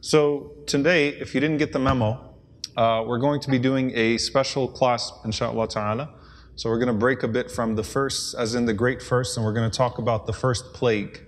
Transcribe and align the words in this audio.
So 0.00 0.52
today, 0.66 1.08
if 1.08 1.34
you 1.34 1.40
didn't 1.40 1.58
get 1.58 1.72
the 1.72 1.80
memo, 1.80 2.32
uh, 2.76 3.02
we're 3.04 3.18
going 3.18 3.40
to 3.40 3.50
be 3.50 3.58
doing 3.58 3.90
a 3.96 4.16
special 4.16 4.68
class, 4.68 5.10
inshallah 5.24 5.66
ta'ala. 5.66 6.14
So 6.54 6.70
we're 6.70 6.78
going 6.78 6.86
to 6.86 6.92
break 6.92 7.24
a 7.24 7.28
bit 7.28 7.50
from 7.50 7.74
the 7.74 7.82
first, 7.82 8.36
as 8.36 8.54
in 8.54 8.64
the 8.64 8.72
great 8.72 9.02
first, 9.02 9.36
and 9.36 9.44
we're 9.44 9.52
going 9.52 9.68
to 9.68 9.76
talk 9.76 9.98
about 9.98 10.26
the 10.26 10.32
first 10.32 10.72
plague. 10.72 11.20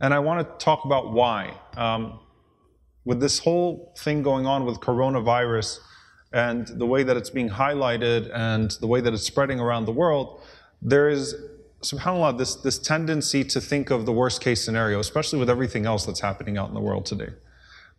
And 0.00 0.14
I 0.14 0.20
want 0.20 0.46
to 0.46 0.64
talk 0.64 0.84
about 0.84 1.12
why. 1.12 1.58
Um, 1.76 2.20
with 3.04 3.18
this 3.18 3.40
whole 3.40 3.92
thing 3.98 4.22
going 4.22 4.46
on 4.46 4.64
with 4.64 4.78
coronavirus 4.78 5.80
and 6.32 6.68
the 6.68 6.86
way 6.86 7.02
that 7.02 7.16
it's 7.16 7.30
being 7.30 7.50
highlighted 7.50 8.30
and 8.32 8.70
the 8.80 8.86
way 8.86 9.00
that 9.00 9.12
it's 9.12 9.26
spreading 9.26 9.58
around 9.58 9.86
the 9.86 9.92
world, 9.92 10.40
there 10.80 11.08
is, 11.08 11.34
subhanAllah, 11.82 12.38
this, 12.38 12.54
this 12.54 12.78
tendency 12.78 13.42
to 13.42 13.60
think 13.60 13.90
of 13.90 14.06
the 14.06 14.12
worst 14.12 14.40
case 14.40 14.64
scenario, 14.64 15.00
especially 15.00 15.40
with 15.40 15.50
everything 15.50 15.84
else 15.84 16.06
that's 16.06 16.20
happening 16.20 16.56
out 16.56 16.68
in 16.68 16.74
the 16.74 16.80
world 16.80 17.06
today. 17.06 17.30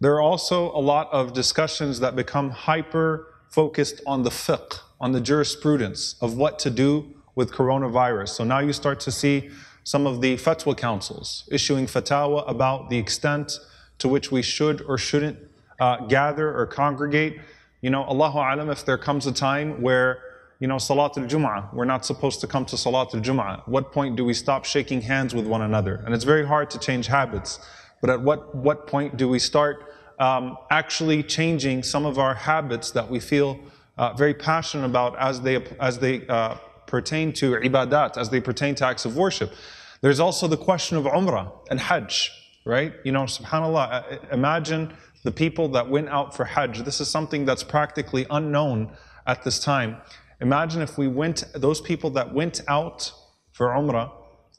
There 0.06 0.14
are 0.14 0.22
also 0.22 0.72
a 0.74 0.84
lot 0.94 1.12
of 1.12 1.34
discussions 1.34 2.00
that 2.00 2.16
become 2.16 2.52
hyper 2.52 3.34
focused 3.50 4.02
on 4.06 4.22
the 4.22 4.30
fiqh, 4.30 4.82
on 5.02 5.14
the 5.14 5.20
jurisprudence 5.20 6.14
of 6.22 6.38
what 6.38 6.60
to 6.60 6.70
do 6.70 7.12
with 7.34 7.52
coronavirus. 7.52 8.30
So 8.30 8.44
now 8.44 8.60
you 8.60 8.72
start 8.72 9.00
to 9.00 9.12
see 9.12 9.50
some 9.84 10.06
of 10.06 10.22
the 10.22 10.36
fatwa 10.38 10.78
councils 10.78 11.50
issuing 11.52 11.88
fatwa 11.88 12.48
about 12.48 12.92
the 12.92 13.00
extent 13.00 13.58
to 13.98 14.08
which 14.08 14.32
we 14.32 14.44
should 14.44 14.84
or 14.84 15.00
shouldn't 15.00 15.40
uh, 15.80 16.06
gather 16.06 16.56
or 16.56 16.68
congregate. 16.68 17.40
You 17.82 17.90
know, 17.90 18.04
Allahu 18.04 18.38
alam, 18.38 18.70
if 18.70 18.86
there 18.86 19.00
comes 19.00 19.26
a 19.26 19.32
time 19.32 19.82
where 19.82 20.22
you 20.60 20.68
know, 20.68 20.78
Salat 20.78 21.18
al-Jum'ah, 21.18 21.74
we're 21.74 21.84
not 21.84 22.06
supposed 22.06 22.42
to 22.42 22.48
come 22.48 22.64
to 22.68 22.78
Salat 22.78 23.16
al-Jum'ah. 23.16 23.68
What 23.68 23.92
point 23.92 24.18
do 24.18 24.24
we 24.24 24.36
stop 24.36 24.66
shaking 24.66 25.02
hands 25.02 25.34
with 25.34 25.48
one 25.48 25.64
another? 25.64 25.96
And 26.06 26.14
it's 26.14 26.26
very 26.26 26.46
hard 26.46 26.70
to 26.70 26.78
change 26.78 27.08
habits. 27.08 27.58
But 28.02 28.12
at 28.12 28.22
what, 28.22 28.54
what 28.54 28.86
point 28.86 29.18
do 29.18 29.28
we 29.28 29.40
start 29.40 29.95
um, 30.20 30.58
actually 30.70 31.24
changing 31.24 31.84
some 31.84 32.06
of 32.06 32.18
our 32.18 32.34
habits 32.34 32.92
that 32.92 33.10
we 33.10 33.20
feel 33.20 33.60
uh, 33.98 34.14
very 34.14 34.34
passionate 34.34 34.86
about 34.86 35.18
as 35.18 35.42
they, 35.42 35.64
as 35.80 36.00
they 36.00 36.26
uh, 36.28 36.56
pertain 36.88 37.34
to 37.34 37.54
ibadat, 37.54 38.18
as 38.18 38.30
they 38.30 38.42
pertain 38.42 38.76
to 38.76 38.86
acts 38.86 39.06
of 39.06 39.16
worship? 39.16 39.54
There's 40.02 40.20
also 40.20 40.48
the 40.48 40.58
question 40.58 40.98
of 40.98 41.06
umrah 41.06 41.52
and 41.70 41.80
hajj, 41.80 42.32
right? 42.66 42.94
You 43.04 43.12
know, 43.12 43.24
subhanAllah, 43.24 44.14
uh, 44.14 44.18
imagine 44.32 44.94
the 45.24 45.32
people 45.32 45.70
that 45.70 45.90
went 45.90 46.10
out 46.10 46.36
for 46.36 46.46
hajj. 46.46 46.84
This 46.84 47.02
is 47.02 47.10
something 47.10 47.46
that's 47.46 47.64
practically 47.64 48.26
unknown 48.30 48.96
at 49.26 49.44
this 49.44 49.60
time. 49.60 49.98
Imagine 50.42 50.82
if 50.82 50.98
we 50.98 51.08
went, 51.08 51.46
those 51.54 51.82
people 51.82 52.10
that 52.12 52.34
went 52.34 52.62
out 52.68 53.12
for 53.52 53.68
umrah 53.70 54.12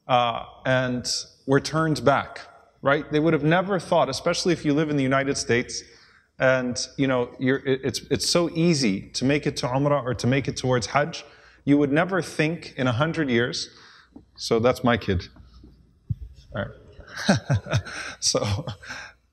uh, 0.08 0.44
and 0.64 1.06
were 1.46 1.60
turned 1.60 2.04
back 2.04 2.40
right? 2.86 3.10
They 3.10 3.18
would 3.18 3.32
have 3.32 3.42
never 3.42 3.80
thought, 3.80 4.08
especially 4.08 4.52
if 4.52 4.64
you 4.64 4.72
live 4.72 4.90
in 4.90 4.96
the 4.96 5.02
United 5.02 5.36
States, 5.36 5.82
and 6.38 6.78
you 6.96 7.08
know, 7.08 7.34
it's, 7.40 8.00
it's 8.10 8.28
so 8.28 8.48
easy 8.50 9.10
to 9.10 9.24
make 9.24 9.44
it 9.44 9.56
to 9.58 9.66
Umrah 9.66 10.04
or 10.04 10.14
to 10.14 10.26
make 10.28 10.46
it 10.46 10.56
towards 10.56 10.86
Hajj. 10.86 11.24
You 11.64 11.78
would 11.78 11.90
never 11.90 12.22
think 12.22 12.74
in 12.76 12.86
a 12.86 12.92
hundred 12.92 13.28
years. 13.28 13.70
So 14.36 14.60
that's 14.60 14.84
my 14.84 14.96
kid. 14.96 15.26
All 16.54 16.64
right. 16.64 17.38
so 18.20 18.66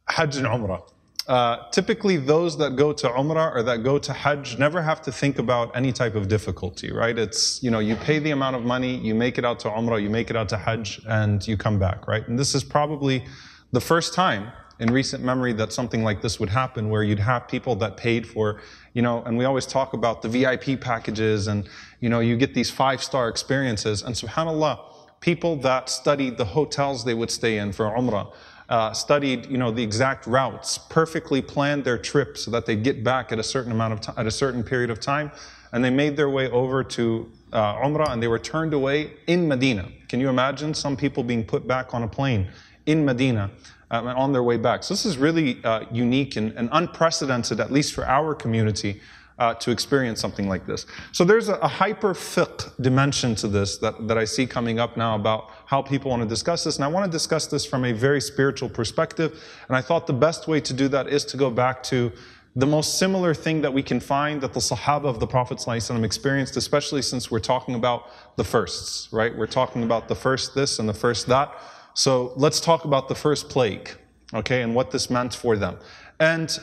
Hajj 0.08 0.38
and 0.38 0.48
Umrah. 0.48 0.82
Uh, 1.28 1.70
typically, 1.72 2.18
those 2.18 2.58
that 2.58 2.76
go 2.76 2.92
to 2.92 3.08
Umrah 3.08 3.56
or 3.56 3.64
that 3.64 3.82
go 3.82 3.98
to 3.98 4.12
Hajj 4.12 4.60
never 4.60 4.82
have 4.82 5.02
to 5.04 5.12
think 5.12 5.40
about 5.40 5.74
any 5.74 5.94
type 5.94 6.16
of 6.16 6.28
difficulty, 6.28 6.92
right? 6.92 7.18
It's, 7.18 7.64
you 7.64 7.72
know, 7.72 7.80
you 7.80 7.96
pay 7.96 8.20
the 8.20 8.32
amount 8.32 8.58
of 8.58 8.64
money, 8.64 8.98
you 8.98 9.16
make 9.16 9.38
it 9.38 9.46
out 9.46 9.60
to 9.62 9.70
Umrah, 9.70 10.02
you 10.04 10.10
make 10.10 10.30
it 10.30 10.36
out 10.36 10.50
to 10.50 10.58
Hajj, 10.58 11.02
and 11.08 11.46
you 11.48 11.56
come 11.56 11.80
back, 11.80 12.08
right? 12.08 12.28
And 12.28 12.38
this 12.38 12.54
is 12.54 12.64
probably 12.64 13.24
the 13.72 13.80
first 13.80 14.14
time 14.14 14.52
in 14.80 14.92
recent 14.92 15.24
memory 15.24 15.54
that 15.54 15.72
something 15.72 16.04
like 16.04 16.22
this 16.22 16.42
would 16.42 16.50
happen 16.50 16.90
where 16.90 17.04
you'd 17.04 17.20
have 17.20 17.48
people 17.48 17.76
that 17.76 17.96
paid 17.96 18.28
for, 18.28 18.60
you 18.94 19.02
know, 19.02 19.24
and 19.24 19.38
we 19.38 19.46
always 19.46 19.66
talk 19.66 19.94
about 19.94 20.22
the 20.22 20.28
VIP 20.28 20.82
packages 20.82 21.48
and, 21.48 21.70
you 22.02 22.10
know, 22.10 22.20
you 22.20 22.36
get 22.36 22.54
these 22.54 22.70
five 22.70 23.02
star 23.02 23.30
experiences. 23.30 24.02
And 24.02 24.14
subhanAllah, 24.14 24.80
people 25.22 25.56
that 25.58 25.90
studied 25.90 26.38
the 26.38 26.44
hotels 26.44 27.06
they 27.06 27.14
would 27.14 27.32
stay 27.32 27.60
in 27.60 27.72
for 27.72 27.86
Umrah, 27.86 28.34
uh, 28.70 28.94
studied, 28.94 29.46
you 29.48 29.58
know, 29.58 29.72
the 29.72 29.84
exact 29.84 30.26
routes, 30.26 30.78
perfectly 30.78 31.42
planned 31.42 31.84
their 31.84 31.98
trip 31.98 32.38
so 32.38 32.50
that 32.52 32.66
they'd 32.66 32.84
get 32.84 33.04
back 33.04 33.32
at 33.32 33.40
a 33.40 33.44
certain 33.44 33.72
amount 33.72 33.94
of 33.94 34.02
time, 34.02 34.16
at 34.18 34.26
a 34.26 34.32
certain 34.32 34.64
period 34.64 34.90
of 34.90 35.00
time, 35.00 35.32
and 35.72 35.84
they 35.84 35.90
made 35.90 36.16
their 36.16 36.30
way 36.30 36.50
over 36.50 36.84
to 36.84 37.30
uh, 37.52 37.76
Umrah 37.76 38.10
and 38.10 38.22
they 38.22 38.28
were 38.28 38.40
turned 38.40 38.74
away 38.74 39.14
in 39.28 39.48
Medina. 39.48 39.90
Can 40.08 40.20
you 40.20 40.30
imagine 40.30 40.74
some 40.74 40.96
people 40.98 41.24
being 41.24 41.44
put 41.44 41.68
back 41.68 41.94
on 41.94 42.04
a 42.04 42.08
plane 42.08 42.50
in 42.86 43.06
Medina 43.06 43.50
um, 43.92 44.08
and 44.08 44.18
on 44.18 44.34
their 44.34 44.44
way 44.44 44.58
back? 44.58 44.84
So 44.84 44.94
this 44.94 45.06
is 45.06 45.18
really 45.18 45.64
uh, 45.64 45.86
unique 45.92 46.36
and, 46.36 46.52
and 46.54 46.70
unprecedented, 46.72 47.60
at 47.60 47.72
least 47.72 47.94
for 47.94 48.06
our 48.06 48.34
community 48.34 49.02
uh, 49.40 49.54
to 49.56 49.72
experience 49.72 50.20
something 50.20 50.48
like 50.48 50.66
this. 50.66 50.86
So 51.12 51.24
there's 51.24 51.50
a, 51.50 51.56
a 51.56 51.68
hyper 51.68 52.14
fiqh 52.14 52.72
dimension 52.82 53.36
to 53.36 53.48
this 53.48 53.78
that, 53.78 54.08
that 54.08 54.18
I 54.18 54.26
see 54.26 54.46
coming 54.46 54.80
up 54.80 54.96
now 54.98 55.16
about 55.16 55.50
how 55.66 55.82
people 55.82 56.12
want 56.12 56.22
to 56.22 56.28
discuss 56.28 56.64
this. 56.64 56.76
And 56.76 56.86
I 56.86 56.88
want 56.88 57.06
to 57.06 57.12
discuss 57.12 57.48
this 57.48 57.66
from 57.66 57.86
a 57.86 57.92
very 57.92 58.22
spiritual 58.22 58.70
perspective. 58.70 59.44
And 59.68 59.76
I 59.76 59.82
thought 59.82 60.08
the 60.08 60.14
best 60.14 60.48
way 60.48 60.60
to 60.62 60.74
do 60.74 60.88
that 60.90 61.08
is 61.08 61.26
to 61.26 61.38
go 61.38 61.50
back 61.50 61.82
to 61.84 62.12
the 62.56 62.68
most 62.68 63.00
similar 63.00 63.34
thing 63.34 63.62
that 63.62 63.74
we 63.74 63.82
can 63.82 64.00
find 64.00 64.40
that 64.42 64.54
the 64.54 64.60
Sahaba 64.60 65.06
of 65.06 65.20
the 65.20 65.26
Prophet 65.26 65.58
ﷺ 65.58 66.04
experienced, 66.04 66.56
especially 66.56 67.02
since 67.02 67.32
we're 67.32 67.40
talking 67.40 67.74
about 67.74 68.12
the 68.38 68.44
firsts, 68.44 69.12
right? 69.12 69.36
We're 69.36 69.48
talking 69.48 69.82
about 69.82 70.08
the 70.08 70.16
first 70.16 70.54
this 70.54 70.78
and 70.78 70.88
the 70.88 70.94
first 70.94 71.26
that. 71.28 71.52
So 71.96 72.34
let's 72.36 72.60
talk 72.60 72.86
about 72.86 73.08
the 73.08 73.16
first 73.16 73.50
plague, 73.50 73.90
okay, 74.36 74.62
and 74.62 74.76
what 74.76 74.92
this 74.92 75.10
meant 75.10 75.34
for 75.34 75.58
them. 75.58 75.80
And 76.20 76.56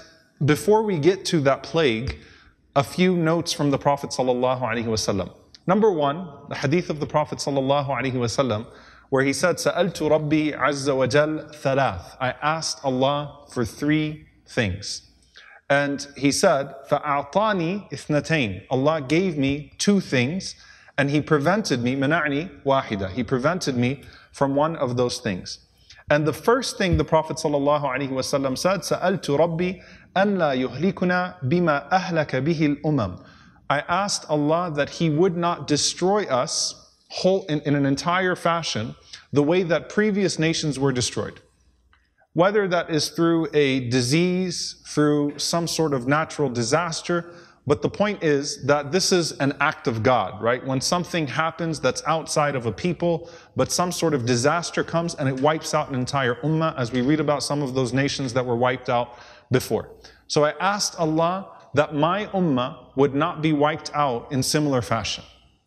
before 0.45 0.83
we 0.85 0.99
get 0.99 1.25
to 1.27 1.41
that 1.41 1.65
plague, 1.65 2.19
a 2.76 2.84
few 2.84 3.16
notes 3.16 3.54
from 3.54 3.72
the 3.72 3.78
Prophet 3.78 4.10
ﷺ. 4.10 5.32
Number 5.68 5.92
one, 5.92 6.28
the 6.50 6.56
hadith 6.56 6.90
of 6.90 7.00
the 7.00 7.08
Prophet 7.08 7.40
ﷺ, 7.40 8.68
where 9.10 9.24
he 9.24 9.34
said, 9.34 9.56
سألت 9.56 10.02
ربي 10.02 10.58
عز 10.58 10.90
وجل 10.90 11.56
ثلاث. 11.56 12.18
I 12.20 12.32
asked 12.42 12.84
Allah 12.84 13.46
for 13.50 13.64
three 13.66 14.28
things. 14.48 15.10
And 15.70 16.06
he 16.16 16.32
said, 16.32 16.74
فأعطاني 16.90 17.92
اثنتين. 17.92 18.66
Allah 18.70 19.02
gave 19.02 19.38
me 19.38 19.74
two 19.78 20.00
things, 20.00 20.56
and 20.98 21.10
He 21.10 21.22
prevented 21.22 21.82
me, 21.82 21.96
منعني 21.96 22.64
واحدة. 22.64 23.12
He 23.12 23.24
prevented 23.24 23.76
me 23.76 24.04
from 24.32 24.56
one 24.56 24.76
of 24.76 24.96
those 24.96 25.20
things. 25.20 25.60
And 26.10 26.28
the 26.28 26.34
first 26.34 26.78
thing 26.78 26.98
the 26.98 27.04
Prophet 27.04 27.38
ﷺ 27.38 28.58
said, 28.58 28.82
سألت 28.82 29.26
ربي 29.40 29.82
أن 30.18 30.38
لا 30.38 30.54
يهلكنا 30.54 31.36
بما 31.44 31.92
أهلك 31.92 32.36
به 32.36 32.78
الأمم. 32.84 33.20
I 33.70 33.80
asked 33.88 34.30
Allah 34.30 34.72
that 34.76 34.90
He 34.90 35.10
would 35.10 35.36
not 35.36 35.68
destroy 35.68 36.24
us 36.24 36.92
whole, 37.10 37.46
in, 37.46 37.62
in 37.62 37.76
an 37.76 37.86
entire 37.86 38.36
fashion 38.36 38.96
the 39.34 39.44
way 39.44 39.64
that 39.64 39.90
previous 39.90 40.40
nations 40.40 40.80
were 40.80 40.92
destroyed. 40.92 41.42
Whether 42.34 42.68
that 42.68 42.90
is 42.90 43.10
through 43.10 43.48
a 43.54 43.90
disease, 43.90 44.84
through 44.88 45.40
some 45.40 45.68
sort 45.68 45.94
of 45.94 46.08
natural 46.08 46.50
disaster, 46.50 47.34
but 47.68 47.82
the 47.82 47.90
point 47.90 48.24
is 48.24 48.64
that 48.66 48.92
this 48.92 49.12
is 49.12 49.32
an 49.40 49.54
act 49.60 49.88
of 49.88 50.04
God, 50.04 50.40
right? 50.42 50.64
When 50.64 50.80
something 50.80 51.26
happens 51.26 51.80
that's 51.80 52.04
outside 52.06 52.56
of 52.56 52.68
a 52.68 52.72
people, 52.72 53.30
but 53.56 53.72
some 53.72 53.92
sort 53.92 54.14
of 54.14 54.26
disaster 54.26 54.84
comes 54.84 55.16
and 55.16 55.28
it 55.28 55.40
wipes 55.40 55.74
out 55.74 55.90
an 55.90 55.96
entire 55.96 56.36
ummah, 56.36 56.78
as 56.78 56.92
we 56.92 57.02
read 57.02 57.20
about 57.20 57.42
some 57.42 57.64
of 57.64 57.74
those 57.74 57.92
nations 57.92 58.34
that 58.34 58.46
were 58.46 58.56
wiped 58.56 58.90
out 58.90 59.18
before. 59.51 59.91
So 60.27 60.45
I 60.45 60.55
asked 60.61 60.99
Allah 60.99 61.49
that 61.75 61.95
my 61.95 62.27
ummah 62.27 62.97
would 62.97 63.15
not 63.15 63.43
be 63.43 63.53
wiped 63.53 63.91
out 63.95 64.31
in 64.33 64.43
similar 64.43 64.83
fashion. 64.83 65.25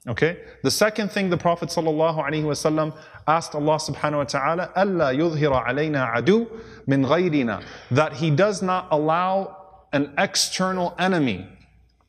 Okay? 0.08 0.42
The 0.64 0.72
second 0.72 1.12
thing 1.12 1.30
the 1.30 1.38
Prophet 1.38 1.70
ﷺ 1.70 2.98
asked 3.28 3.56
Allah 3.56 3.76
subhanahu 3.76 4.18
wa 4.18 4.24
ta'ala, 4.26 4.72
Allah 4.76 5.14
yudhira 5.14 5.66
alayna 5.66 6.14
adu 6.14 6.50
min 6.88 7.04
ghayrina, 7.04 7.64
that 7.92 8.14
He 8.14 8.30
does 8.30 8.62
not 8.62 8.88
allow 8.92 9.86
an 9.94 10.14
external 10.18 10.94
enemy 11.00 11.48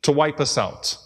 to 0.02 0.10
wipe 0.10 0.40
us 0.40 0.58
out. 0.58 0.96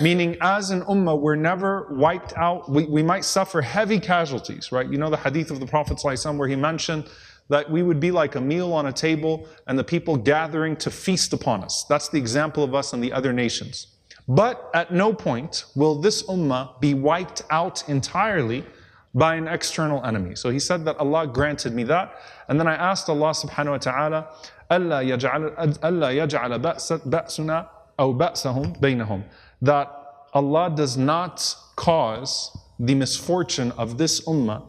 Meaning, 0.00 0.36
as 0.40 0.70
an 0.70 0.82
ummah, 0.82 1.20
we're 1.20 1.36
never 1.36 1.88
wiped 1.92 2.32
out. 2.36 2.70
We, 2.70 2.86
we 2.86 3.02
might 3.02 3.24
suffer 3.24 3.60
heavy 3.60 4.00
casualties, 4.00 4.72
right? 4.72 4.88
You 4.88 4.98
know 4.98 5.10
the 5.10 5.16
hadith 5.16 5.50
of 5.50 5.60
the 5.60 5.66
Prophet 5.66 5.98
ﷺ 5.98 6.38
where 6.38 6.48
he 6.48 6.56
mentioned 6.56 7.08
that 7.49 7.69
we 7.69 7.83
would 7.83 7.99
be 7.99 8.11
like 8.11 8.35
a 8.35 8.41
meal 8.41 8.73
on 8.73 8.87
a 8.87 8.93
table 8.93 9.47
and 9.67 9.77
the 9.77 9.83
people 9.83 10.17
gathering 10.17 10.75
to 10.77 10.89
feast 10.89 11.33
upon 11.33 11.63
us. 11.63 11.85
That's 11.87 12.09
the 12.09 12.17
example 12.17 12.63
of 12.63 12.73
us 12.73 12.93
and 12.93 13.03
the 13.03 13.11
other 13.13 13.33
nations. 13.33 13.87
But 14.27 14.71
at 14.73 14.91
no 14.91 15.13
point 15.13 15.65
will 15.75 15.95
this 16.01 16.23
ummah 16.23 16.79
be 16.79 16.93
wiped 16.93 17.43
out 17.51 17.87
entirely 17.87 18.65
by 19.13 19.35
an 19.35 19.47
external 19.47 20.03
enemy. 20.03 20.35
So 20.35 20.49
he 20.49 20.59
said 20.59 20.83
that 20.85 20.97
Allah 20.97 21.27
granted 21.27 21.73
me 21.73 21.83
that. 21.85 22.15
And 22.49 22.59
then 22.59 22.67
I 22.67 22.75
asked 22.75 23.07
Allah 23.09 23.31
subhanahu 23.31 23.71
wa 23.71 23.77
ta'ala, 23.77 24.27
أَلَّا 24.71 25.19
يَجْعَلَ 25.19 26.61
بَأْسُنَا 26.61 27.67
أَوْ 27.99 28.17
بَأْسَهُمْ 28.17 28.79
بَيْنَهُمْ 28.81 29.23
That 29.61 29.91
Allah 30.33 30.73
does 30.75 30.97
not 30.97 31.55
cause 31.77 32.57
the 32.77 32.95
misfortune 32.95 33.71
of 33.77 33.97
this 33.97 34.21
ummah 34.25 34.63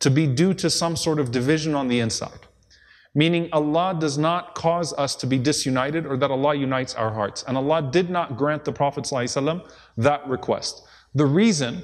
to 0.00 0.10
be 0.10 0.26
due 0.26 0.54
to 0.54 0.68
some 0.70 0.96
sort 0.96 1.18
of 1.18 1.30
division 1.30 1.74
on 1.74 1.88
the 1.88 2.00
inside. 2.00 2.46
Meaning, 3.14 3.48
Allah 3.52 3.96
does 3.98 4.18
not 4.18 4.54
cause 4.54 4.92
us 4.92 5.14
to 5.16 5.26
be 5.26 5.38
disunited 5.38 6.04
or 6.04 6.18
that 6.18 6.30
Allah 6.30 6.54
unites 6.54 6.94
our 6.94 7.10
hearts. 7.10 7.44
And 7.48 7.56
Allah 7.56 7.88
did 7.90 8.10
not 8.10 8.36
grant 8.36 8.64
the 8.64 8.72
Prophet 8.72 9.04
ﷺ 9.04 9.66
that 9.96 10.26
request. 10.28 10.82
The 11.14 11.24
reason 11.24 11.82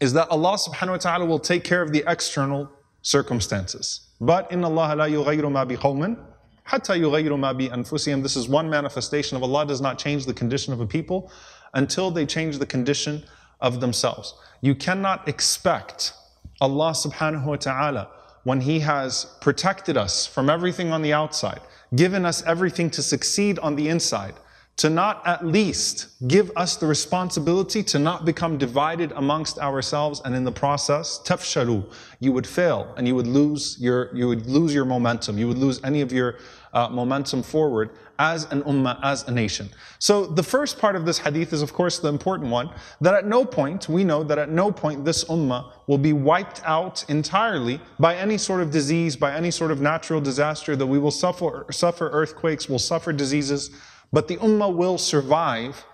is 0.00 0.14
that 0.14 0.28
Allah 0.30 0.56
subhanahu 0.56 0.90
wa 0.90 0.96
ta'ala 0.96 1.26
will 1.26 1.38
take 1.38 1.64
care 1.64 1.82
of 1.82 1.92
the 1.92 2.02
external 2.06 2.70
circumstances. 3.02 4.08
But 4.20 4.50
in 4.50 4.64
Allah 4.64 4.94
la 4.96 5.04
yughayru 5.04 5.52
ma 5.52 5.66
biqawmin 5.66 6.16
hatta 6.64 6.92
yughayru 6.92 7.38
ma 7.38 7.52
bi 7.52 7.68
anfusihim. 7.68 8.22
This 8.22 8.36
is 8.36 8.48
one 8.48 8.70
manifestation 8.70 9.36
of 9.36 9.42
Allah 9.42 9.66
does 9.66 9.80
not 9.80 9.98
change 9.98 10.24
the 10.24 10.34
condition 10.34 10.72
of 10.72 10.80
a 10.80 10.86
people 10.86 11.30
until 11.74 12.10
they 12.10 12.24
change 12.24 12.58
the 12.58 12.66
condition 12.66 13.24
of 13.60 13.80
themselves. 13.80 14.34
You 14.60 14.74
cannot 14.74 15.28
expect 15.28 16.12
Allah 16.60 16.90
subhanahu 16.92 17.44
wa 17.44 17.56
ta'ala 17.56 18.08
when 18.44 18.60
He 18.60 18.80
has 18.80 19.26
protected 19.40 19.96
us 19.96 20.26
from 20.26 20.48
everything 20.48 20.92
on 20.92 21.02
the 21.02 21.12
outside, 21.12 21.60
given 21.94 22.24
us 22.24 22.42
everything 22.44 22.90
to 22.90 23.02
succeed 23.02 23.58
on 23.58 23.76
the 23.76 23.88
inside, 23.88 24.34
to 24.78 24.88
not 24.88 25.26
at 25.26 25.44
least 25.44 26.06
give 26.28 26.50
us 26.56 26.76
the 26.76 26.86
responsibility 26.86 27.82
to 27.82 27.98
not 27.98 28.24
become 28.24 28.56
divided 28.56 29.12
amongst 29.16 29.58
ourselves 29.58 30.22
and 30.24 30.34
in 30.34 30.44
the 30.44 30.52
process 30.52 31.20
tafshalu 31.24 31.84
you 32.20 32.32
would 32.32 32.46
fail 32.46 32.94
and 32.96 33.06
you 33.06 33.14
would 33.14 33.26
lose 33.26 33.76
your 33.80 34.14
you 34.16 34.26
would 34.26 34.46
lose 34.46 34.72
your 34.72 34.84
momentum 34.84 35.36
you 35.36 35.46
would 35.46 35.58
lose 35.58 35.80
any 35.84 36.00
of 36.00 36.12
your 36.12 36.36
uh, 36.72 36.88
momentum 36.88 37.42
forward 37.42 37.90
as 38.18 38.44
an 38.50 38.62
ummah, 38.62 38.98
as 39.02 39.26
a 39.28 39.30
nation. 39.30 39.68
So 40.00 40.26
the 40.26 40.42
first 40.42 40.78
part 40.78 40.96
of 40.96 41.06
this 41.06 41.18
hadith 41.18 41.52
is 41.52 41.62
of 41.62 41.72
course 41.72 41.98
the 41.98 42.08
important 42.08 42.50
one, 42.50 42.70
that 43.00 43.14
at 43.14 43.26
no 43.26 43.44
point, 43.44 43.88
we 43.88 44.04
know 44.04 44.24
that 44.24 44.38
at 44.38 44.50
no 44.50 44.72
point 44.72 45.04
this 45.04 45.24
ummah 45.24 45.72
will 45.86 45.98
be 45.98 46.12
wiped 46.12 46.60
out 46.64 47.04
entirely 47.08 47.80
by 47.98 48.16
any 48.16 48.36
sort 48.36 48.60
of 48.60 48.70
disease, 48.70 49.16
by 49.16 49.34
any 49.34 49.50
sort 49.50 49.70
of 49.70 49.80
natural 49.80 50.20
disaster, 50.20 50.74
that 50.74 50.86
we 50.86 50.98
will 50.98 51.12
suffer, 51.12 51.66
suffer 51.70 52.10
earthquakes, 52.10 52.68
will 52.68 52.78
suffer 52.78 53.12
diseases, 53.12 53.70
but 54.12 54.28
the 54.28 54.36
ummah 54.38 54.74
will 54.74 54.98
survive 54.98 55.84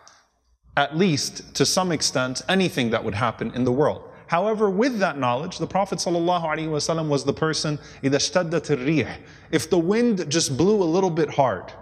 at 0.76 0.96
least 0.96 1.54
to 1.54 1.64
some 1.64 1.92
extent 1.92 2.42
anything 2.48 2.90
that 2.90 3.04
would 3.04 3.14
happen 3.14 3.52
in 3.54 3.64
the 3.64 3.72
world. 3.72 4.10
However, 4.26 4.70
with 4.70 4.98
that 4.98 5.18
knowledge, 5.18 5.58
the 5.58 5.66
Prophet 5.66 5.98
ﷺ 5.98 7.08
was 7.08 7.24
the 7.24 7.32
person, 7.32 7.78
If 8.02 9.70
the 9.70 9.78
wind 9.78 10.30
just 10.30 10.56
blew 10.56 10.82
a 10.82 10.84
little 10.84 11.10
bit 11.10 11.30
hard, 11.30 11.72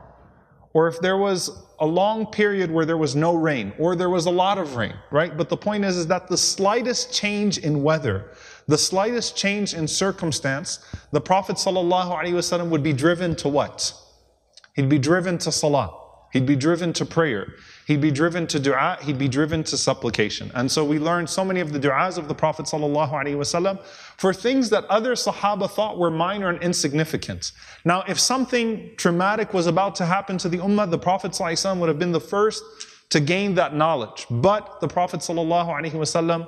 or 0.75 0.89
if 0.89 1.01
there 1.01 1.17
was 1.17 1.51
a 1.79 1.87
long 1.87 2.27
period 2.27 2.71
where 2.71 2.85
there 2.85 2.97
was 2.97 3.15
no 3.15 3.35
rain, 3.35 3.73
or 3.79 3.95
there 3.95 4.11
was 4.11 4.27
a 4.27 4.31
lot 4.31 4.59
of 4.59 4.77
rain, 4.77 4.95
right? 5.11 5.37
But 5.37 5.49
the 5.49 5.57
point 5.57 5.85
is, 5.85 5.97
is 5.97 6.07
that 6.09 6.29
the 6.29 6.37
slightest 6.37 7.13
change 7.13 7.59
in 7.59 7.83
weather, 7.83 8.33
the 8.67 8.79
slightest 8.79 9.37
change 9.37 9.75
in 9.75 9.87
circumstance, 9.87 10.85
the 11.13 11.21
Prophet 11.21 11.57
ﷺ 11.57 12.69
would 12.69 12.83
be 12.83 12.93
driven 12.93 13.37
to 13.37 13.49
what? 13.49 13.95
He'd 14.75 14.89
be 14.89 14.99
driven 14.99 15.39
to 15.39 15.53
salah. 15.53 16.02
He'd 16.34 16.46
be 16.46 16.56
driven 16.56 16.94
to 16.94 17.06
prayer. 17.06 17.54
He'd 17.88 18.02
be 18.02 18.12
driven 18.12 18.48
to 18.48 18.60
dua. 18.60 18.98
He'd 19.02 19.18
be 19.18 19.30
driven 19.30 19.64
to 19.64 19.78
supplication. 19.78 20.52
And 20.54 20.70
so 20.70 20.84
we 20.84 21.00
learned 21.00 21.30
so 21.30 21.46
many 21.46 21.62
of 21.62 21.72
the 21.72 21.80
du'as 21.80 22.18
of 22.18 22.28
the 22.28 22.36
Prophet 22.36 22.66
ﷺ 22.66 23.82
for 24.18 24.34
things 24.34 24.70
that 24.70 24.84
other 24.86 25.14
Sahaba 25.14 25.70
thought 25.70 25.98
were 25.98 26.12
minor 26.12 26.50
and 26.50 26.62
insignificant. 26.62 27.54
Now, 27.86 28.04
if 28.08 28.20
something 28.20 28.92
traumatic 28.98 29.54
was 29.54 29.68
about 29.68 29.96
to 29.96 30.06
happen 30.06 30.38
to 30.40 30.50
the 30.50 30.58
Ummah, 30.58 30.92
the 30.92 31.00
Prophet 31.00 31.32
ﷺ 31.32 31.80
would 31.80 31.88
have 31.88 32.00
been 32.00 32.12
the 32.12 32.20
first 32.20 32.62
to 33.10 33.22
gain 33.22 33.56
that 33.56 33.74
knowledge. 33.74 34.28
But 34.30 34.82
the 34.82 34.88
Prophet 34.88 35.22
ﷺ 35.22 36.48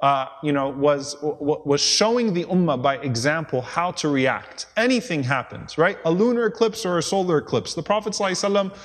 uh, 0.00 0.26
you 0.42 0.52
know, 0.52 0.68
was, 0.68 1.16
was 1.22 1.80
showing 1.80 2.34
the 2.34 2.44
ummah 2.44 2.82
by 2.82 2.96
example 2.98 3.62
how 3.62 3.90
to 3.92 4.08
react. 4.08 4.66
Anything 4.76 5.22
happens, 5.22 5.78
right? 5.78 5.96
A 6.04 6.10
lunar 6.10 6.44
eclipse 6.44 6.84
or 6.84 6.98
a 6.98 7.02
solar 7.02 7.38
eclipse. 7.38 7.72
The 7.72 7.82
Prophet 7.82 8.12
ﷺ 8.12 8.76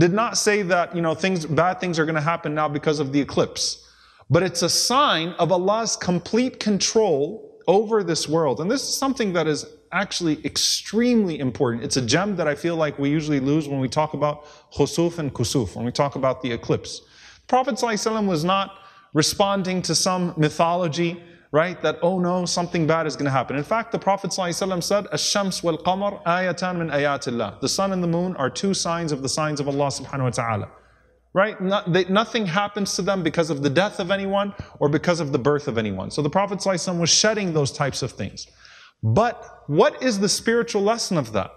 did 0.00 0.12
not 0.12 0.38
say 0.38 0.62
that, 0.62 0.96
you 0.96 1.02
know, 1.02 1.14
things, 1.14 1.46
bad 1.46 1.78
things 1.78 1.98
are 1.98 2.04
going 2.04 2.14
to 2.16 2.20
happen 2.20 2.54
now 2.54 2.68
because 2.68 2.98
of 3.00 3.12
the 3.12 3.20
eclipse. 3.20 3.86
But 4.30 4.42
it's 4.42 4.62
a 4.62 4.68
sign 4.68 5.30
of 5.38 5.52
Allah's 5.52 5.96
complete 5.96 6.58
control 6.58 7.60
over 7.66 8.02
this 8.02 8.28
world. 8.28 8.60
And 8.60 8.70
this 8.70 8.82
is 8.82 8.96
something 8.96 9.32
that 9.34 9.46
is 9.46 9.66
actually 9.92 10.44
extremely 10.44 11.38
important. 11.38 11.84
It's 11.84 11.96
a 11.96 12.02
gem 12.02 12.36
that 12.36 12.48
I 12.48 12.54
feel 12.54 12.76
like 12.76 12.98
we 12.98 13.10
usually 13.10 13.40
lose 13.40 13.68
when 13.68 13.80
we 13.80 13.88
talk 13.88 14.14
about 14.14 14.46
khusuf 14.72 15.18
and 15.18 15.34
kusuf, 15.34 15.76
when 15.76 15.84
we 15.84 15.92
talk 15.92 16.14
about 16.14 16.42
the 16.42 16.50
eclipse. 16.50 17.02
Prophet 17.46 17.74
ﷺ 17.74 18.26
was 18.26 18.44
not 18.44 18.78
responding 19.12 19.82
to 19.82 19.94
some 19.94 20.32
mythology 20.36 21.22
right? 21.52 21.80
That, 21.82 21.98
oh 22.02 22.18
no, 22.18 22.44
something 22.44 22.86
bad 22.86 23.06
is 23.06 23.16
going 23.16 23.24
to 23.24 23.30
happen. 23.30 23.56
In 23.56 23.64
fact, 23.64 23.92
the 23.92 23.98
Prophet 23.98 24.30
ﷺ 24.30 24.82
said, 24.82 25.06
Ash-shams 25.12 25.62
wal-qamar 25.62 26.22
ayatan 26.24 26.78
min 26.78 26.90
ayatillah. 26.90 27.60
The 27.60 27.68
sun 27.68 27.92
and 27.92 28.02
the 28.02 28.08
moon 28.08 28.36
are 28.36 28.48
two 28.48 28.74
signs 28.74 29.12
of 29.12 29.22
the 29.22 29.28
signs 29.28 29.60
of 29.60 29.68
Allah 29.68 29.88
subhanahu 29.88 30.22
wa 30.22 30.30
ta'ala. 30.30 30.70
Right? 31.32 31.56
They, 31.88 32.04
nothing 32.06 32.46
happens 32.46 32.94
to 32.96 33.02
them 33.02 33.22
because 33.22 33.50
of 33.50 33.62
the 33.62 33.70
death 33.70 34.00
of 34.00 34.10
anyone 34.10 34.52
or 34.80 34.88
because 34.88 35.20
of 35.20 35.30
the 35.30 35.38
birth 35.38 35.68
of 35.68 35.78
anyone. 35.78 36.10
So 36.10 36.22
the 36.22 36.30
Prophet 36.30 36.58
ﷺ 36.58 36.98
was 36.98 37.10
shedding 37.10 37.52
those 37.52 37.72
types 37.72 38.02
of 38.02 38.12
things. 38.12 38.46
But 39.02 39.64
what 39.66 40.02
is 40.02 40.20
the 40.20 40.28
spiritual 40.28 40.82
lesson 40.82 41.16
of 41.16 41.32
that? 41.32 41.52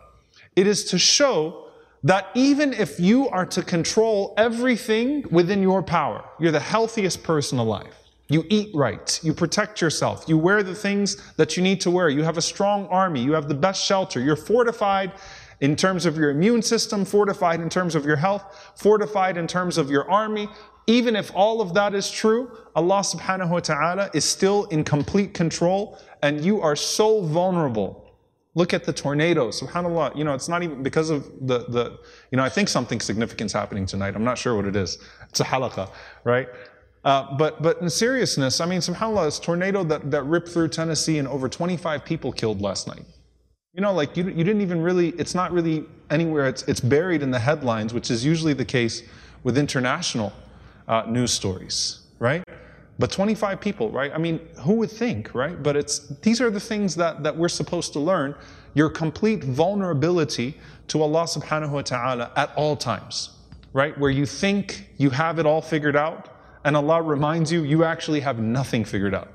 It 0.56 0.68
is 0.68 0.86
to 0.86 1.00
show 1.00 1.68
that 2.04 2.28
even 2.36 2.74
if 2.74 3.00
you 3.00 3.30
are 3.30 3.46
to 3.48 3.62
control 3.64 4.34
everything 4.38 5.26
within 5.32 5.62
your 5.62 5.82
power, 5.82 6.24
you're 6.40 6.52
the 6.52 6.60
healthiest 6.60 7.24
person 7.24 7.58
alive 7.58 7.96
you 8.30 8.46
eat 8.50 8.74
right. 8.74 9.20
You 9.24 9.34
protect 9.34 9.82
yourself. 9.82 10.26
You 10.28 10.38
wear 10.38 10.64
the 10.64 10.76
things 10.76 11.18
that 11.36 11.58
you 11.58 11.64
need 11.64 11.82
to 11.82 11.92
wear. 11.92 12.10
You 12.10 12.24
have 12.24 12.38
a 12.38 12.42
strong 12.42 12.88
army. 12.88 13.22
You 13.22 13.34
have 13.34 13.48
the 13.48 13.56
best 13.56 13.86
shelter. 13.86 14.20
You're 14.20 14.36
fortified 14.36 15.12
in 15.62 15.76
terms 15.76 16.06
of 16.06 16.18
your 16.18 16.30
immune 16.30 16.62
system, 16.62 17.06
fortified 17.06 17.62
in 17.62 17.70
terms 17.70 17.96
of 17.96 18.06
your 18.06 18.16
health, 18.16 18.74
fortified 18.76 19.38
in 19.38 19.48
terms 19.48 19.78
of 19.78 19.90
your 19.90 20.10
army. 20.10 20.48
Even 20.88 21.16
if 21.16 21.32
all 21.36 21.62
of 21.62 21.74
that 21.74 21.94
is 21.94 22.10
true, 22.10 22.52
Allah 22.76 23.00
subhanahu 23.00 23.50
wa 23.50 23.60
ta'ala 23.60 24.10
is 24.14 24.26
still 24.26 24.66
in 24.66 24.84
complete 24.84 25.34
control 25.34 25.98
and 26.22 26.44
you 26.44 26.62
are 26.62 26.76
so 26.76 27.22
vulnerable 27.22 28.04
Look 28.56 28.74
at 28.74 28.84
the 28.84 28.94
tornado. 28.94 29.50
SubhanAllah, 29.50 30.16
you 30.16 30.24
know, 30.24 30.34
it's 30.36 30.48
not 30.48 30.62
even 30.62 30.84
because 30.84 31.10
of 31.10 31.26
the, 31.42 31.66
the, 31.70 31.98
you 32.30 32.38
know, 32.38 32.44
I 32.44 32.50
think 32.50 32.70
something 32.70 33.00
significant 33.00 33.48
is 33.50 33.54
happening 33.54 33.88
tonight. 33.88 34.16
I'm 34.16 34.24
not 34.24 34.38
sure 34.38 34.56
what 34.56 34.66
it 34.66 34.76
is. 34.76 35.00
It's 35.30 35.40
a 35.40 35.44
halaqah, 35.44 35.90
right? 36.24 36.48
Uh, 37.04 37.36
but, 37.36 37.62
but 37.62 37.82
in 37.82 37.90
seriousness, 37.90 38.62
I 38.62 38.66
mean, 38.66 38.80
subhanAllah, 38.80 39.26
this 39.26 39.40
tornado 39.40 39.84
that, 39.84 40.10
that 40.10 40.24
ripped 40.24 40.50
through 40.50 40.70
Tennessee 40.70 41.18
and 41.18 41.28
over 41.28 41.50
25 41.50 42.06
people 42.06 42.32
killed 42.32 42.62
last 42.62 42.88
night. 42.88 43.04
You 43.74 43.82
know, 43.82 43.92
like 43.92 44.16
you, 44.16 44.26
you 44.26 44.44
didn't 44.44 44.62
even 44.62 44.82
really, 44.82 45.10
it's 45.10 45.36
not 45.36 45.52
really 45.52 45.86
anywhere, 46.10 46.48
it's, 46.48 46.64
it's 46.64 46.80
buried 46.80 47.22
in 47.22 47.32
the 47.32 47.40
headlines, 47.40 47.94
which 47.94 48.10
is 48.10 48.24
usually 48.24 48.54
the 48.54 48.66
case 48.66 49.04
with 49.44 49.58
international 49.58 50.32
uh, 50.88 51.04
news 51.08 51.34
stories, 51.34 52.02
right? 52.20 52.44
But 53.00 53.12
25 53.12 53.60
people, 53.60 53.90
right? 53.90 54.12
I 54.14 54.18
mean, 54.18 54.40
who 54.62 54.74
would 54.76 54.92
think, 54.92 55.34
right? 55.34 55.62
But 55.62 55.76
it's, 55.76 56.08
these 56.22 56.40
are 56.40 56.50
the 56.50 56.60
things 56.60 56.96
that, 56.96 57.24
that 57.24 57.36
we're 57.36 57.50
supposed 57.50 57.94
to 57.94 58.00
learn. 58.00 58.36
Your 58.76 58.90
complete 58.90 59.44
vulnerability 59.44 60.56
to 60.90 61.02
Allah 61.02 61.24
subhanahu 61.24 61.72
wa 61.72 61.82
ta'ala 61.82 62.32
at 62.36 62.54
all 62.56 62.76
times, 62.76 63.32
right? 63.74 63.98
Where 63.98 64.12
you 64.12 64.26
think 64.26 64.90
you 64.98 65.10
have 65.10 65.40
it 65.40 65.46
all 65.46 65.62
figured 65.62 65.96
out, 65.96 66.30
and 66.66 66.76
Allah 66.78 67.02
reminds 67.02 67.52
you, 67.52 67.64
you 67.64 67.84
actually 67.84 68.22
have 68.22 68.40
nothing 68.40 68.86
figured 68.86 69.14
out, 69.14 69.30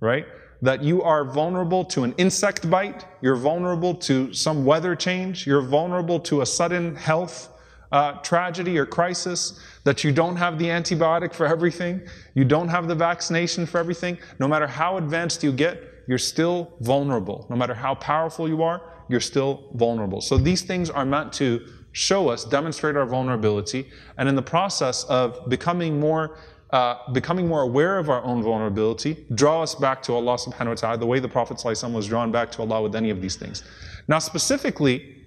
right? 0.00 0.26
That 0.62 0.82
you 0.82 1.02
are 1.02 1.24
vulnerable 1.24 1.84
to 1.86 2.04
an 2.04 2.14
insect 2.16 2.68
bite, 2.70 3.04
you're 3.20 3.36
vulnerable 3.36 3.94
to 3.94 4.32
some 4.32 4.64
weather 4.64 4.94
change, 4.94 5.46
you're 5.46 5.62
vulnerable 5.62 6.20
to 6.20 6.40
a 6.40 6.46
sudden 6.46 6.96
health 6.96 7.52
uh, 7.92 8.12
tragedy 8.14 8.78
or 8.78 8.86
crisis, 8.86 9.60
that 9.84 10.02
you 10.02 10.12
don't 10.12 10.36
have 10.36 10.58
the 10.58 10.66
antibiotic 10.66 11.32
for 11.32 11.46
everything, 11.46 12.00
you 12.34 12.44
don't 12.44 12.68
have 12.68 12.88
the 12.88 12.94
vaccination 12.94 13.66
for 13.66 13.78
everything. 13.78 14.18
No 14.38 14.48
matter 14.48 14.66
how 14.66 14.96
advanced 14.96 15.42
you 15.42 15.52
get, 15.52 16.04
you're 16.08 16.18
still 16.18 16.72
vulnerable. 16.80 17.46
No 17.50 17.56
matter 17.56 17.74
how 17.74 17.94
powerful 17.94 18.48
you 18.48 18.62
are, 18.62 18.82
you're 19.08 19.20
still 19.20 19.70
vulnerable. 19.74 20.20
So 20.20 20.38
these 20.38 20.62
things 20.62 20.90
are 20.90 21.04
meant 21.04 21.32
to 21.34 21.66
show 21.96 22.28
us, 22.28 22.44
demonstrate 22.44 22.94
our 22.94 23.06
vulnerability, 23.06 23.88
and 24.18 24.28
in 24.28 24.34
the 24.34 24.42
process 24.42 25.04
of 25.04 25.48
becoming 25.48 25.98
more 25.98 26.36
uh, 26.70 26.96
becoming 27.12 27.46
more 27.46 27.62
aware 27.62 27.96
of 27.96 28.10
our 28.10 28.22
own 28.24 28.42
vulnerability, 28.42 29.24
draw 29.34 29.62
us 29.62 29.74
back 29.74 30.02
to 30.02 30.12
Allah 30.12 30.36
subhanahu 30.36 30.68
wa 30.68 30.74
ta'ala, 30.74 30.98
the 30.98 31.06
way 31.06 31.20
the 31.20 31.28
Prophet 31.28 31.62
was 31.64 32.06
drawn 32.06 32.32
back 32.32 32.50
to 32.52 32.60
Allah 32.60 32.82
with 32.82 32.96
any 32.96 33.08
of 33.08 33.22
these 33.22 33.36
things. 33.36 33.62
Now, 34.08 34.18
specifically, 34.18 35.22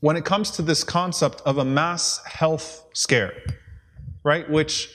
when 0.00 0.16
it 0.16 0.24
comes 0.24 0.52
to 0.52 0.62
this 0.62 0.84
concept 0.84 1.42
of 1.44 1.58
a 1.58 1.64
mass 1.64 2.24
health 2.24 2.86
scare, 2.94 3.34
right, 4.22 4.48
which 4.48 4.88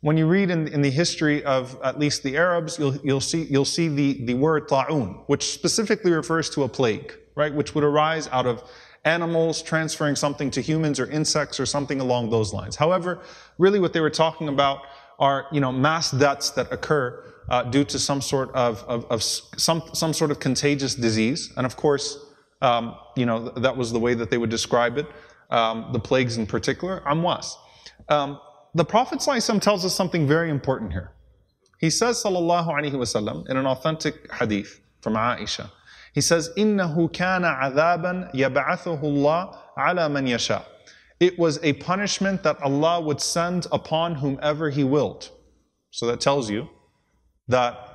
when 0.00 0.16
you 0.16 0.26
read 0.26 0.50
in, 0.50 0.66
in 0.68 0.80
the 0.80 0.90
history 0.90 1.44
of 1.44 1.78
at 1.84 1.98
least 1.98 2.22
the 2.22 2.36
Arabs, 2.36 2.78
you'll, 2.78 2.96
you'll 3.04 3.20
see, 3.20 3.42
you'll 3.42 3.64
see 3.64 3.88
the, 3.88 4.24
the 4.24 4.34
word 4.34 4.68
ta'un, 4.68 5.22
which 5.26 5.44
specifically 5.52 6.12
refers 6.12 6.48
to 6.50 6.62
a 6.62 6.68
plague, 6.68 7.14
right, 7.36 7.54
which 7.54 7.74
would 7.74 7.84
arise 7.84 8.26
out 8.32 8.46
of 8.46 8.64
animals 9.04 9.62
transferring 9.62 10.16
something 10.16 10.50
to 10.50 10.60
humans 10.60 10.98
or 10.98 11.06
insects 11.10 11.60
or 11.60 11.66
something 11.66 12.00
along 12.00 12.30
those 12.30 12.52
lines. 12.52 12.76
However, 12.76 13.20
really 13.58 13.80
what 13.80 13.92
they 13.92 14.00
were 14.00 14.10
talking 14.10 14.48
about 14.48 14.78
are, 15.18 15.46
you 15.52 15.60
know, 15.60 15.72
mass 15.72 16.10
deaths 16.10 16.50
that 16.50 16.72
occur 16.72 17.22
uh, 17.48 17.62
due 17.64 17.84
to 17.84 17.98
some 17.98 18.20
sort 18.20 18.50
of, 18.54 18.82
of, 18.88 19.04
of, 19.10 19.22
some, 19.22 19.82
some 19.92 20.12
sort 20.12 20.30
of 20.30 20.40
contagious 20.40 20.94
disease. 20.94 21.52
And 21.56 21.66
of 21.66 21.76
course, 21.76 22.18
Um, 22.62 22.96
you 23.20 23.26
know, 23.28 23.38
that 23.66 23.76
was 23.76 23.88
the 23.96 24.00
way 24.06 24.14
that 24.20 24.28
they 24.30 24.38
would 24.38 24.52
describe 24.58 24.94
it, 25.02 25.06
um, 25.50 25.76
the 25.92 26.00
plagues 26.08 26.34
in 26.38 26.46
particular. 26.46 27.02
Amwas. 27.04 27.46
Um, 28.08 28.38
the 28.80 28.86
Prophet 28.94 29.18
ﷺ 29.20 29.60
tells 29.60 29.84
us 29.84 29.94
something 29.94 30.26
very 30.26 30.50
important 30.58 30.92
here. 30.92 31.08
He 31.84 31.90
says, 31.90 32.22
sallallahu 32.24 32.68
alaihi 32.76 32.96
wasallam, 33.02 33.38
in 33.50 33.56
an 33.62 33.66
authentic 33.66 34.14
hadith 34.32 34.70
from 35.02 35.14
Aisha, 35.14 35.66
he 36.13 36.21
says, 36.21 36.49
إِنَّهُ 36.57 37.11
كَانَ 37.11 37.43
عَذَابًا 37.43 38.33
يَبْعَثُهُ 38.33 39.01
اللَّهُ 39.01 39.57
عَلَى 39.77 40.11
مَنْ 40.11 40.27
يَشَاءُ 40.27 40.63
It 41.19 41.37
was 41.37 41.59
a 41.63 41.73
punishment 41.73 42.43
that 42.43 42.61
Allah 42.61 43.01
would 43.01 43.21
send 43.21 43.67
upon 43.71 44.15
whomever 44.15 44.69
He 44.69 44.83
willed. 44.83 45.29
So 45.91 46.07
that 46.07 46.19
tells 46.19 46.49
you 46.49 46.69
that 47.47 47.89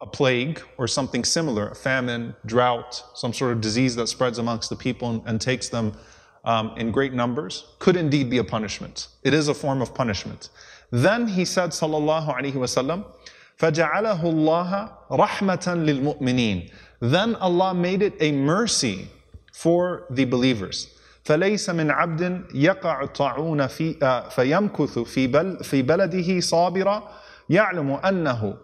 a 0.00 0.06
plague 0.06 0.62
or 0.78 0.86
something 0.86 1.24
similar, 1.24 1.68
a 1.68 1.74
famine, 1.74 2.34
drought, 2.46 3.02
some 3.14 3.32
sort 3.32 3.52
of 3.52 3.60
disease 3.60 3.94
that 3.96 4.06
spreads 4.08 4.38
amongst 4.38 4.70
the 4.70 4.76
people 4.76 5.10
and, 5.10 5.22
and 5.26 5.40
takes 5.40 5.68
them 5.68 5.92
um, 6.44 6.72
in 6.78 6.90
great 6.90 7.12
numbers, 7.12 7.66
could 7.78 7.96
indeed 7.96 8.30
be 8.30 8.38
a 8.38 8.44
punishment. 8.44 9.08
It 9.22 9.34
is 9.34 9.48
a 9.48 9.54
form 9.54 9.82
of 9.82 9.94
punishment. 9.94 10.48
Then 10.90 11.28
he 11.28 11.44
said, 11.44 11.70
sallallahu 11.70 12.34
alaihi 12.34 12.54
wasallam, 12.54 13.04
فَجَعَلَهُ 13.58 14.22
اللَّهَ 14.24 14.90
رَحْمَةً 15.12 15.66
لِلْمُؤْمِنِينَ 15.66 16.70
Then 17.00 17.34
Allah 17.36 17.74
made 17.74 18.02
it 18.02 18.14
a 18.20 18.32
mercy 18.32 19.08
for 19.52 20.06
the 20.10 20.24
believers. 20.24 20.88
فليس 21.24 21.70
من 21.70 21.90
عبد 21.90 22.44
يقع 22.54 23.02
الطاعون 23.02 23.66
في 23.66 23.94
فيمكث 24.30 24.98
في 24.98 25.26
بل 25.26 25.64
في 25.64 25.82
بلده 25.82 26.40
صابرا 26.40 27.08
يعلم 27.48 27.90
أنه 27.92 28.56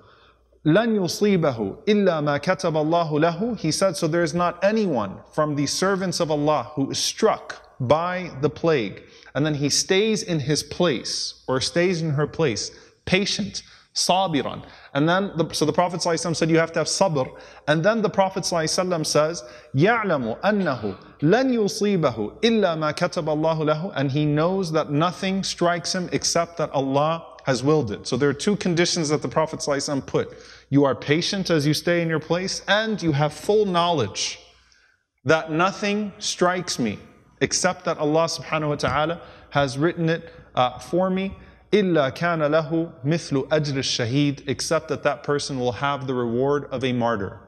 لن 0.64 1.04
يصيبه 1.04 1.76
إلا 1.88 2.20
ما 2.20 2.38
كتب 2.38 2.76
الله 2.76 3.20
له 3.20 3.56
He 3.56 3.70
said, 3.70 3.96
so 3.96 4.08
there 4.08 4.22
is 4.22 4.34
not 4.34 4.58
anyone 4.64 5.20
from 5.32 5.54
the 5.54 5.66
servants 5.66 6.18
of 6.20 6.30
Allah 6.30 6.70
who 6.74 6.90
is 6.90 6.98
struck 6.98 7.62
by 7.78 8.30
the 8.40 8.50
plague 8.50 9.02
and 9.34 9.44
then 9.44 9.54
he 9.54 9.68
stays 9.68 10.22
in 10.22 10.40
his 10.40 10.62
place 10.62 11.44
or 11.46 11.60
stays 11.60 12.00
in 12.02 12.10
her 12.10 12.26
place, 12.26 12.70
patient, 13.04 13.62
sabiran. 13.94 14.64
And 14.94 15.08
then, 15.08 15.32
the, 15.36 15.52
so 15.52 15.64
the 15.64 15.72
Prophet 15.72 16.00
ﷺ 16.00 16.36
said 16.36 16.50
you 16.50 16.58
have 16.58 16.72
to 16.72 16.80
have 16.80 16.86
sabr. 16.86 17.28
And 17.68 17.84
then 17.84 18.02
the 18.02 18.10
Prophet 18.10 18.44
ﷺ 18.44 19.06
says, 19.06 19.42
يَعْلَمُ 19.74 20.40
أَنَّهُ 20.40 20.96
لَن 21.20 21.52
يُصِيبَهُ 21.52 22.40
إِلَّا 22.40 22.76
مَا 22.76 22.92
كَتَبَ 22.92 23.24
اللَّهُ 23.24 23.58
لَهُ 23.58 23.92
And 23.96 24.10
he 24.10 24.24
knows 24.24 24.72
that 24.72 24.90
nothing 24.90 25.42
strikes 25.42 25.94
him 25.94 26.08
except 26.12 26.56
that 26.58 26.70
Allah 26.70 27.36
has 27.44 27.62
willed 27.62 27.92
it. 27.92 28.06
So 28.06 28.16
there 28.16 28.28
are 28.28 28.34
two 28.34 28.56
conditions 28.56 29.08
that 29.10 29.22
the 29.22 29.28
Prophet 29.28 29.60
ﷺ 29.60 30.04
put. 30.06 30.36
You 30.68 30.84
are 30.84 30.94
patient 30.94 31.50
as 31.50 31.66
you 31.66 31.74
stay 31.74 32.02
in 32.02 32.08
your 32.08 32.20
place, 32.20 32.62
and 32.66 33.00
you 33.00 33.12
have 33.12 33.32
full 33.32 33.66
knowledge 33.66 34.40
that 35.24 35.50
nothing 35.50 36.12
strikes 36.18 36.78
me 36.78 36.98
except 37.40 37.84
that 37.84 37.98
Allah 37.98 38.24
subhanahu 38.24 38.68
wa 38.70 38.74
ta'ala 38.76 39.20
has 39.50 39.78
written 39.78 40.08
it 40.08 40.32
uh, 40.54 40.78
for 40.78 41.10
me. 41.10 41.36
إِلَّا 41.72 42.14
كَانَ 42.14 42.40
لَهُ 42.40 42.92
مِثْلُ 43.04 43.48
أَجْرِ 43.48 43.74
الشَّهِيدِ 43.74 44.48
Except 44.48 44.88
that 44.88 45.02
that 45.02 45.22
person 45.22 45.58
will 45.58 45.72
have 45.72 46.06
the 46.06 46.14
reward 46.14 46.66
of 46.66 46.84
a 46.84 46.92
martyr. 46.92 47.40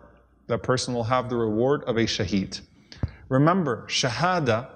That 0.49 0.63
person 0.63 0.95
will 0.95 1.05
have 1.05 1.29
the 1.29 1.37
reward 1.37 1.85
of 1.85 1.97
a 1.97 2.05
shaheed. 2.05 2.61
Remember, 3.29 3.85
shahada 3.89 4.69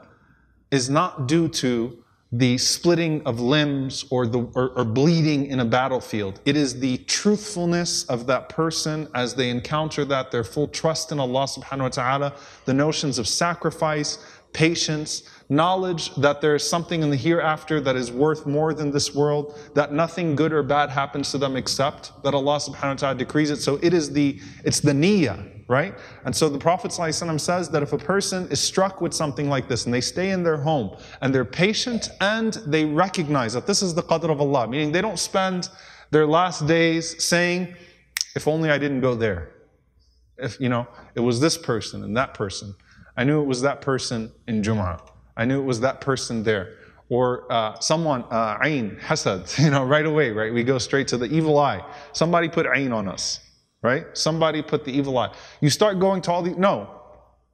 is 0.71 0.89
not 0.89 1.27
due 1.27 1.49
to 1.49 2.03
the 2.35 2.57
splitting 2.57 3.21
of 3.27 3.41
limbs 3.41 4.07
or, 4.09 4.27
the, 4.27 4.39
or, 4.55 4.71
or, 4.71 4.85
bleeding 4.85 5.47
in 5.47 5.61
a 5.61 5.65
battlefield. 5.67 6.41
It 6.47 6.57
is 6.57 6.81
the 6.81 6.97
truthfulness 6.99 8.05
of 8.05 8.27
that 8.27 8.49
person 8.49 9.07
as 9.15 9.35
they 9.35 9.51
encounter 9.51 10.07
that, 10.07 10.31
their 10.31 10.43
full 10.43 10.69
trust 10.69 11.13
in 11.13 11.21
Allah 11.21 11.45
subhanahu 11.45 11.81
wa 11.81 11.89
ta'ala, 11.89 12.33
the 12.65 12.73
notions 12.73 13.19
of 13.19 13.29
sacrifice, 13.29 14.17
patience, 14.58 15.22
knowledge 15.50 16.16
that 16.16 16.42
there 16.42 16.56
is 16.56 16.68
something 16.68 17.04
in 17.04 17.12
the 17.12 17.16
hereafter 17.16 17.80
that 17.80 17.96
is 17.96 18.12
worth 18.12 18.48
more 18.48 18.74
than 18.74 18.90
this 18.90 19.14
world, 19.14 19.56
that 19.76 19.94
nothing 19.94 20.36
good 20.36 20.52
or 20.52 20.64
bad 20.64 20.90
happens 20.90 21.30
to 21.30 21.38
them 21.38 21.56
except 21.56 22.12
that 22.24 22.34
Allah 22.34 22.58
subhanahu 22.58 22.96
wa 22.96 22.96
ta'ala 22.96 23.16
decrees 23.16 23.52
it. 23.52 23.58
So 23.58 23.78
it 23.84 23.94
is 23.94 24.12
the, 24.12 24.40
it's 24.66 24.80
the 24.80 24.94
niyyah, 24.94 25.48
right? 25.68 25.94
And 26.26 26.36
so 26.36 26.50
the 26.50 26.58
Prophet 26.58 26.92
says 26.92 27.70
that 27.70 27.84
if 27.84 27.94
a 27.94 28.00
person 28.00 28.48
is 28.50 28.60
struck 28.60 29.00
with 29.00 29.14
something 29.14 29.48
like 29.48 29.70
this 29.70 29.86
and 29.86 29.94
they 29.94 30.02
stay 30.02 30.32
in 30.32 30.42
their 30.42 30.58
home 30.58 30.98
and 31.22 31.34
they're 31.34 31.46
patient 31.46 32.10
and 32.20 32.54
they 32.66 32.84
recognize 32.84 33.54
that 33.54 33.68
this 33.68 33.84
is 33.84 33.94
the 33.94 34.02
qadr 34.02 34.32
of 34.32 34.42
Allah, 34.42 34.68
meaning 34.68 34.92
they 34.92 35.02
don't 35.02 35.20
spend 35.20 35.70
their 36.10 36.26
last 36.26 36.66
days 36.66 37.24
saying, 37.24 37.76
if 38.36 38.48
only 38.48 38.72
I 38.72 38.80
didn't 38.80 39.02
go 39.02 39.14
there. 39.14 39.52
If, 40.40 40.60
you 40.60 40.70
know, 40.70 40.88
it 41.14 41.20
was 41.20 41.40
this 41.40 41.58
person 41.58 42.04
and 42.04 42.18
that 42.18 42.34
person. 42.34 42.74
I 43.18 43.24
knew 43.24 43.42
it 43.42 43.46
was 43.46 43.62
that 43.64 43.82
person 43.82 44.32
in 44.48 44.62
Jum'ah. 44.62 45.02
I 45.36 45.46
knew 45.46 45.60
it 45.60 45.66
was 45.66 45.82
that 45.82 46.00
person 46.00 46.44
there. 46.44 46.76
Or 47.10 47.52
uh, 47.52 47.80
someone, 47.80 48.24
uh, 48.30 48.60
ayn, 48.60 49.00
hasad, 49.02 49.58
you 49.64 49.72
know, 49.72 49.84
right 49.84 50.06
away, 50.06 50.32
right? 50.32 50.54
We 50.54 50.64
go 50.64 50.78
straight 50.78 51.08
to 51.10 51.18
the 51.18 51.26
evil 51.26 51.58
eye. 51.58 51.84
Somebody 52.14 52.48
put 52.48 52.66
ayn 52.66 52.94
on 52.94 53.08
us 53.08 53.42
right? 53.82 54.06
Somebody 54.14 54.62
put 54.62 54.86
the 54.86 54.92
evil 54.92 55.18
eye. 55.18 55.34
You 55.62 55.70
start 55.70 56.00
going 56.00 56.22
to 56.24 56.32
all 56.32 56.42
the, 56.42 56.52
no. 56.52 56.90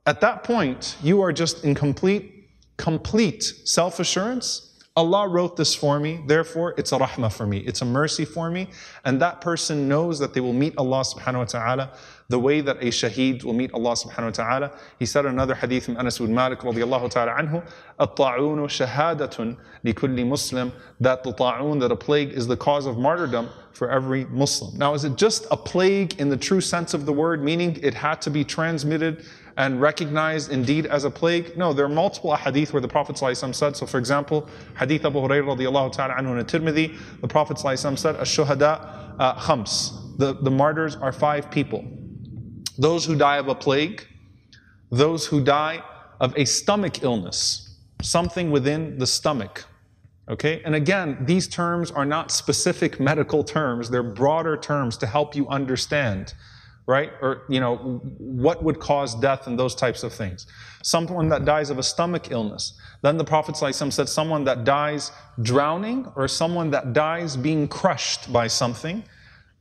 At 0.05 0.21
that 0.21 0.43
point, 0.43 0.97
you 1.01 1.21
are 1.21 1.31
just 1.31 1.63
in 1.63 1.75
complete, 1.75 2.49
complete 2.77 3.43
self 3.43 3.99
assurance. 3.99 4.69
Allah 4.95 5.27
wrote 5.27 5.57
this 5.57 5.73
for 5.73 5.99
me, 5.99 6.23
therefore 6.27 6.75
it's 6.77 6.91
a 6.91 6.99
rahmah 6.99 7.33
for 7.33 7.47
me. 7.47 7.57
It's 7.59 7.81
a 7.81 7.85
mercy 7.85 8.25
for 8.25 8.51
me. 8.51 8.67
And 9.05 9.19
that 9.21 9.41
person 9.41 9.87
knows 9.87 10.19
that 10.19 10.35
they 10.35 10.39
will 10.39 10.53
meet 10.53 10.75
Allah 10.77 11.01
subhanahu 11.01 11.39
wa 11.39 11.45
ta'ala 11.45 11.97
the 12.32 12.38
way 12.38 12.60
that 12.60 12.76
a 12.78 12.88
shaheed 12.88 13.44
will 13.44 13.54
meet 13.54 13.72
Allah 13.72 13.92
subhanahu 13.92 14.24
wa 14.24 14.30
ta'ala. 14.30 14.72
He 14.98 15.06
said 15.06 15.26
another 15.26 15.54
hadith 15.54 15.86
from 15.86 15.96
Anas 15.96 16.18
bin 16.18 16.34
Malik 16.34 16.60
radiallahu 16.60 17.10
ta'ala 17.10 17.32
anhu, 17.32 17.66
الطاعون 18.00 18.68
شهادة 18.68 19.56
لكل 19.84 20.26
Muslim, 20.26 20.72
that 21.00 21.24
the 21.24 21.32
ta'un, 21.32 21.78
that 21.78 21.90
a 21.90 21.96
plague 21.96 22.30
is 22.30 22.46
the 22.46 22.56
cause 22.56 22.86
of 22.86 22.98
martyrdom 22.98 23.48
for 23.72 23.88
every 23.90 24.24
Muslim. 24.26 24.76
Now, 24.76 24.94
is 24.94 25.04
it 25.04 25.16
just 25.16 25.46
a 25.50 25.56
plague 25.56 26.20
in 26.20 26.28
the 26.28 26.36
true 26.36 26.60
sense 26.60 26.94
of 26.94 27.06
the 27.06 27.12
word, 27.12 27.42
meaning 27.42 27.78
it 27.82 27.94
had 27.94 28.20
to 28.22 28.30
be 28.30 28.44
transmitted 28.44 29.24
and 29.56 29.80
recognized 29.80 30.50
indeed 30.50 30.86
as 30.86 31.04
a 31.04 31.10
plague? 31.10 31.56
No, 31.56 31.72
there 31.72 31.84
are 31.84 31.88
multiple 31.88 32.34
hadith 32.34 32.72
where 32.72 32.82
the 32.82 32.88
Prophet 32.88 33.16
ﷺ 33.16 33.54
said. 33.54 33.76
So, 33.76 33.86
for 33.86 33.98
example, 33.98 34.48
hadith 34.78 35.04
Abu 35.04 35.20
Hurairah 35.20 35.56
radiallahu 35.56 35.92
ta'ala 35.92 36.14
anhu 36.14 36.38
in 36.38 36.44
Tirmidhi, 36.44 36.98
the 37.20 37.28
Prophet 37.28 37.56
ﷺ 37.56 37.98
said, 37.98 38.16
Ash-shuhada 38.16 39.16
uh, 39.18 39.34
khams. 39.36 40.18
The, 40.18 40.34
the 40.34 40.50
martyrs 40.50 40.96
are 40.96 41.12
five 41.12 41.50
people. 41.50 41.84
Those 42.77 43.05
who 43.05 43.15
die 43.15 43.37
of 43.37 43.47
a 43.47 43.55
plague, 43.55 44.05
those 44.91 45.25
who 45.25 45.43
die 45.43 45.83
of 46.19 46.37
a 46.37 46.45
stomach 46.45 47.03
illness, 47.03 47.77
something 48.01 48.51
within 48.51 48.97
the 48.97 49.07
stomach, 49.07 49.65
Okay? 50.29 50.61
And 50.63 50.75
again, 50.75 51.17
these 51.25 51.47
terms 51.47 51.91
are 51.91 52.05
not 52.05 52.31
specific 52.31 52.99
medical 52.99 53.43
terms, 53.43 53.89
they're 53.89 54.03
broader 54.03 54.55
terms 54.55 54.95
to 54.97 55.07
help 55.07 55.35
you 55.35 55.47
understand, 55.49 56.33
right? 56.85 57.11
Or, 57.21 57.43
you 57.49 57.59
know, 57.59 57.75
what 58.17 58.63
would 58.63 58.79
cause 58.79 59.15
death 59.15 59.47
and 59.47 59.59
those 59.59 59.75
types 59.75 60.03
of 60.03 60.13
things. 60.13 60.47
Someone 60.81 61.27
that 61.29 61.43
dies 61.43 61.69
of 61.69 61.77
a 61.77 61.83
stomach 61.83 62.31
illness. 62.31 62.73
Then 63.01 63.17
the 63.17 63.23
Prophet 63.25 63.57
said 63.57 64.09
someone 64.09 64.45
that 64.45 64.63
dies 64.63 65.11
drowning 65.41 66.09
or 66.15 66.27
someone 66.27 66.71
that 66.71 66.93
dies 66.93 67.35
being 67.35 67.67
crushed 67.67 68.31
by 68.31 68.47
something 68.47 69.03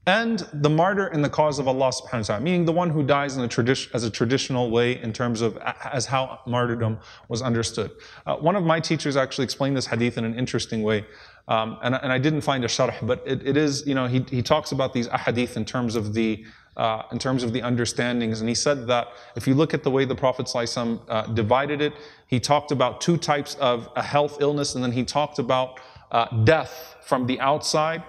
and 0.07 0.41
the 0.53 0.69
martyr 0.69 1.07
in 1.09 1.23
the 1.23 1.29
cause 1.29 1.61
of 1.61 1.69
Allah 1.69 1.91
subhanahu 1.91 2.13
wa 2.13 2.23
ta'ala, 2.23 2.41
meaning 2.41 2.65
the 2.65 2.73
one 2.73 2.91
who 2.91 3.05
dies 3.05 3.37
in 3.37 3.45
a 3.45 3.49
tradi- 3.49 3.89
as 3.95 4.03
a 4.03 4.11
traditional 4.11 4.71
way 4.71 5.01
in 5.01 5.13
terms 5.13 5.41
of 5.41 5.57
as 5.59 6.07
how 6.07 6.41
martyrdom 6.45 6.99
was 7.29 7.41
understood. 7.41 7.93
Uh, 8.27 8.35
one 8.37 8.57
of 8.57 8.65
my 8.65 8.81
teachers 8.81 9.17
actually 9.17 9.45
explained 9.45 9.77
this 9.77 9.87
hadith 9.87 10.19
in 10.19 10.25
an 10.25 10.35
interesting 10.37 10.83
way, 10.83 11.07
um, 11.47 11.79
and, 11.83 11.95
and, 11.95 12.13
I 12.13 12.19
didn't 12.19 12.41
find 12.41 12.65
a 12.65 12.69
sharh, 12.69 12.95
but 13.07 13.23
it, 13.27 13.47
it 13.47 13.57
is, 13.57 13.87
you 13.87 13.95
know, 13.95 14.07
he, 14.07 14.25
he 14.29 14.43
talks 14.43 14.73
about 14.73 14.93
these 14.93 15.09
ahadith 15.09 15.57
in 15.57 15.65
terms 15.65 15.95
of 15.95 16.15
the 16.15 16.45
uh, 16.77 17.03
in 17.13 17.19
terms 17.19 17.43
of 17.43 17.53
the 17.53 17.61
understandings. 17.61 18.41
And 18.41 18.49
he 18.49 18.55
said 18.55 18.87
that 18.87 19.09
if 19.37 19.47
you 19.47 19.55
look 19.55 19.75
at 19.75 19.83
the 19.83 19.91
way 19.91 20.07
the 20.07 20.15
Prophet 20.15 20.47
ﷺ, 20.47 21.01
uh, 21.07 21.27
divided 21.35 21.83
it, 21.83 21.93
he 22.29 22.41
talked 22.41 22.73
about 22.73 23.01
two 23.01 23.19
types 23.19 23.57
of 23.57 23.91
a 23.95 24.03
health 24.03 24.39
illness, 24.41 24.75
and 24.75 24.83
then 24.83 24.93
he 24.93 25.05
talked 25.05 25.39
about 25.39 25.81
uh, 26.11 26.27
death 26.45 26.97
from 27.03 27.27
the 27.27 27.39
outside 27.41 28.03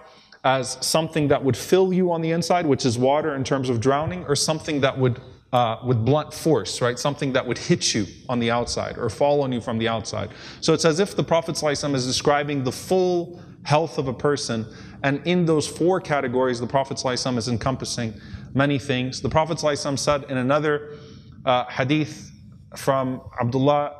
as 0.44 0.78
something 0.80 1.28
that 1.28 1.42
would 1.42 1.56
fill 1.56 1.92
you 1.92 2.12
on 2.12 2.20
the 2.20 2.30
inside, 2.30 2.66
which 2.66 2.87
is 2.87 2.98
water 2.98 3.34
in 3.34 3.44
terms 3.44 3.68
of 3.68 3.80
drowning, 3.80 4.25
or 4.25 4.37
something 4.37 4.80
that 4.80 4.98
would 4.98 5.20
uh, 5.52 5.78
with 5.84 6.04
blunt 6.04 6.32
force, 6.32 6.82
right? 6.82 6.98
Something 6.98 7.32
that 7.32 7.46
would 7.46 7.58
hit 7.58 7.94
you 7.94 8.06
on 8.28 8.38
the 8.38 8.50
outside 8.50 8.98
or 8.98 9.08
fall 9.08 9.42
on 9.42 9.50
you 9.50 9.60
from 9.60 9.78
the 9.78 9.88
outside. 9.88 10.30
So 10.60 10.75
it's 10.75 10.84
as 10.84 11.00
if 11.00 11.16
the 11.16 11.25
Prophet 11.25 11.54
ﷺ 11.54 11.94
is 11.94 12.06
describing 12.06 12.64
the 12.64 12.72
full 12.72 13.40
health 13.62 13.98
of 13.98 14.08
a 14.08 14.12
person. 14.12 14.66
And 15.02 15.26
in 15.26 15.46
those 15.46 15.66
four 15.66 16.00
categories, 16.00 16.60
the 16.60 16.66
Prophet 16.66 16.98
ﷺ 16.98 17.38
is 17.38 17.48
encompassing 17.48 18.14
many 18.54 18.78
things. 18.78 19.22
The 19.22 19.28
Prophet 19.28 19.58
ﷺ 19.58 19.98
said 19.98 20.25
in 20.25 20.37
another 20.37 20.98
uh, 21.46 21.64
hadith 21.64 22.30
from 22.76 23.22
Abdullah 23.40 23.94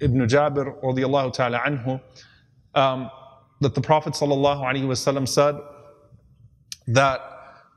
ibn 0.00 0.20
Jabir 0.20 0.80
radiallahu 0.82 1.32
ta'ala 1.32 1.58
anhu, 1.58 2.00
um, 2.74 3.10
that 3.60 3.74
the 3.74 3.80
Prophet 3.80 4.12
ﷺ 4.12 5.28
said 5.28 5.56
that 6.93 7.19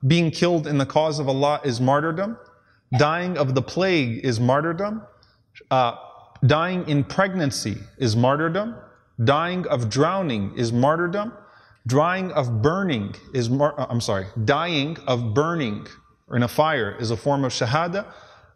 being 0.07 0.31
killed 0.31 0.67
in 0.67 0.79
the 0.79 0.87
cause 0.87 1.19
of 1.19 1.29
Allah 1.29 1.61
is 1.65 1.81
martyrdom, 1.81 2.37
dying 2.99 3.39
of 3.39 3.55
the 3.55 3.63
plague 3.63 4.25
is 4.25 4.39
martyrdom, 4.39 5.03
Uh, 5.71 5.93
dying 6.45 6.87
in 6.89 7.05
pregnancy 7.05 7.77
is 7.99 8.17
martyrdom. 8.17 8.75
Dying 9.23 9.67
of 9.69 9.89
drowning 9.89 10.53
is 10.57 10.73
martyrdom. 10.73 11.33
Dying 11.87 12.33
of 12.33 12.61
burning 12.61 13.15
is, 13.33 13.49
mar- 13.49 13.79
uh, 13.79 13.87
I'm 13.89 14.01
sorry, 14.01 14.27
dying 14.45 14.97
of 15.07 15.33
burning 15.33 15.87
or 16.29 16.37
in 16.37 16.43
a 16.43 16.49
fire 16.49 16.97
is 16.99 17.11
a 17.11 17.17
form 17.17 17.45
of 17.45 17.53
shahada. 17.53 18.07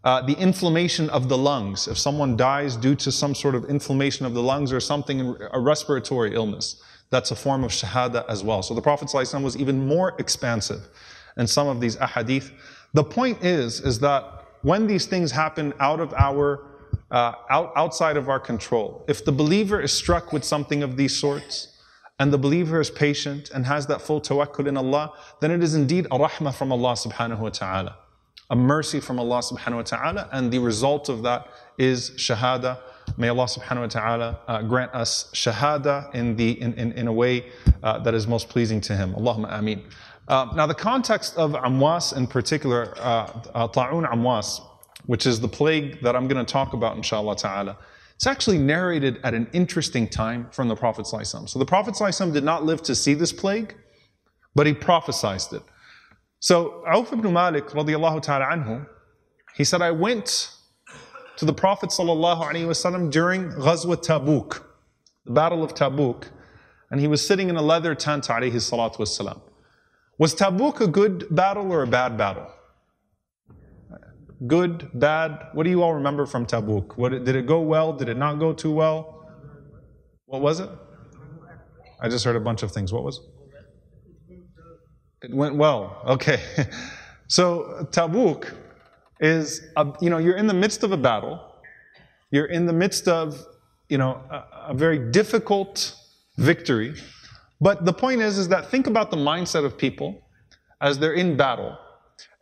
Uh, 0.02 0.22
the 0.22 0.36
inflammation 0.48 1.08
of 1.10 1.28
the 1.28 1.36
lungs. 1.36 1.86
If 1.86 1.98
someone 1.98 2.36
dies 2.36 2.76
due 2.76 2.96
to 2.96 3.12
some 3.12 3.34
sort 3.34 3.54
of 3.54 3.64
inflammation 3.66 4.26
of 4.26 4.32
the 4.34 4.42
lungs 4.42 4.72
or 4.72 4.80
something, 4.80 5.36
a 5.52 5.60
respiratory 5.60 6.34
illness, 6.34 6.82
that's 7.10 7.30
a 7.30 7.36
form 7.36 7.64
of 7.64 7.70
shahada 7.70 8.24
as 8.28 8.44
well. 8.44 8.62
So 8.62 8.74
the 8.74 8.82
Prophet 8.82 9.08
ﷺ 9.08 9.42
was 9.42 9.56
even 9.56 9.86
more 9.86 10.14
expansive 10.18 10.88
in 11.36 11.46
some 11.46 11.68
of 11.68 11.80
these 11.80 11.96
ahadith. 11.96 12.50
The 12.94 13.04
point 13.04 13.44
is, 13.44 13.80
is 13.80 13.98
that 14.00 14.44
when 14.62 14.86
these 14.86 15.06
things 15.06 15.30
happen 15.30 15.72
out 15.78 16.00
of 16.00 16.12
our 16.14 16.68
uh, 17.10 17.32
out, 17.50 17.72
outside 17.76 18.16
of 18.16 18.28
our 18.28 18.40
control. 18.40 19.04
If 19.08 19.24
the 19.24 19.32
believer 19.32 19.80
is 19.80 19.92
struck 19.92 20.32
with 20.32 20.44
something 20.44 20.82
of 20.82 20.96
these 20.96 21.18
sorts, 21.18 21.74
and 22.18 22.32
the 22.32 22.38
believer 22.38 22.80
is 22.80 22.90
patient 22.90 23.50
and 23.54 23.64
has 23.66 23.86
that 23.86 24.02
full 24.02 24.20
tawakkul 24.20 24.66
in 24.66 24.76
Allah, 24.76 25.12
then 25.40 25.50
it 25.50 25.62
is 25.62 25.74
indeed 25.74 26.06
a 26.06 26.18
rahmah 26.18 26.54
from 26.54 26.72
Allah 26.72 26.94
subhanahu 26.94 27.38
wa 27.38 27.48
ta'ala. 27.50 27.96
A 28.50 28.56
mercy 28.56 28.98
from 28.98 29.20
Allah 29.20 29.38
subhanahu 29.38 29.76
wa 29.76 29.82
ta'ala, 29.82 30.28
and 30.32 30.50
the 30.52 30.58
result 30.58 31.08
of 31.08 31.22
that 31.22 31.46
is 31.78 32.10
shahada. 32.12 32.78
May 33.18 33.30
Allah 33.30 33.46
subhanahu 33.46 33.80
wa 33.80 33.86
ta'ala 33.88 34.40
uh, 34.46 34.62
grant 34.62 34.94
us 34.94 35.28
shahada 35.34 36.14
in, 36.14 36.36
the, 36.36 36.52
in, 36.60 36.72
in, 36.74 36.92
in 36.92 37.08
a 37.08 37.12
way 37.12 37.46
uh, 37.82 37.98
that 37.98 38.14
is 38.14 38.28
most 38.28 38.48
pleasing 38.48 38.80
to 38.82 38.94
Him. 38.94 39.12
Allahumma 39.14 39.58
ameen. 39.58 39.82
Uh, 40.28 40.46
now, 40.54 40.66
the 40.68 40.74
context 40.74 41.36
of 41.36 41.52
Amwas 41.52 42.16
in 42.16 42.28
particular, 42.28 42.94
uh, 42.98 43.42
uh, 43.54 43.66
Ta'un 43.66 44.04
Amwas, 44.04 44.60
which 45.06 45.26
is 45.26 45.40
the 45.40 45.48
plague 45.48 46.00
that 46.02 46.14
I'm 46.14 46.28
going 46.28 46.44
to 46.44 46.50
talk 46.50 46.74
about, 46.74 46.96
inshallah 46.96 47.34
ta'ala. 47.36 47.76
It's 48.14 48.26
actually 48.26 48.58
narrated 48.58 49.18
at 49.24 49.34
an 49.34 49.48
interesting 49.52 50.06
time 50.06 50.48
from 50.52 50.68
the 50.68 50.76
Prophet. 50.76 51.06
ﷺ. 51.06 51.48
So 51.48 51.58
the 51.58 51.66
Prophet 51.66 51.94
ﷺ 51.94 52.32
did 52.32 52.44
not 52.44 52.64
live 52.64 52.82
to 52.82 52.94
see 52.94 53.14
this 53.14 53.32
plague, 53.32 53.74
but 54.54 54.66
he 54.66 54.74
prophesied 54.74 55.40
it. 55.52 55.62
So 56.38 56.84
Auf 56.86 57.12
ibn 57.12 57.32
Malik 57.32 57.66
radiallahu 57.68 58.22
ta'ala 58.22 58.44
anhu, 58.44 58.86
he 59.56 59.64
said, 59.64 59.82
I 59.82 59.90
went 59.90 60.52
to 61.38 61.44
the 61.44 61.52
Prophet 61.52 61.90
ﷺ 61.90 63.10
during 63.10 63.50
Ghazwa 63.52 63.96
Tabuk, 63.96 64.64
the 65.24 65.32
Battle 65.32 65.62
of 65.62 65.72
Tabuk, 65.72 66.24
and 66.90 67.00
he 67.00 67.06
was 67.06 67.24
sitting 67.24 67.48
in 67.48 67.56
a 67.56 67.62
leather 67.62 67.94
tent 67.94 68.26
alayhi 68.26 68.54
salatu. 68.54 69.40
Was 70.18 70.34
Tabuk 70.34 70.80
a 70.80 70.88
good 70.88 71.26
battle 71.30 71.72
or 71.72 71.82
a 71.82 71.86
bad 71.86 72.18
battle? 72.18 72.50
good, 74.46 74.88
bad? 74.94 75.48
What 75.52 75.64
do 75.64 75.70
you 75.70 75.82
all 75.82 75.94
remember 75.94 76.26
from 76.26 76.46
Tabuk? 76.46 76.96
What, 76.96 77.24
did 77.24 77.34
it 77.34 77.46
go 77.46 77.60
well? 77.60 77.92
Did 77.92 78.08
it 78.08 78.16
not 78.16 78.38
go 78.38 78.52
too 78.52 78.72
well? 78.72 79.26
What 80.26 80.42
was 80.42 80.60
it? 80.60 80.70
I 82.00 82.08
just 82.08 82.24
heard 82.24 82.36
a 82.36 82.40
bunch 82.40 82.62
of 82.62 82.70
things. 82.70 82.92
What 82.92 83.02
was 83.02 83.18
it? 83.18 85.30
It 85.30 85.34
went 85.34 85.56
well. 85.56 86.00
Okay. 86.06 86.40
so 87.28 87.88
Tabuk 87.90 88.54
is, 89.19 89.61
a, 89.77 89.93
you 90.01 90.09
know, 90.09 90.17
you're 90.17 90.37
in 90.37 90.47
the 90.47 90.53
midst 90.53 90.83
of 90.83 90.91
a 90.91 90.97
battle. 90.97 91.39
You're 92.31 92.45
in 92.45 92.65
the 92.65 92.73
midst 92.73 93.07
of, 93.07 93.45
you 93.89 93.97
know, 93.97 94.21
a, 94.29 94.69
a 94.69 94.73
very 94.73 95.11
difficult 95.11 95.95
victory. 96.37 96.95
But 97.61 97.85
the 97.85 97.93
point 97.93 98.21
is, 98.21 98.37
is 98.37 98.47
that 98.49 98.69
think 98.69 98.87
about 98.87 99.11
the 99.11 99.17
mindset 99.17 99.65
of 99.65 99.77
people 99.77 100.21
as 100.81 100.99
they're 100.99 101.13
in 101.13 101.37
battle 101.37 101.77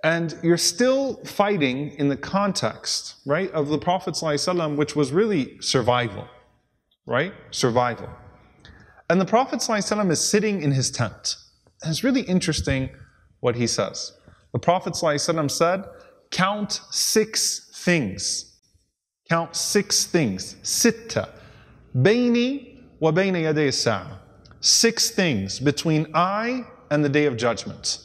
and 0.03 0.35
you're 0.41 0.57
still 0.57 1.23
fighting 1.25 1.91
in 1.99 2.09
the 2.09 2.17
context, 2.17 3.15
right, 3.25 3.51
of 3.51 3.67
the 3.67 3.77
Prophet 3.77 4.15
ﷺ, 4.15 4.75
which 4.75 4.95
was 4.95 5.11
really 5.11 5.61
survival, 5.61 6.27
right? 7.05 7.33
Survival. 7.51 8.09
And 9.09 9.21
the 9.21 9.25
Prophet 9.25 9.59
ﷺ 9.59 10.09
is 10.09 10.19
sitting 10.19 10.63
in 10.63 10.71
his 10.71 10.89
tent. 10.89 11.35
And 11.83 11.91
it's 11.91 12.03
really 12.03 12.21
interesting 12.21 12.89
what 13.41 13.55
he 13.55 13.67
says. 13.67 14.13
The 14.53 14.59
Prophet 14.59 14.93
ﷺ 14.93 15.51
said, 15.51 15.83
Count 16.30 16.80
six 16.90 17.70
things. 17.74 18.58
Count 19.28 19.56
six 19.56 20.06
things. 20.06 20.56
Sitta. 20.62 21.30
Baini 21.96 22.82
wa 23.00 23.12
yaday 23.12 24.18
Six 24.60 25.10
things 25.10 25.60
between 25.60 26.06
I 26.14 26.64
and 26.90 27.04
the 27.04 27.08
day 27.08 27.26
of 27.26 27.36
judgment. 27.36 27.98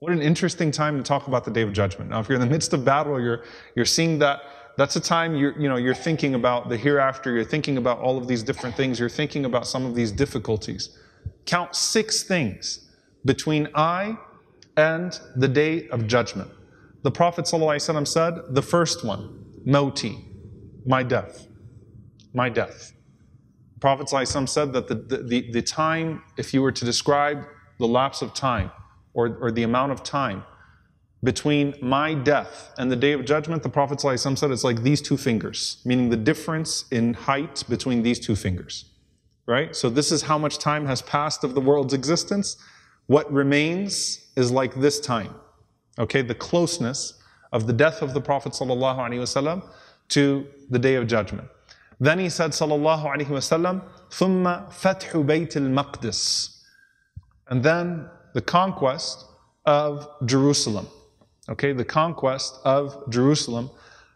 What 0.00 0.12
an 0.12 0.22
interesting 0.22 0.70
time 0.70 0.96
to 0.96 1.02
talk 1.02 1.26
about 1.26 1.44
the 1.44 1.50
day 1.50 1.62
of 1.62 1.72
judgment. 1.72 2.10
Now, 2.10 2.20
if 2.20 2.28
you're 2.28 2.36
in 2.36 2.40
the 2.40 2.50
midst 2.50 2.72
of 2.72 2.84
battle, 2.84 3.20
you're, 3.20 3.44
you're 3.74 3.84
seeing 3.84 4.18
that, 4.20 4.42
that's 4.76 4.94
a 4.94 5.00
time 5.00 5.34
you're, 5.34 5.58
you 5.60 5.68
know, 5.68 5.76
you're 5.76 5.94
thinking 5.94 6.34
about 6.34 6.68
the 6.68 6.76
hereafter, 6.76 7.34
you're 7.34 7.44
thinking 7.44 7.78
about 7.78 7.98
all 7.98 8.16
of 8.16 8.28
these 8.28 8.44
different 8.44 8.76
things, 8.76 9.00
you're 9.00 9.08
thinking 9.08 9.44
about 9.44 9.66
some 9.66 9.84
of 9.84 9.96
these 9.96 10.12
difficulties. 10.12 10.96
Count 11.46 11.74
six 11.74 12.22
things 12.22 12.88
between 13.24 13.68
I 13.74 14.16
and 14.76 15.18
the 15.34 15.48
day 15.48 15.88
of 15.88 16.06
judgment. 16.06 16.50
The 17.03 17.11
Prophet 17.11 17.45
ﷺ 17.45 18.07
said, 18.07 18.35
the 18.49 18.61
first 18.61 19.03
one, 19.03 19.45
moti, 19.65 20.25
my 20.85 21.03
death. 21.03 21.47
My 22.33 22.49
death. 22.49 22.93
The 23.73 23.79
Prophet 23.79 24.07
ﷺ 24.07 24.47
said 24.47 24.73
that 24.73 24.87
the, 24.87 24.95
the, 24.95 25.51
the 25.51 25.61
time, 25.61 26.23
if 26.37 26.53
you 26.53 26.61
were 26.61 26.71
to 26.71 26.85
describe 26.85 27.45
the 27.79 27.87
lapse 27.87 28.21
of 28.21 28.33
time, 28.33 28.71
or, 29.13 29.37
or 29.41 29.51
the 29.51 29.63
amount 29.63 29.91
of 29.91 30.03
time 30.03 30.43
between 31.23 31.73
my 31.81 32.13
death 32.13 32.73
and 32.77 32.91
the 32.91 32.95
day 32.95 33.13
of 33.13 33.23
judgment, 33.25 33.63
the 33.63 33.69
Prophet 33.69 33.99
ﷺ 33.99 34.37
said 34.37 34.51
it's 34.51 34.63
like 34.63 34.83
these 34.83 35.01
two 35.01 35.15
fingers, 35.15 35.81
meaning 35.85 36.09
the 36.09 36.17
difference 36.17 36.85
in 36.91 37.13
height 37.13 37.63
between 37.69 38.03
these 38.03 38.19
two 38.19 38.35
fingers. 38.35 38.85
Right? 39.45 39.75
So 39.75 39.89
this 39.89 40.11
is 40.11 40.23
how 40.23 40.37
much 40.37 40.57
time 40.57 40.85
has 40.85 41.01
passed 41.01 41.43
of 41.43 41.53
the 41.53 41.61
world's 41.61 41.93
existence. 41.93 42.57
What 43.07 43.31
remains 43.31 44.31
is 44.35 44.51
like 44.51 44.75
this 44.75 44.99
time. 44.99 45.35
Okay, 45.99 46.21
the 46.21 46.35
closeness 46.35 47.21
of 47.51 47.67
the 47.67 47.73
death 47.73 48.01
of 48.01 48.13
the 48.13 48.21
Prophet 48.21 48.53
ﷺ 48.53 49.63
to 50.09 50.47
the 50.69 50.79
day 50.79 50.95
of 50.95 51.07
judgment. 51.07 51.47
Then 51.99 52.19
he 52.19 52.29
said, 52.29 52.51
Sallallahu 52.51 53.05
Alaihi 53.05 53.27
Wasallam, 53.27 53.81
ثم 54.09 54.43
فتح 54.71 55.11
بيت 55.25 55.55
المقدس. 55.55 56.49
And 57.47 57.63
then 57.63 58.09
the 58.33 58.41
conquest 58.41 59.25
of 59.65 60.07
Jerusalem. 60.25 60.87
Okay, 61.49 61.73
the 61.73 61.85
conquest 61.85 62.59
of 62.65 63.09
Jerusalem. 63.09 63.69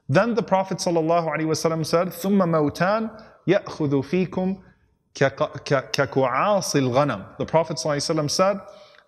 Then 0.09 0.33
the 0.33 0.43
Prophet 0.43 0.77
ﷺ 0.77 1.85
said, 1.85 2.07
ثُمَّ 2.07 2.41
مَوْتَانْ 2.41 3.23
يَأْخُذُ 3.47 4.03
فِيكُمْ 4.03 4.61
كَكُعَاصِ 5.13 6.75
الْغَنَمِ 6.75 7.37
The 7.37 7.45
Prophet 7.45 7.77
ﷺ 7.77 8.31
said, 8.31 8.59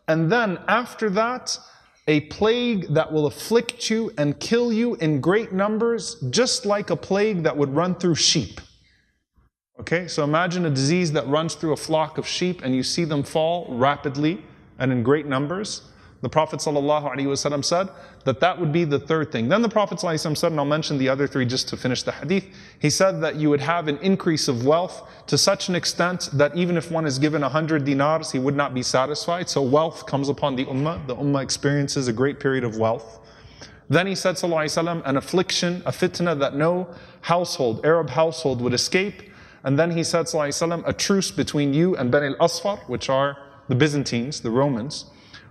and 0.07 0.31
then 0.31 0.59
after 0.67 1.09
that, 1.11 1.57
a 2.06 2.20
plague 2.22 2.88
that 2.88 3.10
will 3.10 3.26
afflict 3.26 3.88
you 3.88 4.12
and 4.18 4.38
kill 4.38 4.72
you 4.72 4.94
in 4.96 5.20
great 5.20 5.52
numbers, 5.52 6.16
just 6.30 6.66
like 6.66 6.90
a 6.90 6.96
plague 6.96 7.42
that 7.42 7.56
would 7.56 7.74
run 7.74 7.94
through 7.94 8.14
sheep. 8.14 8.60
Okay, 9.80 10.06
so 10.06 10.22
imagine 10.22 10.66
a 10.66 10.70
disease 10.70 11.12
that 11.12 11.26
runs 11.26 11.54
through 11.54 11.72
a 11.72 11.76
flock 11.76 12.18
of 12.18 12.26
sheep 12.26 12.62
and 12.62 12.74
you 12.74 12.82
see 12.82 13.04
them 13.04 13.22
fall 13.22 13.66
rapidly 13.70 14.42
and 14.78 14.92
in 14.92 15.02
great 15.02 15.26
numbers. 15.26 15.82
The 16.23 16.29
Prophet 16.29 16.59
ﷺ 16.59 17.63
said 17.63 17.87
that 18.25 18.41
that 18.41 18.59
would 18.59 18.73
be 18.73 18.83
the 18.83 18.99
third 18.99 19.31
thing. 19.31 19.47
Then 19.47 19.61
the 19.61 19.69
Prophet 19.69 19.99
ﷺ 19.99 20.37
said, 20.37 20.51
and 20.51 20.59
I'll 20.59 20.65
mention 20.65 20.97
the 20.97 21.07
other 21.07 21.27
three 21.27 21.45
just 21.45 21.69
to 21.69 21.77
finish 21.77 22.03
the 22.03 22.11
hadith, 22.11 22.45
he 22.77 22.89
said 22.89 23.21
that 23.21 23.35
you 23.35 23.49
would 23.49 23.61
have 23.61 23.87
an 23.87 23.97
increase 23.99 24.49
of 24.49 24.65
wealth 24.65 25.09
to 25.27 25.37
such 25.37 25.69
an 25.69 25.75
extent 25.75 26.29
that 26.33 26.53
even 26.57 26.75
if 26.75 26.91
one 26.91 27.05
is 27.05 27.19
given 27.19 27.41
100 27.41 27.85
dinars, 27.85 28.31
he 28.31 28.39
would 28.39 28.55
not 28.55 28.73
be 28.73 28.83
satisfied. 28.83 29.47
So 29.47 29.61
wealth 29.61 30.05
comes 30.07 30.27
upon 30.27 30.57
the 30.57 30.65
ummah. 30.65 31.07
The 31.07 31.15
ummah 31.15 31.41
experiences 31.41 32.09
a 32.09 32.13
great 32.13 32.39
period 32.39 32.65
of 32.65 32.77
wealth. 32.77 33.19
Then 33.87 34.05
he 34.05 34.13
said, 34.13 34.35
ﷺ, 34.35 35.01
an 35.05 35.17
affliction, 35.17 35.81
a 35.85 35.91
fitna 35.91 36.37
that 36.39 36.53
no 36.53 36.93
household, 37.21 37.85
Arab 37.85 38.09
household 38.09 38.61
would 38.61 38.73
escape. 38.73 39.23
And 39.63 39.79
then 39.79 39.91
he 39.91 40.03
said, 40.03 40.25
ﷺ, 40.25 40.83
a 40.85 40.93
truce 40.93 41.31
between 41.31 41.73
you 41.73 41.95
and 41.95 42.11
Bani 42.11 42.35
al-Asfar, 42.39 42.87
which 42.89 43.09
are 43.09 43.37
the 43.69 43.75
Byzantines, 43.75 44.41
the 44.41 44.51
Romans, 44.51 45.05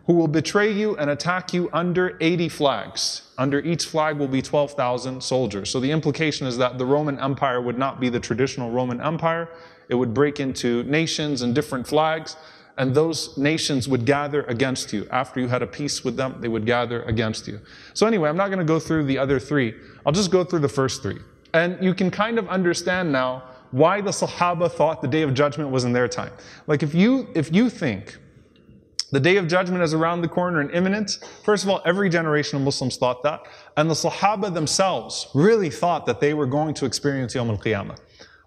who 0.05 0.13
will 0.13 0.27
betray 0.27 0.71
you 0.71 0.97
and 0.97 1.09
attack 1.09 1.53
you 1.53 1.69
under 1.71 2.17
80 2.19 2.49
flags. 2.49 3.21
Under 3.37 3.59
each 3.59 3.85
flag 3.85 4.17
will 4.17 4.27
be 4.27 4.41
12,000 4.41 5.23
soldiers. 5.23 5.69
So 5.69 5.79
the 5.79 5.91
implication 5.91 6.45
is 6.45 6.57
that 6.57 6.77
the 6.77 6.85
Roman 6.85 7.19
Empire 7.19 7.61
would 7.61 7.77
not 7.77 7.99
be 7.99 8.09
the 8.09 8.19
traditional 8.19 8.69
Roman 8.69 8.99
Empire. 8.99 9.49
It 9.87 9.95
would 9.95 10.13
break 10.13 10.39
into 10.39 10.83
nations 10.83 11.41
and 11.41 11.55
different 11.55 11.87
flags, 11.87 12.35
and 12.77 12.93
those 12.93 13.37
nations 13.37 13.87
would 13.87 14.05
gather 14.05 14.43
against 14.43 14.91
you. 14.91 15.07
After 15.09 15.39
you 15.39 15.47
had 15.47 15.61
a 15.61 15.67
peace 15.67 16.03
with 16.03 16.17
them, 16.17 16.35
they 16.41 16.49
would 16.49 16.65
gather 16.65 17.03
against 17.03 17.47
you. 17.47 17.61
So 17.93 18.05
anyway, 18.05 18.27
I'm 18.27 18.37
not 18.37 18.47
going 18.47 18.59
to 18.59 18.65
go 18.65 18.79
through 18.79 19.05
the 19.05 19.17
other 19.17 19.39
three. 19.39 19.73
I'll 20.05 20.13
just 20.13 20.31
go 20.31 20.43
through 20.43 20.59
the 20.59 20.69
first 20.69 21.01
three. 21.01 21.19
And 21.53 21.81
you 21.81 21.93
can 21.93 22.11
kind 22.11 22.37
of 22.37 22.49
understand 22.49 23.11
now 23.11 23.43
why 23.71 24.01
the 24.01 24.11
Sahaba 24.11 24.71
thought 24.71 25.01
the 25.01 25.07
day 25.07 25.21
of 25.21 25.33
judgment 25.33 25.69
was 25.69 25.83
in 25.83 25.93
their 25.93 26.07
time. 26.07 26.31
Like 26.67 26.83
if 26.83 26.93
you 26.93 27.27
if 27.35 27.53
you 27.53 27.69
think 27.69 28.17
The 29.13 29.19
day 29.19 29.38
of 29.38 29.47
judgment 29.47 29.84
is 29.84 29.93
around 29.93 30.21
the 30.21 30.28
corner 30.28 30.60
and 30.60 30.71
imminent. 30.71 31.19
First 31.43 31.63
of 31.63 31.69
all, 31.69 31.84
every 31.86 32.10
generation 32.10 32.58
of 32.58 32.63
Muslims 32.63 32.97
thought 32.97 33.21
that. 33.21 33.41
And 33.78 33.88
the 33.88 33.93
Sahaba 33.93 34.52
themselves 34.52 35.28
really 35.36 35.69
thought 35.69 36.08
that 36.08 36.19
they 36.19 36.34
were 36.34 36.47
going 36.47 36.73
to 36.73 36.86
experience 36.86 37.36
Yawm 37.36 37.49
al 37.49 37.60
Qiyamah. 37.60 37.99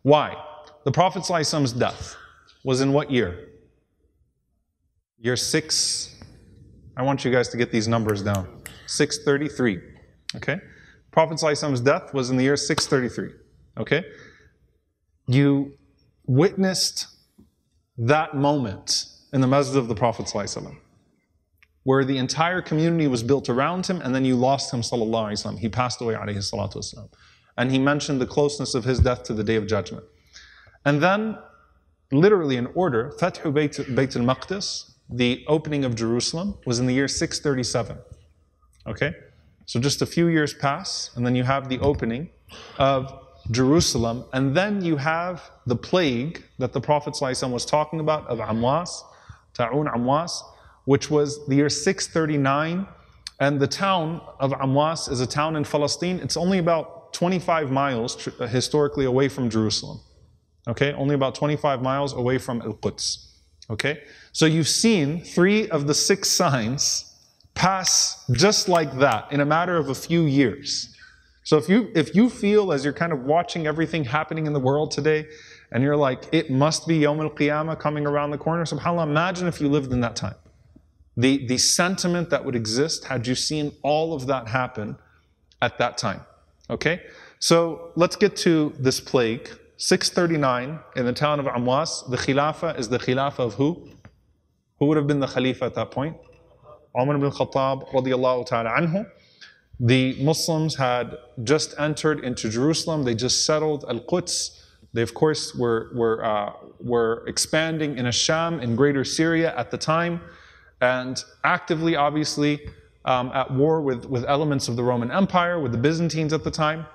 Why? 0.03 0.35
The 0.85 0.91
Prophet's 0.91 1.29
death 1.73 2.17
was 2.65 2.81
in 2.81 2.93
what 2.93 3.13
year? 3.13 3.51
Year 5.21 5.37
6. 5.37 6.17
I 6.97 7.03
want 7.05 7.25
you 7.25 7.31
guys 7.31 7.49
to 7.51 7.57
get 7.57 7.71
these 7.71 7.87
numbers 7.87 8.25
down. 8.25 8.49
633. 8.89 9.81
Okay? 10.35 10.59
Prophet's 11.13 11.43
death 11.81 12.13
was 12.13 12.31
in 12.31 12.37
the 12.37 12.43
year 12.43 12.57
633. 12.57 13.39
Okay? 13.79 14.05
You 15.29 15.75
witnessed 16.27 17.07
that 17.99 18.35
moment 18.35 19.13
in 19.37 19.43
the 19.43 19.47
masjid 19.47 19.77
of 19.77 19.87
the 19.87 19.95
Prophet 19.95 20.33
where 21.83 22.05
the 22.07 22.17
entire 22.17 22.63
community 22.63 23.07
was 23.07 23.23
built 23.23 23.51
around 23.51 23.87
him 23.87 24.01
and 24.01 24.15
then 24.15 24.25
you 24.25 24.35
lost 24.35 24.73
him 24.73 24.81
sallallahu 24.81 25.59
He 25.59 25.69
passed 25.69 26.01
away 26.01 26.15
alayhi 26.15 26.39
salatu 26.39 26.77
wasalam. 26.79 27.11
And 27.59 27.71
he 27.71 27.79
mentioned 27.79 28.19
the 28.19 28.27
closeness 28.27 28.75
of 28.75 28.85
his 28.85 28.99
death 28.99 29.25
to 29.25 29.35
the 29.35 29.45
day 29.45 29.57
of 29.57 29.67
judgment. 29.67 30.05
And 30.87 31.03
then, 31.03 31.39
literally 32.11 32.57
in 32.57 32.67
order, 32.69 33.13
Fathu 33.21 33.53
Bayt, 33.53 33.75
Bayt 33.95 34.17
al-Maqdis, 34.17 34.93
the 35.11 35.45
opening 35.49 35.85
of 35.85 35.95
Jerusalem, 35.95 36.57
was 36.65 36.79
in 36.79 36.87
the 36.87 36.95
year 36.95 37.07
637. 37.07 37.99
Okay? 38.87 39.13
So 39.67 39.79
just 39.79 40.01
a 40.01 40.07
few 40.07 40.29
years 40.29 40.55
pass, 40.55 41.11
and 41.15 41.27
then 41.27 41.37
you 41.37 41.45
have 41.45 41.69
the 41.69 41.79
opening 41.81 42.31
of 42.79 43.13
Jerusalem, 43.51 44.25
and 44.33 44.57
then 44.57 44.83
you 44.83 44.97
have 44.97 45.51
the 45.67 45.77
plague 45.77 46.43
that 46.59 46.73
the 46.73 46.81
Prophet 46.81 47.13
ﷺ 47.13 47.51
was 47.51 47.67
talking 47.67 48.01
about 48.01 48.27
of 48.29 48.39
Amwas, 48.39 49.03
Ta'un 49.57 49.87
Amwas, 49.87 50.43
which 50.85 51.11
was 51.11 51.47
the 51.47 51.57
year 51.57 51.69
639. 51.69 52.87
And 53.39 53.61
the 53.61 53.67
town 53.67 54.21
of 54.41 54.53
Amwas 54.53 55.11
is 55.11 55.21
a 55.21 55.27
town 55.27 55.57
in 55.57 55.65
Palestine. 55.65 56.21
It's 56.21 56.37
only 56.37 56.59
about 56.59 57.13
25 57.13 57.71
miles 57.71 58.29
uh, 58.29 58.47
historically 58.47 59.05
away 59.05 59.29
from 59.29 59.51
Jerusalem. 59.51 60.01
Okay, 60.69 60.93
only 60.95 61.15
about 61.15 61.35
25 61.35 61.81
miles 61.83 62.13
away 62.13 62.39
from 62.39 62.61
Al 62.63 62.75
Quds. 62.75 63.33
Okay, 63.71 64.03
so 64.33 64.47
you've 64.47 64.69
seen 64.69 65.23
three 65.23 65.69
of 65.71 65.87
the 65.87 65.95
six 65.95 66.31
signs 66.31 67.13
pass 67.55 68.25
just 68.33 68.69
like 68.69 68.97
that 68.99 69.33
in 69.33 69.41
a 69.41 69.45
matter 69.45 69.77
of 69.77 69.89
a 69.89 69.95
few 69.95 70.23
years. 70.23 70.95
So 71.43 71.57
if 71.57 71.69
you 71.69 71.91
if 71.95 72.15
you 72.15 72.29
feel 72.29 72.73
as 72.73 72.85
you're 72.85 72.93
kind 72.93 73.13
of 73.13 73.21
watching 73.21 73.67
everything 73.67 74.05
happening 74.05 74.47
in 74.47 74.53
the 74.53 74.61
world 74.61 74.91
today, 74.91 75.27
and 75.73 75.83
you're 75.83 75.97
like, 75.97 76.29
it 76.33 76.51
must 76.51 76.87
be 76.87 76.97
Yom 76.99 77.21
Al 77.21 77.31
Qiyamah 77.31 77.79
coming 77.79 78.07
around 78.07 78.31
the 78.31 78.39
corner. 78.39 78.65
SubhanAllah, 78.65 79.05
imagine 79.05 79.49
if 79.49 79.61
you 79.61 79.69
lived 79.69 79.93
in 79.93 80.01
that 80.01 80.17
time. 80.17 80.37
The, 81.17 81.47
the 81.47 81.59
sentiment 81.59 82.31
that 82.31 82.45
would 82.45 82.55
exist 82.55 83.05
had 83.05 83.27
you 83.27 83.35
seen 83.35 83.73
all 83.83 84.15
of 84.15 84.27
that 84.27 84.49
happen 84.49 84.99
at 85.63 85.79
that 85.79 85.99
time. 85.99 86.21
Okay? 86.69 87.03
So 87.39 87.93
let's 87.97 88.17
get 88.17 88.37
to 88.39 88.75
this 88.79 89.01
plague. 89.01 89.49
639 89.79 90.79
in 90.97 91.05
the 91.05 91.13
town 91.13 91.39
of 91.39 91.47
Amwas, 91.47 92.09
the 92.11 92.17
Khilafah 92.17 92.79
is 92.79 92.89
the 92.89 92.99
Khilafah 92.99 93.41
of 93.41 93.55
who? 93.55 93.89
Who 94.79 94.87
would 94.87 94.97
have 94.97 95.07
been 95.07 95.21
the 95.21 95.27
Khalifa 95.27 95.67
at 95.67 95.75
that 95.75 95.91
point? 95.91 96.17
Umar 96.99 97.17
ibn 97.17 97.31
Khattab 97.31 97.91
radiallahu 97.91 98.47
ta'ala 98.47 98.71
anhu. 98.71 99.07
The 99.79 100.17
Muslims 100.23 100.77
had 100.77 101.19
just 101.45 101.75
entered 101.79 102.25
into 102.25 102.49
Jerusalem, 102.49 103.05
they 103.05 103.15
just 103.15 103.45
settled 103.45 103.85
Al 103.89 104.01
Quds. 104.01 104.63
They, 104.97 105.03
of 105.03 105.13
course, 105.13 105.55
were, 105.55 105.91
were, 105.95 106.25
uh, 106.25 106.55
were 106.81 107.23
expanding 107.27 107.99
in 107.99 108.07
Asham, 108.07 108.63
in 108.63 108.75
greater 108.75 109.05
Syria 109.05 109.55
at 109.55 109.71
the 109.71 109.77
time, 109.77 110.23
and 110.81 111.23
actively, 111.45 111.97
obviously, 111.97 112.61
um, 113.05 113.31
at 113.35 113.51
war 113.51 113.83
with, 113.83 114.07
with 114.07 114.25
elements 114.25 114.69
of 114.69 114.77
the 114.77 114.83
Roman 114.83 115.11
Empire, 115.11 115.61
with 115.61 115.73
the 115.73 115.77
Byzantines 115.77 116.33
at 116.33 116.45
the 116.45 116.51
time. 116.51 116.87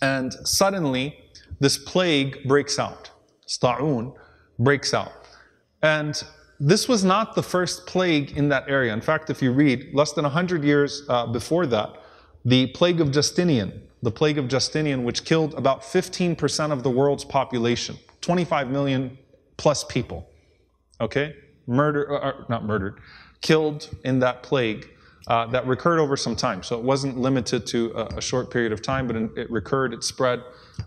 And 0.00 0.32
suddenly, 0.44 1.18
this 1.58 1.76
plague 1.76 2.46
breaks 2.46 2.78
out. 2.78 3.10
Sta'un 3.44 4.14
breaks 4.60 4.94
out. 4.94 5.12
And 5.82 6.22
this 6.60 6.88
was 6.88 7.02
not 7.02 7.34
the 7.34 7.42
first 7.42 7.86
plague 7.86 8.36
in 8.36 8.48
that 8.50 8.66
area. 8.68 8.92
In 8.92 9.00
fact, 9.00 9.30
if 9.30 9.42
you 9.42 9.50
read, 9.50 9.92
less 9.92 10.12
than 10.12 10.22
100 10.22 10.62
years 10.62 11.02
uh, 11.08 11.26
before 11.26 11.66
that, 11.66 11.90
the 12.44 12.68
plague 12.68 13.00
of 13.00 13.10
Justinian, 13.10 13.82
the 14.02 14.10
plague 14.10 14.38
of 14.38 14.48
Justinian, 14.48 15.04
which 15.04 15.24
killed 15.24 15.54
about 15.54 15.82
15% 15.82 16.72
of 16.72 16.82
the 16.82 16.90
world's 16.90 17.24
population, 17.24 17.96
25 18.20 18.70
million 18.70 19.18
plus 19.56 19.84
people, 19.84 20.28
okay? 21.00 21.36
Murder, 21.66 22.12
uh, 22.12 22.30
uh, 22.30 22.44
not 22.48 22.64
murdered, 22.64 23.00
killed 23.40 23.88
in 24.04 24.18
that 24.20 24.42
plague 24.42 24.88
uh, 25.26 25.46
that 25.46 25.66
recurred 25.66 25.98
over 25.98 26.16
some 26.16 26.34
time. 26.34 26.62
So 26.62 26.78
it 26.78 26.84
wasn't 26.84 27.18
limited 27.18 27.66
to 27.68 27.92
a, 27.94 28.18
a 28.18 28.20
short 28.20 28.50
period 28.50 28.72
of 28.72 28.82
time, 28.82 29.06
but 29.06 29.16
it 29.16 29.50
recurred, 29.50 29.92
it 29.92 30.02
spread 30.02 30.42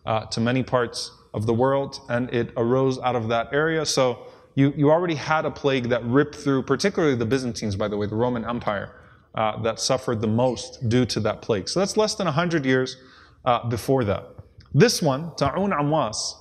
uh, 0.06 0.26
to 0.26 0.42
many 0.42 0.64
parts 0.64 1.12
of 1.34 1.46
the 1.46 1.54
world, 1.54 2.00
and 2.10 2.34
it 2.34 2.52
arose 2.58 3.00
out 3.00 3.16
of 3.16 3.28
that 3.30 3.54
area. 3.54 3.86
So 3.86 4.28
you, 4.56 4.74
you 4.76 4.92
already 4.92 5.16
had 5.16 5.46
a 5.46 5.52
plague 5.52 5.90
that 5.90 6.04
ripped 6.06 6.36
through, 6.36 6.64
particularly 6.64 7.16
the 7.16 7.26
Byzantines, 7.26 7.76
by 7.76 7.88
the 7.88 7.98
way, 7.98 8.08
the 8.08 8.16
Roman 8.16 8.46
Empire, 8.46 8.92
uh, 9.36 9.62
that 9.62 9.80
suffered 9.80 10.22
the 10.22 10.28
most 10.28 10.88
due 10.90 11.06
to 11.06 11.20
that 11.22 11.42
plague. 11.42 11.68
So 11.68 11.80
that's 11.80 11.98
less 11.98 12.16
than 12.16 12.26
100 12.26 12.66
years 12.66 12.98
uh, 13.46 13.68
before 13.68 14.04
that. 14.06 14.28
This 14.74 15.02
one, 15.02 15.36
Ta'un 15.36 15.72
Amwas, 15.72 16.36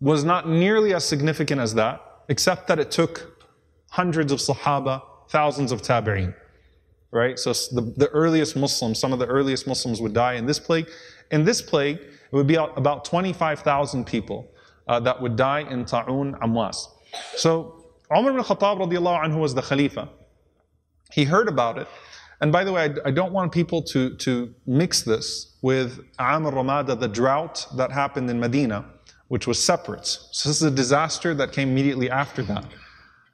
was 0.00 0.24
not 0.24 0.48
nearly 0.48 0.94
as 0.94 1.04
significant 1.04 1.60
as 1.60 1.74
that, 1.74 2.00
except 2.28 2.68
that 2.68 2.78
it 2.78 2.90
took 2.90 3.46
hundreds 3.90 4.32
of 4.32 4.38
Sahaba, 4.38 5.02
thousands 5.28 5.72
of 5.72 5.82
Tabi'een. 5.82 6.34
Right? 7.10 7.38
So 7.38 7.52
the, 7.52 7.94
the 7.96 8.08
earliest 8.08 8.56
Muslims, 8.56 8.98
some 8.98 9.12
of 9.12 9.18
the 9.18 9.26
earliest 9.26 9.66
Muslims 9.66 10.00
would 10.00 10.12
die 10.12 10.34
in 10.34 10.44
this 10.46 10.58
plague. 10.58 10.88
In 11.30 11.44
this 11.44 11.62
plague, 11.62 11.96
it 11.96 12.36
would 12.36 12.46
be 12.46 12.56
about 12.56 13.04
25,000 13.06 14.06
people 14.06 14.46
uh, 14.86 15.00
that 15.00 15.20
would 15.20 15.36
die 15.36 15.60
in 15.60 15.84
Ta'un 15.84 16.34
Amwas. 16.42 16.86
So 17.36 17.86
Umar 18.14 18.32
ibn 18.32 18.42
Khattab 18.42 18.78
radiallahu 18.78 19.24
anhu 19.24 19.40
was 19.40 19.54
the 19.54 19.62
Khalifa. 19.62 20.08
He 21.12 21.24
heard 21.24 21.48
about 21.48 21.78
it. 21.78 21.88
And 22.40 22.52
by 22.52 22.62
the 22.64 22.72
way, 22.72 22.94
I, 23.04 23.10
don't 23.10 23.32
want 23.32 23.50
people 23.50 23.82
to, 23.82 24.14
to 24.16 24.54
mix 24.66 25.02
this 25.02 25.56
with 25.60 26.04
Am 26.20 26.46
al-Ramada, 26.46 26.94
the 26.94 27.08
drought 27.08 27.66
that 27.76 27.90
happened 27.90 28.30
in 28.30 28.38
Medina, 28.38 28.84
which 29.26 29.48
was 29.48 29.62
separate. 29.62 30.06
So 30.06 30.48
this 30.48 30.60
is 30.60 30.62
a 30.62 30.70
disaster 30.70 31.34
that 31.34 31.52
came 31.52 31.70
immediately 31.70 32.10
after 32.10 32.42
that. 32.44 32.64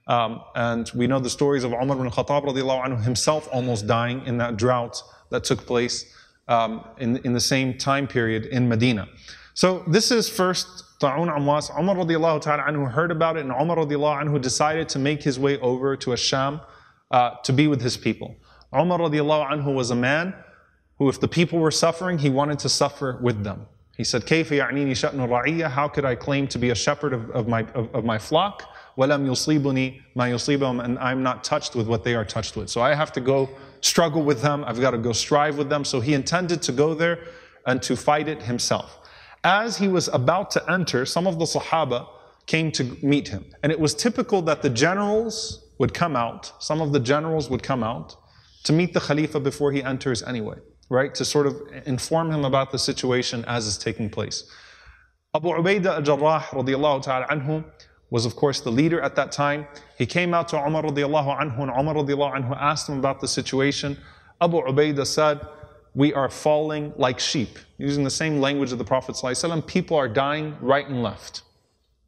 Um, 0.06 0.42
and 0.54 0.90
we 0.94 1.06
know 1.06 1.18
the 1.18 1.30
stories 1.30 1.64
of 1.64 1.72
Umar 1.72 1.96
ibn 1.96 2.10
Khattab 2.10 2.44
anhu 2.44 3.02
himself 3.02 3.48
almost 3.52 3.86
dying 3.86 4.24
in 4.26 4.38
that 4.38 4.56
drought 4.56 5.02
that 5.30 5.44
took 5.44 5.66
place 5.66 6.06
um, 6.48 6.84
in, 6.98 7.18
in 7.18 7.32
the 7.32 7.40
same 7.40 7.76
time 7.76 8.06
period 8.06 8.46
in 8.46 8.68
Medina. 8.68 9.08
So 9.54 9.82
this 9.86 10.10
is 10.10 10.28
first 10.28 10.84
Ta'un 11.00 11.28
Amwas. 11.28 11.70
Umar 11.78 11.94
ta'ala 11.94 12.62
anhu 12.62 12.90
heard 12.90 13.10
about 13.10 13.36
it 13.36 13.40
and 13.40 13.50
Umar 13.50 13.76
radiallahu 13.76 14.24
anhu 14.24 14.40
decided 14.40 14.88
to 14.90 14.98
make 14.98 15.22
his 15.22 15.38
way 15.38 15.58
over 15.60 15.96
to 15.96 16.10
Asham 16.10 16.60
uh, 17.10 17.36
to 17.44 17.52
be 17.52 17.68
with 17.68 17.80
his 17.80 17.96
people. 17.96 18.36
Umar 18.73 18.99
radiallahu 18.99 19.51
anhu 19.51 19.73
was 19.73 19.91
a 19.91 19.95
man 19.95 20.33
who 20.97 21.09
if 21.09 21.19
the 21.19 21.27
people 21.27 21.59
were 21.59 21.71
suffering, 21.71 22.17
he 22.17 22.29
wanted 22.29 22.59
to 22.59 22.69
suffer 22.69 23.17
with 23.21 23.43
them. 23.43 23.65
He 23.97 24.03
said, 24.03 24.25
كيف 24.25 24.49
يعنيني 24.51 24.91
شأن 24.91 25.27
الرعية? 25.27 25.69
How 25.69 25.87
could 25.87 26.05
I 26.05 26.15
claim 26.15 26.47
to 26.47 26.57
be 26.57 26.69
a 26.69 26.75
shepherd 26.75 27.13
of, 27.13 27.29
of 27.31 27.47
my, 27.47 27.63
of, 27.73 27.93
of 27.93 28.05
my 28.05 28.17
flock? 28.17 28.63
وَلَمْ 28.97 29.25
يُصِيبُنِي 29.25 30.01
مَا 30.15 30.29
يُصِيبُهُمْ 30.31 30.83
And 30.83 30.99
I'm 30.99 31.23
not 31.23 31.43
touched 31.43 31.75
with 31.75 31.87
what 31.87 32.03
they 32.03 32.15
are 32.15 32.25
touched 32.25 32.55
with. 32.55 32.69
So 32.69 32.81
I 32.81 32.93
have 32.93 33.11
to 33.13 33.21
go 33.21 33.49
struggle 33.81 34.23
with 34.23 34.41
them. 34.41 34.63
I've 34.65 34.79
got 34.79 34.91
to 34.91 34.97
go 34.97 35.13
strive 35.13 35.57
with 35.57 35.69
them. 35.69 35.83
So 35.83 35.99
he 35.99 36.13
intended 36.13 36.61
to 36.63 36.71
go 36.71 36.93
there 36.93 37.19
and 37.65 37.81
to 37.83 37.95
fight 37.95 38.27
it 38.27 38.41
himself 38.43 38.99
as 39.43 39.77
he 39.77 39.87
was 39.87 40.07
about 40.09 40.51
to 40.51 40.71
enter, 40.71 41.05
some 41.05 41.27
of 41.27 41.39
the 41.39 41.45
Sahaba 41.45 42.07
came 42.45 42.71
to 42.73 42.83
meet 43.01 43.27
him. 43.27 43.45
And 43.63 43.71
it 43.71 43.79
was 43.79 43.93
typical 43.93 44.41
that 44.43 44.61
the 44.61 44.69
generals 44.69 45.65
would 45.77 45.93
come 45.93 46.15
out, 46.15 46.51
some 46.59 46.81
of 46.81 46.91
the 46.91 46.99
generals 46.99 47.49
would 47.49 47.63
come 47.63 47.83
out 47.83 48.15
to 48.64 48.72
meet 48.72 48.92
the 48.92 49.00
Khalifa 49.00 49.40
before 49.40 49.72
he 49.72 49.82
enters 49.82 50.22
anyway, 50.22 50.56
right? 50.90 51.14
To 51.14 51.24
sort 51.24 51.46
of 51.46 51.62
inform 51.86 52.30
him 52.30 52.44
about 52.44 52.72
the 52.72 52.78
situation 52.78 53.44
as 53.46 53.66
it's 53.68 53.78
taking 53.78 54.10
place. 54.10 54.50
Abu 55.34 55.48
Ubaidah 55.48 55.96
al-Jarrah 55.96 56.40
radiallahu 56.52 57.02
ta'ala 57.02 57.26
anhu 57.26 57.64
was 58.10 58.26
of 58.26 58.36
course 58.36 58.60
the 58.60 58.70
leader 58.70 59.00
at 59.00 59.16
that 59.16 59.32
time. 59.32 59.66
He 59.98 60.06
came 60.06 60.34
out 60.34 60.48
to 60.48 60.56
Umar 60.56 60.82
radiallahu 60.82 61.40
anhu 61.40 61.58
and 61.62 61.70
Umar 61.70 61.94
radiallahu 61.94 62.36
anhu 62.36 62.56
asked 62.60 62.88
him 62.88 62.98
about 62.98 63.20
the 63.20 63.28
situation. 63.28 63.98
Abu 64.40 64.60
Ubaidah 64.60 65.06
said, 65.06 65.40
we 65.94 66.12
are 66.12 66.28
falling 66.28 66.92
like 66.96 67.20
sheep. 67.20 67.58
Using 67.78 68.04
the 68.04 68.10
same 68.10 68.40
language 68.40 68.72
of 68.72 68.78
the 68.78 68.84
Prophet 68.84 69.16
people 69.66 69.96
are 69.96 70.08
dying 70.08 70.56
right 70.60 70.88
and 70.88 71.02
left. 71.02 71.42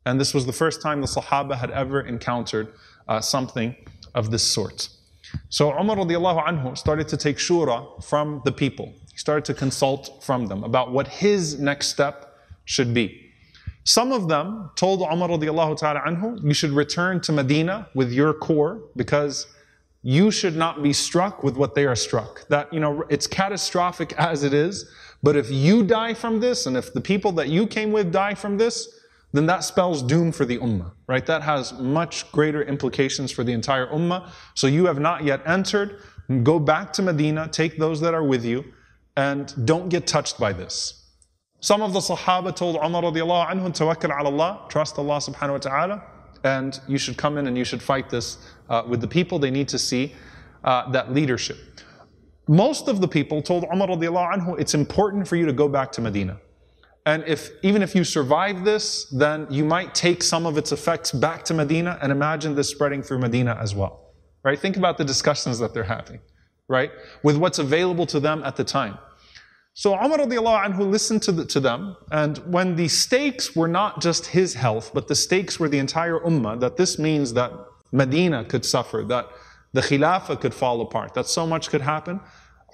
And 0.04 0.20
this 0.20 0.34
was 0.34 0.46
the 0.46 0.52
first 0.52 0.82
time 0.82 1.00
the 1.00 1.06
Sahaba 1.06 1.56
had 1.56 1.70
ever 1.70 2.00
encountered 2.00 2.72
uh, 3.08 3.20
something 3.20 3.74
of 4.14 4.30
this 4.30 4.42
sort. 4.42 4.88
So 5.48 5.72
Umar 5.78 5.96
radiallahu 5.96 6.46
anhu 6.46 6.76
started 6.76 7.08
to 7.08 7.16
take 7.16 7.36
shura 7.38 8.02
from 8.04 8.42
the 8.44 8.52
people. 8.52 8.92
He 9.10 9.18
started 9.18 9.44
to 9.46 9.54
consult 9.54 10.22
from 10.22 10.46
them 10.46 10.64
about 10.64 10.92
what 10.92 11.08
his 11.08 11.58
next 11.58 11.88
step 11.88 12.38
should 12.64 12.92
be. 12.92 13.22
Some 13.84 14.10
of 14.12 14.28
them 14.28 14.70
told 14.74 15.00
Umar 15.00 15.28
radiallahu 15.28 15.78
ta'ala 15.78 16.00
anhu, 16.00 16.42
you 16.42 16.52
should 16.52 16.72
return 16.72 17.20
to 17.20 17.32
Medina 17.32 17.88
with 17.94 18.12
your 18.12 18.34
core 18.34 18.80
because 18.96 19.46
you 20.02 20.30
should 20.30 20.56
not 20.56 20.82
be 20.82 20.92
struck 20.92 21.42
with 21.42 21.56
what 21.56 21.74
they 21.74 21.84
are 21.84 21.96
struck. 21.96 22.46
That, 22.48 22.72
you 22.72 22.80
know, 22.80 23.04
it's 23.08 23.26
catastrophic 23.26 24.12
as 24.14 24.42
it 24.42 24.52
is, 24.52 24.90
but 25.22 25.36
if 25.36 25.50
you 25.50 25.82
die 25.82 26.14
from 26.14 26.40
this 26.40 26.66
and 26.66 26.76
if 26.76 26.92
the 26.92 27.00
people 27.00 27.32
that 27.32 27.48
you 27.48 27.66
came 27.66 27.92
with 27.92 28.12
die 28.12 28.34
from 28.34 28.58
this, 28.58 29.00
then 29.36 29.46
that 29.46 29.64
spells 29.64 30.02
doom 30.02 30.32
for 30.32 30.44
the 30.44 30.58
ummah, 30.58 30.92
right? 31.06 31.26
That 31.26 31.42
has 31.42 31.72
much 31.74 32.30
greater 32.32 32.62
implications 32.62 33.30
for 33.30 33.44
the 33.44 33.52
entire 33.52 33.86
ummah. 33.88 34.30
So 34.54 34.66
you 34.66 34.86
have 34.86 34.98
not 34.98 35.24
yet 35.24 35.42
entered. 35.46 36.00
Go 36.42 36.58
back 36.58 36.92
to 36.94 37.02
Medina, 37.02 37.48
take 37.48 37.78
those 37.78 38.00
that 38.00 38.14
are 38.14 38.24
with 38.24 38.44
you, 38.44 38.64
and 39.16 39.52
don't 39.66 39.88
get 39.88 40.06
touched 40.06 40.38
by 40.38 40.52
this. 40.52 41.04
Some 41.60 41.82
of 41.82 41.92
the 41.92 42.00
Sahaba 42.00 42.54
told 42.54 42.76
Umar 42.76 43.02
radiallahu 43.02 43.48
anhu, 43.48 43.68
tawakkal 43.68 44.10
ala 44.18 44.30
Allah, 44.30 44.66
trust 44.68 44.98
Allah 44.98 45.16
subhanahu 45.16 45.52
wa 45.52 45.58
ta'ala, 45.58 46.02
and 46.44 46.80
you 46.86 46.98
should 46.98 47.16
come 47.16 47.38
in 47.38 47.46
and 47.46 47.56
you 47.56 47.64
should 47.64 47.82
fight 47.82 48.10
this 48.10 48.38
uh, 48.68 48.82
with 48.86 49.00
the 49.00 49.08
people. 49.08 49.38
They 49.38 49.50
need 49.50 49.68
to 49.68 49.78
see 49.78 50.14
uh, 50.64 50.90
that 50.92 51.12
leadership. 51.12 51.58
Most 52.48 52.88
of 52.88 53.00
the 53.00 53.08
people 53.08 53.42
told 53.42 53.64
Umar 53.64 53.88
radiallahu 53.88 54.34
anhu, 54.34 54.60
it's 54.60 54.74
important 54.74 55.26
for 55.26 55.36
you 55.36 55.46
to 55.46 55.52
go 55.52 55.68
back 55.68 55.90
to 55.92 56.00
Medina. 56.00 56.38
And 57.06 57.22
if 57.24 57.52
even 57.62 57.82
if 57.82 57.94
you 57.94 58.02
survive 58.02 58.64
this, 58.64 59.04
then 59.04 59.46
you 59.48 59.64
might 59.64 59.94
take 59.94 60.24
some 60.24 60.44
of 60.44 60.58
its 60.58 60.72
effects 60.72 61.12
back 61.12 61.44
to 61.44 61.54
Medina 61.54 61.98
and 62.02 62.10
imagine 62.10 62.56
this 62.56 62.68
spreading 62.68 63.00
through 63.00 63.20
Medina 63.20 63.56
as 63.60 63.76
well. 63.76 64.12
Right? 64.42 64.58
Think 64.58 64.76
about 64.76 64.98
the 64.98 65.04
discussions 65.04 65.60
that 65.60 65.72
they're 65.72 65.84
having, 65.84 66.20
right? 66.68 66.90
With 67.22 67.36
what's 67.36 67.60
available 67.60 68.06
to 68.06 68.18
them 68.18 68.42
at 68.44 68.56
the 68.56 68.64
time. 68.64 68.98
So 69.72 69.94
Umar 69.94 70.18
radiallahu 70.18 70.64
anhu 70.66 70.90
listened 70.90 71.22
to, 71.24 71.32
the, 71.32 71.44
to 71.46 71.60
them, 71.60 71.96
and 72.10 72.38
when 72.38 72.76
the 72.76 72.88
stakes 72.88 73.54
were 73.54 73.68
not 73.68 74.00
just 74.00 74.26
his 74.26 74.54
health, 74.54 74.90
but 74.94 75.06
the 75.06 75.14
stakes 75.14 75.60
were 75.60 75.68
the 75.68 75.78
entire 75.78 76.18
ummah, 76.20 76.58
that 76.60 76.76
this 76.76 76.98
means 76.98 77.34
that 77.34 77.52
Medina 77.92 78.44
could 78.44 78.64
suffer, 78.64 79.04
that 79.08 79.28
the 79.74 79.82
khilafah 79.82 80.40
could 80.40 80.54
fall 80.54 80.80
apart, 80.80 81.12
that 81.14 81.26
so 81.26 81.46
much 81.46 81.68
could 81.68 81.82
happen. 81.82 82.20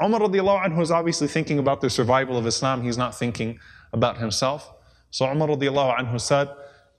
Umar 0.01 0.21
radiallahu 0.21 0.65
anhu 0.67 0.81
is 0.81 0.93
obviously 0.93 1.27
thinking 1.27 1.59
about 1.59 1.81
the 1.81 1.91
survival 1.91 2.39
of 2.39 2.47
Islam, 2.47 2.83
he's 2.83 2.97
not 2.97 3.19
thinking 3.19 3.59
about 3.93 4.19
himself. 4.19 4.73
So 5.11 5.27
Umar 5.27 5.49
radiallahu 5.49 5.99
anhu 5.99 6.21
said, 6.21 6.49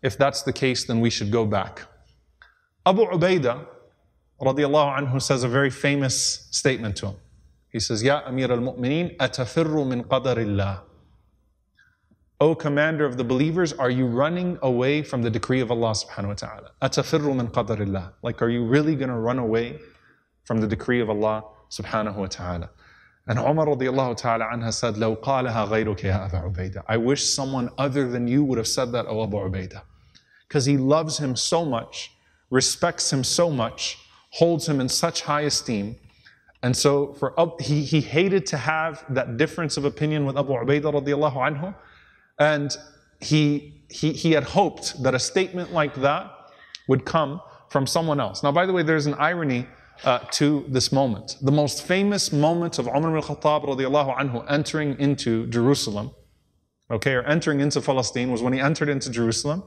if 0.02 0.18
that's 0.18 0.44
the 0.44 0.54
case, 0.54 0.86
then 0.86 1.00
we 1.00 1.10
should 1.10 1.32
go 1.32 1.46
back. 1.46 1.84
Abu 2.86 3.06
Ubaidah 3.06 3.66
radiallahu 4.42 5.00
anhu 5.00 5.22
says 5.22 5.44
a 5.44 5.48
very 5.48 5.70
famous 5.70 6.48
statement 6.52 6.98
to 6.98 7.08
him. 7.08 7.16
He 7.70 7.80
says, 7.80 8.04
Ya 8.04 8.22
Amir 8.26 8.52
al-Mu'mineen, 8.52 9.18
atafirru 9.18 9.88
min 9.88 10.04
qadarillah. 10.04 10.82
O 12.40 12.54
commander 12.54 13.06
of 13.06 13.18
the 13.18 13.24
believers, 13.24 13.74
are 13.74 13.90
you 13.90 14.06
running 14.06 14.60
away 14.62 15.02
from 15.02 15.22
the 15.22 15.30
decree 15.30 15.62
of 15.62 15.72
Allah 15.72 15.92
subhanahu 15.92 16.28
wa 16.28 16.34
ta'ala? 16.34 16.72
Atafirru 16.82 17.36
min 17.36 17.48
qadarillah. 17.48 18.12
Like, 18.22 18.42
are 18.42 18.50
you 18.50 18.66
really 18.66 18.96
going 18.96 19.10
to 19.10 19.16
run 19.16 19.40
away 19.40 19.80
from 20.44 20.60
the 20.60 20.68
decree 20.68 21.00
of 21.00 21.10
Allah 21.10 21.46
subhanahu 21.72 22.16
wa 22.16 22.28
ta'ala? 22.28 22.70
And 23.27 23.39
Umar 23.39 23.67
radiallahu 23.67 24.17
ta'ala 24.17 24.47
anha 24.47 24.73
said, 24.73 24.95
لو 24.95 25.17
قالها 25.21 25.69
غيرك 25.69 26.05
يا 26.05 26.31
أبا 26.31 26.55
عبيدة. 26.55 26.83
I 26.89 26.97
wish 26.97 27.29
someone 27.29 27.69
other 27.77 28.09
than 28.09 28.27
you 28.27 28.43
would 28.45 28.57
have 28.57 28.69
said 28.69 28.93
that, 28.93 29.07
O 29.07 29.23
Abu 29.23 29.37
Ubaidah. 29.37 29.83
Because 30.47 30.65
he 30.65 30.79
loves 30.79 31.19
him 31.19 31.37
so 31.37 31.65
much, 31.65 32.11
respects 32.51 33.13
him 33.13 33.23
so 33.23 33.51
much, 33.51 33.99
holds 34.31 34.67
him 34.67 34.81
in 34.81 34.89
such 34.89 35.23
high 35.23 35.43
esteem, 35.43 35.97
and 36.63 36.77
so 36.77 37.13
for 37.15 37.35
he, 37.61 37.83
he 37.83 38.01
hated 38.01 38.47
to 38.47 38.57
have 38.57 39.05
that 39.11 39.37
difference 39.37 39.77
of 39.77 39.85
opinion 39.85 40.25
with 40.25 40.37
Abu 40.37 40.55
Ubaidah 40.55 40.93
radiallahu 40.93 41.37
anhu. 41.37 41.75
And 42.39 42.77
he, 43.21 43.75
he, 43.91 44.13
he 44.13 44.33
had 44.33 44.45
hoped 44.45 45.03
that 45.03 45.15
a 45.15 45.19
statement 45.19 45.73
like 45.73 45.95
that 45.97 46.31
would 46.89 47.05
come 47.05 47.41
from 47.69 47.87
someone 47.87 48.21
else. 48.21 48.43
Now, 48.43 48.53
by 48.53 48.67
the 48.67 48.73
way, 48.73 48.83
there's 48.83 49.07
an 49.07 49.15
irony 49.15 49.67
uh, 50.05 50.19
to 50.31 50.65
this 50.69 50.93
moment. 50.93 51.37
The 51.43 51.53
most 51.53 51.87
famous 51.87 52.33
moment 52.33 52.79
of 52.79 52.87
Umar 52.87 53.17
al-Khattab 53.17 53.65
radiallahu 53.65 54.17
anhu 54.17 54.45
entering 54.49 54.99
into 54.99 55.47
Jerusalem, 55.49 56.13
okay, 56.91 57.15
or 57.15 57.25
entering 57.25 57.61
into 57.61 57.81
Palestine 57.81 58.31
was 58.31 58.43
when 58.43 58.53
he 58.53 58.61
entered 58.61 58.89
into 58.89 59.11
Jerusalem. 59.11 59.63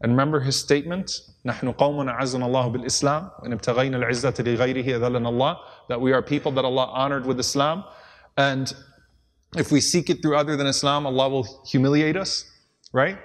And 0.00 0.12
remember 0.12 0.40
his 0.40 0.56
statement, 0.58 1.10
نحن 1.44 1.72
قوم 1.72 2.08
أعزنا 2.08 2.46
الله 2.46 2.68
بالإسلام 2.72 3.30
وإن 3.42 3.52
ابتغينا 3.52 3.96
العزة 3.96 4.34
لغيره 4.38 4.98
أذلنا 4.98 5.28
الله 5.28 5.56
that 5.88 6.00
we 6.00 6.12
are 6.12 6.22
people 6.22 6.52
that 6.52 6.64
Allah 6.64 6.86
honored 6.92 7.26
with 7.26 7.40
Islam 7.40 7.84
and 8.36 8.72
if 9.56 9.72
we 9.72 9.80
seek 9.80 10.10
it 10.10 10.22
through 10.22 10.36
other 10.36 10.56
than 10.56 10.66
Islam 10.66 11.06
Allah 11.06 11.28
will 11.28 11.64
humiliate 11.66 12.16
us 12.16 12.44
right 12.92 13.18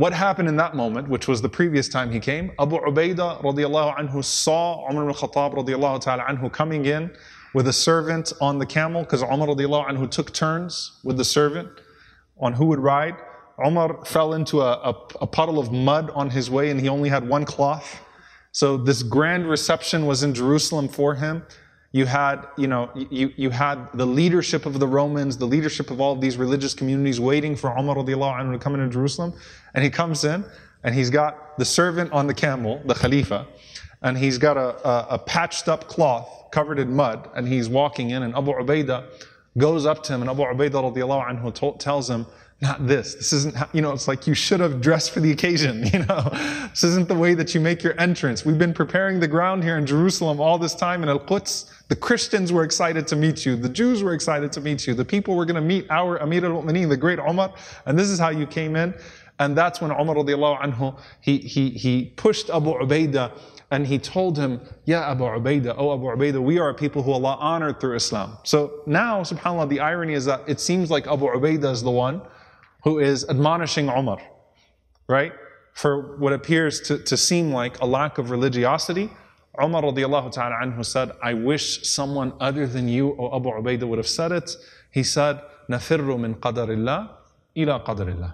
What 0.00 0.12
happened 0.12 0.48
in 0.48 0.56
that 0.56 0.74
moment 0.74 1.08
which 1.08 1.26
was 1.28 1.42
the 1.42 1.48
previous 1.48 1.86
time 1.96 2.10
he 2.10 2.20
came 2.20 2.50
Abu 2.58 2.76
Ubaidah 2.90 3.42
radiallahu 3.42 3.96
anhu 3.98 4.24
saw 4.24 4.62
Umar 4.90 5.08
al-Khattab 5.08 5.54
radiallahu 5.60 6.00
ta'ala 6.00 6.24
anhu 6.24 6.50
coming 6.50 6.86
in 6.86 7.10
with 7.54 7.66
a 7.68 7.72
servant 7.72 8.32
on 8.40 8.58
the 8.58 8.66
camel 8.66 9.02
because 9.02 9.22
Umar 9.22 9.48
radiallahu 9.48 9.90
anhu 9.90 10.10
took 10.10 10.32
turns 10.32 11.00
with 11.04 11.16
the 11.16 11.24
servant 11.24 11.68
on 12.38 12.54
who 12.54 12.66
would 12.66 12.78
ride 12.78 13.16
Umar 13.64 14.04
fell 14.04 14.34
into 14.34 14.62
a, 14.62 14.72
a, 14.72 14.94
a, 15.20 15.26
puddle 15.26 15.58
of 15.58 15.70
mud 15.70 16.10
on 16.10 16.30
his 16.30 16.50
way 16.50 16.70
and 16.70 16.80
he 16.80 16.88
only 16.88 17.08
had 17.08 17.28
one 17.28 17.44
cloth. 17.44 18.00
So 18.52 18.76
this 18.76 19.02
grand 19.02 19.48
reception 19.48 20.06
was 20.06 20.22
in 20.22 20.32
Jerusalem 20.32 20.88
for 20.88 21.14
him. 21.14 21.42
You 21.92 22.06
had, 22.06 22.46
you 22.56 22.68
know, 22.68 22.90
you, 22.94 23.32
you 23.36 23.50
had 23.50 23.88
the 23.94 24.06
leadership 24.06 24.64
of 24.64 24.78
the 24.78 24.86
Romans, 24.86 25.36
the 25.36 25.46
leadership 25.46 25.90
of 25.90 26.00
all 26.00 26.12
of 26.12 26.20
these 26.20 26.36
religious 26.36 26.72
communities 26.72 27.18
waiting 27.18 27.56
for 27.56 27.76
Umar 27.76 27.96
radiallahu 27.96 28.40
anhu 28.40 28.52
to 28.52 28.58
come 28.58 28.74
into 28.74 28.88
Jerusalem. 28.88 29.32
And 29.74 29.82
he 29.82 29.90
comes 29.90 30.24
in 30.24 30.44
and 30.84 30.94
he's 30.94 31.10
got 31.10 31.58
the 31.58 31.64
servant 31.64 32.12
on 32.12 32.28
the 32.28 32.34
camel, 32.34 32.80
the 32.84 32.94
Khalifa, 32.94 33.46
and 34.02 34.16
he's 34.16 34.38
got 34.38 34.56
a, 34.56 34.88
a, 34.88 35.06
a 35.10 35.18
patched 35.18 35.68
up 35.68 35.88
cloth 35.88 36.50
covered 36.52 36.78
in 36.78 36.94
mud 36.94 37.28
and 37.34 37.46
he's 37.46 37.68
walking 37.68 38.10
in 38.10 38.22
and 38.22 38.34
Abu 38.34 38.52
Ubaidah 38.52 39.04
goes 39.58 39.84
up 39.84 40.02
to 40.04 40.14
him 40.14 40.20
and 40.22 40.30
Abu 40.30 40.42
Ubaidah 40.42 41.28
anhu 41.28 41.78
tells 41.78 42.08
him, 42.08 42.24
not 42.60 42.86
this. 42.86 43.14
This 43.14 43.32
isn't, 43.32 43.54
how, 43.54 43.68
you 43.72 43.80
know, 43.80 43.92
it's 43.92 44.06
like 44.06 44.26
you 44.26 44.34
should 44.34 44.60
have 44.60 44.82
dressed 44.82 45.12
for 45.12 45.20
the 45.20 45.30
occasion, 45.30 45.86
you 45.92 46.00
know. 46.00 46.28
This 46.70 46.84
isn't 46.84 47.08
the 47.08 47.14
way 47.14 47.34
that 47.34 47.54
you 47.54 47.60
make 47.60 47.82
your 47.82 47.98
entrance. 47.98 48.44
We've 48.44 48.58
been 48.58 48.74
preparing 48.74 49.18
the 49.18 49.28
ground 49.28 49.64
here 49.64 49.78
in 49.78 49.86
Jerusalem 49.86 50.40
all 50.40 50.58
this 50.58 50.74
time 50.74 51.02
in 51.02 51.08
Al-Quds. 51.08 51.72
The 51.88 51.96
Christians 51.96 52.52
were 52.52 52.62
excited 52.62 53.06
to 53.08 53.16
meet 53.16 53.46
you. 53.46 53.56
The 53.56 53.68
Jews 53.68 54.02
were 54.02 54.12
excited 54.12 54.52
to 54.52 54.60
meet 54.60 54.86
you. 54.86 54.94
The 54.94 55.04
people 55.04 55.36
were 55.36 55.46
going 55.46 55.56
to 55.56 55.66
meet 55.66 55.86
our 55.90 56.18
Amir 56.18 56.44
al-Mu'mineen, 56.44 56.88
the 56.88 56.96
great 56.96 57.18
Umar. 57.18 57.54
And 57.86 57.98
this 57.98 58.08
is 58.08 58.18
how 58.18 58.28
you 58.28 58.46
came 58.46 58.76
in. 58.76 58.94
And 59.38 59.56
that's 59.56 59.80
when 59.80 59.90
Umar 59.90 60.16
radiallahu 60.16 60.60
anhu, 60.60 61.00
he, 61.20 61.38
he, 61.38 61.70
he 61.70 62.12
pushed 62.16 62.50
Abu 62.50 62.74
Ubaidah 62.74 63.32
and 63.70 63.86
he 63.86 63.98
told 63.98 64.36
him, 64.36 64.60
Ya 64.84 65.10
Abu 65.10 65.24
Ubaidah, 65.24 65.76
oh 65.78 65.94
Abu 65.94 66.04
Ubaidah, 66.04 66.42
we 66.42 66.58
are 66.58 66.68
a 66.68 66.74
people 66.74 67.02
who 67.02 67.12
Allah 67.12 67.38
honored 67.40 67.80
through 67.80 67.94
Islam. 67.94 68.36
So 68.42 68.82
now, 68.86 69.22
subhanAllah, 69.22 69.70
the 69.70 69.80
irony 69.80 70.12
is 70.12 70.26
that 70.26 70.42
it 70.46 70.60
seems 70.60 70.90
like 70.90 71.06
Abu 71.06 71.26
Ubaidah 71.26 71.72
is 71.72 71.82
the 71.82 71.90
one 71.90 72.20
who 72.83 72.99
is 72.99 73.27
admonishing 73.29 73.89
Umar, 73.89 74.21
right? 75.07 75.33
For 75.73 76.17
what 76.17 76.33
appears 76.33 76.79
to, 76.81 76.99
to 76.99 77.17
seem 77.17 77.51
like 77.51 77.79
a 77.81 77.85
lack 77.85 78.17
of 78.17 78.31
religiosity. 78.31 79.09
Umar 79.61 79.81
radiallahu 79.81 80.31
ta'ala 80.31 80.55
anhu 80.63 80.85
said, 80.85 81.11
I 81.23 81.33
wish 81.33 81.87
someone 81.87 82.33
other 82.39 82.67
than 82.67 82.87
you, 82.87 83.15
O 83.17 83.35
Abu 83.35 83.49
Ubaidah, 83.49 83.87
would 83.87 83.97
have 83.97 84.07
said 84.07 84.31
it. 84.31 84.55
He 84.91 85.03
said, 85.03 85.41
نَفِرُّ 85.69 86.05
مِنْ 86.05 86.35
قَدَرِ 86.35 86.67
اللَّهِ 86.69 87.09
إِلَى 87.55 87.85
قَدَرِ 87.85 88.15
اللَّهِ 88.15 88.33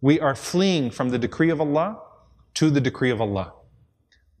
We 0.00 0.20
are 0.20 0.34
fleeing 0.34 0.90
from 0.90 1.10
the 1.10 1.18
decree 1.18 1.50
of 1.50 1.60
Allah 1.60 2.00
to 2.54 2.70
the 2.70 2.80
decree 2.80 3.10
of 3.10 3.20
Allah. 3.20 3.52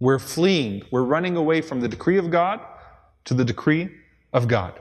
We're 0.00 0.18
fleeing, 0.18 0.82
we're 0.90 1.02
running 1.02 1.36
away 1.36 1.60
from 1.62 1.80
the 1.80 1.88
decree 1.88 2.18
of 2.18 2.30
God 2.30 2.60
to 3.24 3.34
the 3.34 3.44
decree 3.44 3.90
of 4.32 4.48
God. 4.48 4.78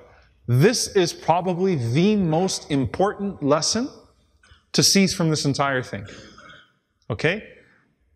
This 0.48 0.88
is 0.96 1.12
probably 1.12 1.74
the 1.74 2.16
most 2.16 2.70
important 2.70 3.42
lesson 3.42 3.90
to 4.72 4.82
seize 4.82 5.12
from 5.14 5.28
this 5.28 5.44
entire 5.44 5.82
thing. 5.82 6.06
Okay? 7.11 7.46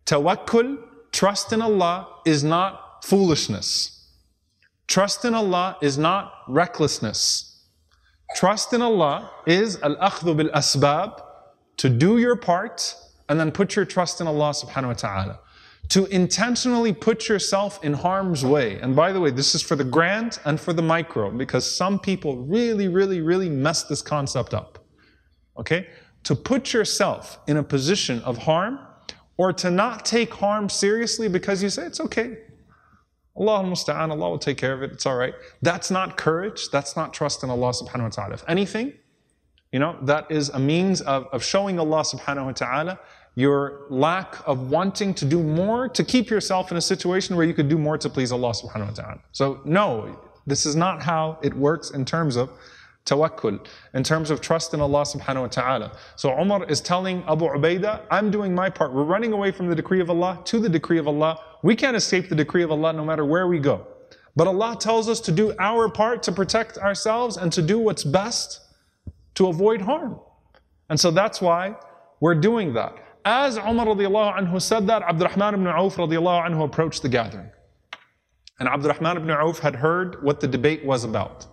Tawakkul, 0.06 0.78
trust 1.12 1.52
in 1.52 1.60
Allah, 1.60 2.08
is 2.24 2.42
not 2.42 3.04
foolishness. 3.04 4.08
Trust 4.88 5.26
in 5.26 5.34
Allah 5.34 5.76
is 5.82 5.98
not 5.98 6.32
recklessness. 6.48 7.66
Trust 8.34 8.72
in 8.72 8.80
Allah 8.80 9.30
is 9.46 9.78
al-akhdhu 9.82 10.36
bil 10.38 10.48
asbab, 10.48 11.22
to 11.76 11.90
do 11.90 12.16
your 12.16 12.36
part 12.36 12.94
and 13.28 13.38
then 13.38 13.52
put 13.52 13.76
your 13.76 13.84
trust 13.84 14.22
in 14.22 14.26
Allah 14.26 14.50
subhanahu 14.50 14.88
wa 14.88 14.92
ta'ala 14.94 15.40
to 15.92 16.06
intentionally 16.06 16.94
put 16.94 17.28
yourself 17.28 17.84
in 17.84 17.92
harm's 17.92 18.42
way. 18.46 18.80
And 18.80 18.96
by 18.96 19.12
the 19.12 19.20
way, 19.20 19.30
this 19.30 19.54
is 19.54 19.60
for 19.60 19.76
the 19.76 19.84
grand 19.84 20.38
and 20.46 20.58
for 20.58 20.72
the 20.72 20.80
micro, 20.80 21.30
because 21.30 21.64
some 21.70 21.98
people 21.98 22.38
really, 22.38 22.88
really, 22.88 23.20
really 23.20 23.50
mess 23.50 23.82
this 23.82 24.00
concept 24.00 24.54
up. 24.54 24.78
Okay? 25.58 25.88
To 26.24 26.34
put 26.34 26.72
yourself 26.72 27.40
in 27.46 27.58
a 27.58 27.62
position 27.62 28.20
of 28.20 28.38
harm 28.38 28.78
or 29.36 29.52
to 29.52 29.70
not 29.70 30.06
take 30.06 30.32
harm 30.32 30.70
seriously 30.70 31.28
because 31.28 31.62
you 31.62 31.68
say, 31.68 31.84
it's 31.84 32.00
okay. 32.00 32.38
Allah 33.36 33.62
musta'an, 33.62 34.10
Allah 34.10 34.30
will 34.30 34.38
take 34.38 34.56
care 34.56 34.72
of 34.72 34.82
it, 34.82 34.92
it's 34.92 35.04
all 35.04 35.16
right. 35.16 35.34
That's 35.60 35.90
not 35.90 36.16
courage, 36.16 36.70
that's 36.70 36.96
not 36.96 37.12
trust 37.12 37.42
in 37.44 37.50
Allah 37.50 37.70
subhanahu 37.70 38.04
wa 38.04 38.08
ta'ala. 38.08 38.34
If 38.34 38.44
anything, 38.48 38.94
You 39.72 39.78
know, 39.78 39.96
that 40.02 40.30
is 40.30 40.50
a 40.50 40.58
means 40.58 41.00
of, 41.00 41.26
of 41.32 41.42
showing 41.42 41.80
Allah 41.80 42.02
subhanahu 42.02 42.44
wa 42.44 42.52
ta'ala 42.52 43.00
your 43.34 43.86
lack 43.88 44.36
of 44.46 44.70
wanting 44.70 45.14
to 45.14 45.24
do 45.24 45.42
more 45.42 45.88
to 45.88 46.04
keep 46.04 46.28
yourself 46.28 46.70
in 46.70 46.76
a 46.76 46.80
situation 46.80 47.36
where 47.36 47.46
you 47.46 47.54
could 47.54 47.68
do 47.68 47.78
more 47.78 47.96
to 47.96 48.10
please 48.10 48.30
Allah 48.30 48.52
subhanahu 48.52 48.88
wa 48.88 48.94
ta'ala. 48.94 49.20
So, 49.32 49.60
no, 49.64 50.18
this 50.46 50.66
is 50.66 50.76
not 50.76 51.02
how 51.02 51.38
it 51.42 51.54
works 51.54 51.90
in 51.90 52.04
terms 52.04 52.36
of 52.36 52.50
tawakkul, 53.04 53.66
in 53.94 54.02
terms 54.02 54.30
of 54.30 54.40
trust 54.40 54.74
in 54.74 54.80
Allah 54.80 55.02
subhanahu 55.02 55.42
wa 55.42 55.46
ta'ala. 55.48 55.92
So 56.16 56.38
Umar 56.38 56.64
is 56.68 56.80
telling 56.80 57.24
Abu 57.26 57.46
Ubaidah, 57.46 58.02
I'm 58.10 58.30
doing 58.30 58.54
my 58.54 58.70
part. 58.70 58.92
We're 58.92 59.04
running 59.04 59.32
away 59.32 59.50
from 59.50 59.68
the 59.68 59.74
decree 59.74 60.00
of 60.00 60.10
Allah 60.10 60.40
to 60.44 60.60
the 60.60 60.68
decree 60.68 60.98
of 60.98 61.08
Allah. 61.08 61.40
We 61.62 61.74
can't 61.74 61.96
escape 61.96 62.28
the 62.28 62.36
decree 62.36 62.62
of 62.62 62.70
Allah 62.70 62.92
no 62.92 63.04
matter 63.04 63.24
where 63.24 63.46
we 63.48 63.58
go. 63.58 63.86
But 64.36 64.46
Allah 64.46 64.76
tells 64.78 65.08
us 65.08 65.20
to 65.20 65.32
do 65.32 65.54
our 65.58 65.88
part 65.88 66.22
to 66.24 66.32
protect 66.32 66.78
ourselves 66.78 67.36
and 67.36 67.52
to 67.52 67.60
do 67.60 67.78
what's 67.78 68.04
best 68.04 68.60
to 69.34 69.48
avoid 69.48 69.80
harm. 69.82 70.20
And 70.88 70.98
so 70.98 71.10
that's 71.10 71.40
why 71.40 71.74
we're 72.20 72.34
doing 72.34 72.72
that 72.74 72.94
As 73.25 73.57
Umar 73.57 73.87
radiallahu 73.87 74.37
anhu 74.39 74.61
said 74.61 74.87
that, 74.87 75.01
Abdurrahman 75.01 75.53
ibn 75.55 75.67
Auf 75.67 75.97
radiallahu 75.97 76.49
anhu 76.49 76.63
approached 76.63 77.01
the 77.01 77.09
gathering. 77.09 77.49
And 78.59 78.69
Abdurrahman 78.69 79.17
ibn 79.17 79.31
Auf 79.31 79.59
had 79.59 79.75
heard 79.75 80.23
what 80.23 80.39
the 80.39 80.47
debate 80.47 80.85
was 80.85 81.03
about. 81.03 81.45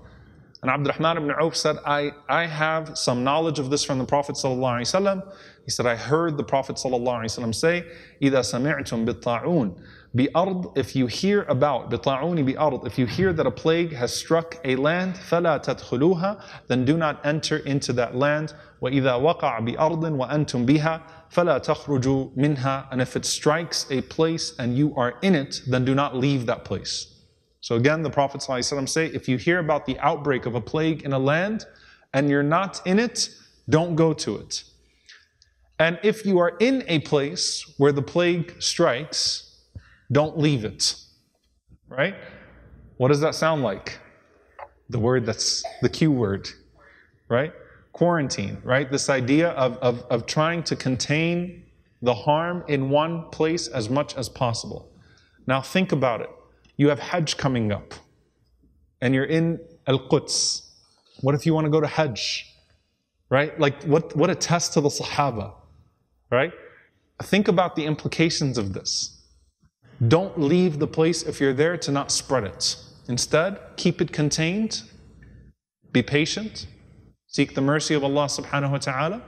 And 0.63 0.71
Abdurrahman 0.71 1.19
ibn 1.19 1.31
Auf 1.33 1.57
said, 1.57 1.77
I, 1.85 2.13
I 2.29 2.47
have 2.47 2.97
some 2.97 3.25
knowledge 3.25 3.59
of 3.59 3.71
this 3.71 3.85
from 3.85 3.99
the 3.99 4.05
Prophet 4.07 4.37
ﷺ. 4.37 5.35
He 5.65 5.71
said, 5.71 5.87
I 5.87 5.97
heard 5.97 6.37
the 6.37 6.45
Prophet 6.45 6.77
ﷺ 6.77 7.55
say, 7.55 7.85
إِذَا 8.23 8.41
سَمِعْتُم 8.41 9.07
بِالطَّاعُونَ 9.07 9.79
بِأَرْض 10.17 10.79
If 10.79 10.95
you 10.95 11.07
hear 11.07 11.43
about, 11.43 11.91
بِطَاعُونِ 11.91 12.55
بِأَرْض 12.55 12.87
If 12.87 12.99
you 12.99 13.07
hear 13.07 13.33
that 13.33 13.47
a 13.47 13.51
plague 13.51 13.93
has 13.95 14.15
struck 14.15 14.61
a 14.65 14.77
land, 14.77 15.15
فَلَا 15.15 15.65
تَدْخُلُوهَا 15.65 16.41
Then 16.69 16.85
do 16.85 16.97
not 16.97 17.25
enter 17.27 17.57
into 17.59 17.93
that 17.95 18.15
land. 18.15 18.55
وَإِذَا 18.81 19.21
وَقَعَ 19.21 19.61
بِأَرْضٍ 19.61 20.03
وَأَنْتُمْ 20.03 20.67
بِهَا 20.67 21.03
فَلَا 21.33 21.59
تَخْرُجُوا 21.65 22.37
مِنْهَا 22.37 22.89
And 22.93 23.03
if 23.03 23.17
it 23.17 23.25
strikes 23.25 23.91
a 23.91 24.03
place 24.03 24.55
and 24.59 24.77
you 24.77 24.95
are 24.97 25.15
in 25.23 25.35
it, 25.35 25.63
then 25.67 25.85
do 25.85 25.95
not 25.95 26.17
leave 26.17 26.47
that 26.47 26.65
place. 26.65 27.11
So 27.61 27.77
again, 27.77 28.03
the 28.03 28.11
Prophet 28.11 28.43
ﷺ 28.43 28.89
say, 28.89 29.07
if 29.07 29.27
you 29.27 29.39
hear 29.39 29.59
about 29.59 29.87
the 29.87 29.99
outbreak 29.99 30.45
of 30.45 30.55
a 30.55 30.61
plague 30.61 31.03
in 31.03 31.13
a 31.13 31.19
land 31.19 31.65
and 32.13 32.29
you're 32.29 32.43
not 32.43 32.87
in 32.87 32.99
it, 32.99 33.31
don't 33.69 33.97
go 33.97 34.13
to 34.13 34.37
it. 34.37 34.65
And 35.79 35.99
if 36.03 36.25
you 36.25 36.39
are 36.39 36.57
in 36.61 36.85
a 36.87 37.01
place 37.01 37.75
where 37.79 37.91
the 37.91 38.03
plague 38.03 38.63
strikes, 38.63 39.48
don't 40.12 40.38
leave 40.38 40.66
it. 40.66 40.96
Right? 41.88 42.16
What 42.98 43.08
does 43.08 43.22
that 43.22 43.36
sound 43.36 43.64
like? 43.64 44.00
The 44.90 45.00
word 45.00 45.26
that's 45.26 45.64
the 45.82 45.90
Q 45.90 46.12
word, 46.12 46.50
right? 47.28 47.54
Quarantine, 47.94 48.58
right? 48.64 48.92
This 48.92 49.10
idea 49.10 49.50
of, 49.50 49.78
of, 49.78 50.04
of 50.10 50.26
trying 50.26 50.64
to 50.64 50.76
contain 50.76 51.64
the 52.02 52.14
harm 52.14 52.64
in 52.68 52.90
one 52.90 53.30
place 53.30 53.68
as 53.68 53.90
much 53.90 54.16
as 54.16 54.30
possible. 54.30 54.92
Now 55.48 55.62
think 55.62 55.92
about 55.92 56.22
it. 56.22 56.30
You 56.78 56.90
have 56.90 57.00
Hajj 57.00 57.38
coming 57.38 57.72
up, 57.72 57.94
and 59.02 59.14
you're 59.14 59.26
in 59.26 59.60
Al 59.88 60.00
Quds. 60.00 60.70
What 61.22 61.36
if 61.36 61.46
you 61.46 61.54
want 61.54 61.66
to 61.66 61.72
go 61.72 61.82
to 61.82 61.88
Hajj? 61.88 62.46
Right? 63.30 63.60
Like, 63.60 63.84
what, 63.84 64.16
what 64.16 64.30
a 64.30 64.36
test 64.36 64.74
to 64.74 64.82
the 64.82 64.90
Sahaba, 64.90 65.54
right? 66.32 66.52
Think 67.22 67.48
about 67.48 67.76
the 67.76 67.86
implications 67.86 68.58
of 68.58 68.74
this. 68.74 69.19
Don't 70.08 70.40
leave 70.40 70.80
the 70.80 70.88
place 70.88 71.24
if 71.24 71.42
you're 71.42 71.54
there 71.54 71.78
to 71.78 71.92
not 71.92 72.12
spread 72.12 72.46
it. 72.46 72.78
Instead, 73.08 73.60
keep 73.76 74.02
it 74.02 74.12
contained, 74.14 74.84
be 75.92 76.02
patient, 76.02 76.68
seek 77.28 77.54
the 77.54 77.62
mercy 77.62 77.94
of 77.96 78.04
Allah 78.04 78.26
subhanahu 78.26 78.72
wa 78.72 78.78
ta'ala, 78.78 79.22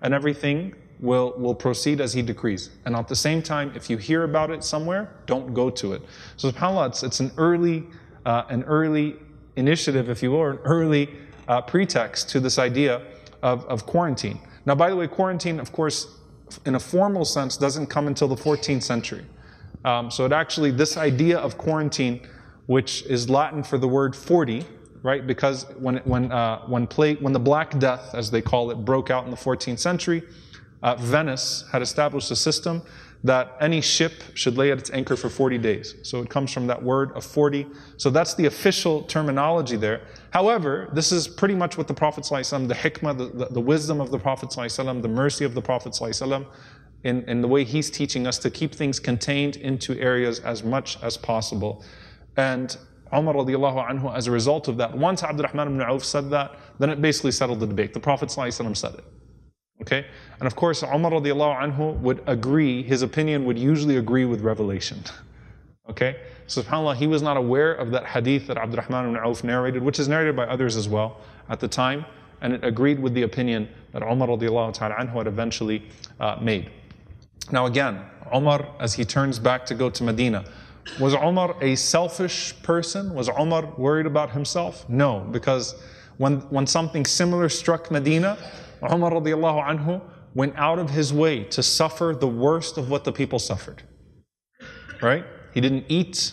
and 0.00 0.14
everything 0.14 0.74
will, 1.00 1.34
will 1.36 1.54
proceed 1.54 2.00
as 2.00 2.12
He 2.12 2.22
decrees. 2.22 2.70
And 2.84 2.94
at 2.94 3.08
the 3.08 3.16
same 3.16 3.42
time, 3.42 3.72
if 3.74 3.90
you 3.90 3.96
hear 3.96 4.22
about 4.22 4.50
it 4.50 4.62
somewhere, 4.62 5.12
don't 5.26 5.52
go 5.52 5.70
to 5.70 5.94
it. 5.94 6.02
So 6.36 6.50
subhanAllah, 6.52 6.90
it's, 6.90 7.02
it's 7.02 7.20
an 7.20 7.32
early, 7.36 7.84
uh, 8.24 8.44
an 8.48 8.62
early 8.64 9.16
initiative, 9.56 10.08
if 10.08 10.22
you 10.22 10.30
will, 10.30 10.38
or 10.38 10.50
an 10.52 10.58
early 10.64 11.10
uh, 11.48 11.62
pretext 11.62 12.28
to 12.30 12.40
this 12.40 12.58
idea 12.58 13.02
of, 13.42 13.64
of 13.64 13.86
quarantine. 13.86 14.38
Now, 14.64 14.76
by 14.76 14.88
the 14.88 14.96
way, 14.96 15.08
quarantine, 15.08 15.58
of 15.58 15.72
course, 15.72 16.06
in 16.64 16.76
a 16.76 16.80
formal 16.80 17.24
sense, 17.24 17.56
doesn't 17.56 17.86
come 17.86 18.06
until 18.06 18.28
the 18.28 18.36
14th 18.36 18.82
century. 18.82 19.24
Um, 19.85 20.11
so 20.11 20.25
it 20.25 20.31
actually, 20.31 20.71
this 20.71 20.97
idea 20.97 21.37
of 21.37 21.57
quarantine, 21.57 22.27
which 22.65 23.03
is 23.03 23.29
Latin 23.29 23.63
for 23.63 23.77
the 23.77 23.87
word 23.87 24.15
40, 24.15 24.65
right? 25.03 25.25
Because 25.25 25.65
when, 25.77 25.97
when, 25.97 26.31
uh, 26.31 26.65
when, 26.67 26.87
plague, 26.87 27.21
when 27.21 27.33
the 27.33 27.39
Black 27.39 27.79
Death, 27.79 28.13
as 28.13 28.29
they 28.29 28.41
call 28.41 28.71
it, 28.71 28.83
broke 28.83 29.09
out 29.09 29.25
in 29.25 29.31
the 29.31 29.37
14th 29.37 29.79
century, 29.79 30.23
uh, 30.83 30.95
Venice 30.95 31.65
had 31.71 31.81
established 31.81 32.29
a 32.31 32.35
system 32.35 32.81
that 33.23 33.57
any 33.59 33.81
ship 33.81 34.11
should 34.35 34.57
lay 34.57 34.71
at 34.71 34.77
its 34.77 34.91
anchor 34.91 35.15
for 35.15 35.29
40 35.29 35.57
days. 35.57 35.95
So 36.03 36.21
it 36.21 36.29
comes 36.29 36.51
from 36.51 36.67
that 36.67 36.81
word 36.81 37.11
of 37.13 37.23
40. 37.23 37.65
So 37.97 38.09
that's 38.09 38.35
the 38.35 38.45
official 38.45 39.03
terminology 39.03 39.75
there. 39.75 40.01
However, 40.31 40.89
this 40.93 41.11
is 41.11 41.27
pretty 41.27 41.55
much 41.55 41.77
what 41.77 41.87
the 41.87 41.93
Prophet, 41.93 42.23
ﷺ, 42.23 42.67
the 42.67 42.75
hikmah, 42.75 43.17
the, 43.17 43.45
the, 43.45 43.53
the 43.53 43.61
wisdom 43.61 43.99
of 44.01 44.11
the 44.11 44.19
Prophet, 44.19 44.49
ﷺ, 44.49 45.01
the 45.01 45.07
mercy 45.07 45.45
of 45.45 45.55
the 45.55 45.61
Prophet, 45.61 45.93
ﷺ, 45.93 46.45
in, 47.04 47.22
in 47.24 47.40
the 47.40 47.48
way 47.48 47.64
he's 47.64 47.90
teaching 47.90 48.26
us 48.26 48.38
to 48.38 48.50
keep 48.50 48.74
things 48.74 49.00
contained 49.00 49.56
into 49.56 49.98
areas 49.98 50.40
as 50.40 50.62
much 50.62 51.02
as 51.02 51.16
possible. 51.16 51.84
And 52.36 52.76
Umar 53.12 53.34
radiallahu 53.34 53.88
anhu, 53.90 54.16
as 54.16 54.26
a 54.26 54.30
result 54.30 54.68
of 54.68 54.76
that, 54.78 54.96
once 54.96 55.22
Abdurrahman 55.22 55.68
ibn 55.68 55.82
Auf 55.82 56.04
said 56.04 56.30
that, 56.30 56.56
then 56.78 56.90
it 56.90 57.02
basically 57.02 57.32
settled 57.32 57.60
the 57.60 57.66
debate. 57.66 57.92
The 57.92 58.00
Prophet 58.00 58.30
said 58.30 58.94
it. 58.94 59.04
Okay? 59.82 60.06
And 60.38 60.46
of 60.46 60.56
course, 60.56 60.82
Umar 60.82 61.10
radiallahu 61.10 61.60
anhu 61.60 61.98
would 62.00 62.22
agree, 62.26 62.82
his 62.82 63.02
opinion 63.02 63.44
would 63.44 63.58
usually 63.58 63.96
agree 63.96 64.24
with 64.24 64.40
revelation. 64.40 65.02
Okay? 65.90 66.20
SubhanAllah, 66.46 66.94
he 66.94 67.08
was 67.08 67.22
not 67.22 67.36
aware 67.36 67.74
of 67.74 67.90
that 67.90 68.06
hadith 68.06 68.46
that 68.46 68.56
Abdurrahman 68.56 69.06
ibn 69.06 69.16
Auf 69.16 69.42
narrated, 69.42 69.82
which 69.82 69.98
is 69.98 70.06
narrated 70.06 70.36
by 70.36 70.44
others 70.44 70.76
as 70.76 70.88
well 70.88 71.20
at 71.48 71.58
the 71.58 71.66
time, 71.66 72.06
and 72.40 72.52
it 72.52 72.62
agreed 72.62 73.00
with 73.00 73.14
the 73.14 73.22
opinion 73.22 73.68
that 73.92 74.00
Umar 74.00 74.28
radiallahu 74.28 74.74
ta'ala 74.74 74.94
anhu 74.94 75.14
had 75.14 75.26
eventually 75.26 75.82
uh, 76.20 76.36
made. 76.40 76.70
Now 77.50 77.66
again, 77.66 78.04
Umar, 78.34 78.68
as 78.80 78.94
he 78.94 79.04
turns 79.04 79.38
back 79.38 79.66
to 79.66 79.74
go 79.74 79.90
to 79.90 80.04
Medina, 80.04 80.44
was 80.98 81.14
Umar 81.14 81.56
a 81.62 81.74
selfish 81.76 82.54
person? 82.62 83.14
Was 83.14 83.28
Umar 83.28 83.66
worried 83.76 84.06
about 84.06 84.30
himself? 84.30 84.88
No, 84.88 85.20
because 85.30 85.74
when, 86.18 86.40
when 86.50 86.66
something 86.66 87.04
similar 87.04 87.48
struck 87.48 87.90
Medina, 87.90 88.38
Umar 88.82 89.12
radiallahu 89.12 89.64
anhu 89.64 90.02
went 90.34 90.54
out 90.56 90.78
of 90.78 90.90
his 90.90 91.12
way 91.12 91.44
to 91.44 91.62
suffer 91.62 92.16
the 92.18 92.26
worst 92.26 92.78
of 92.78 92.90
what 92.90 93.04
the 93.04 93.12
people 93.12 93.38
suffered. 93.38 93.82
Right? 95.00 95.24
He 95.52 95.60
didn't 95.60 95.84
eat 95.88 96.32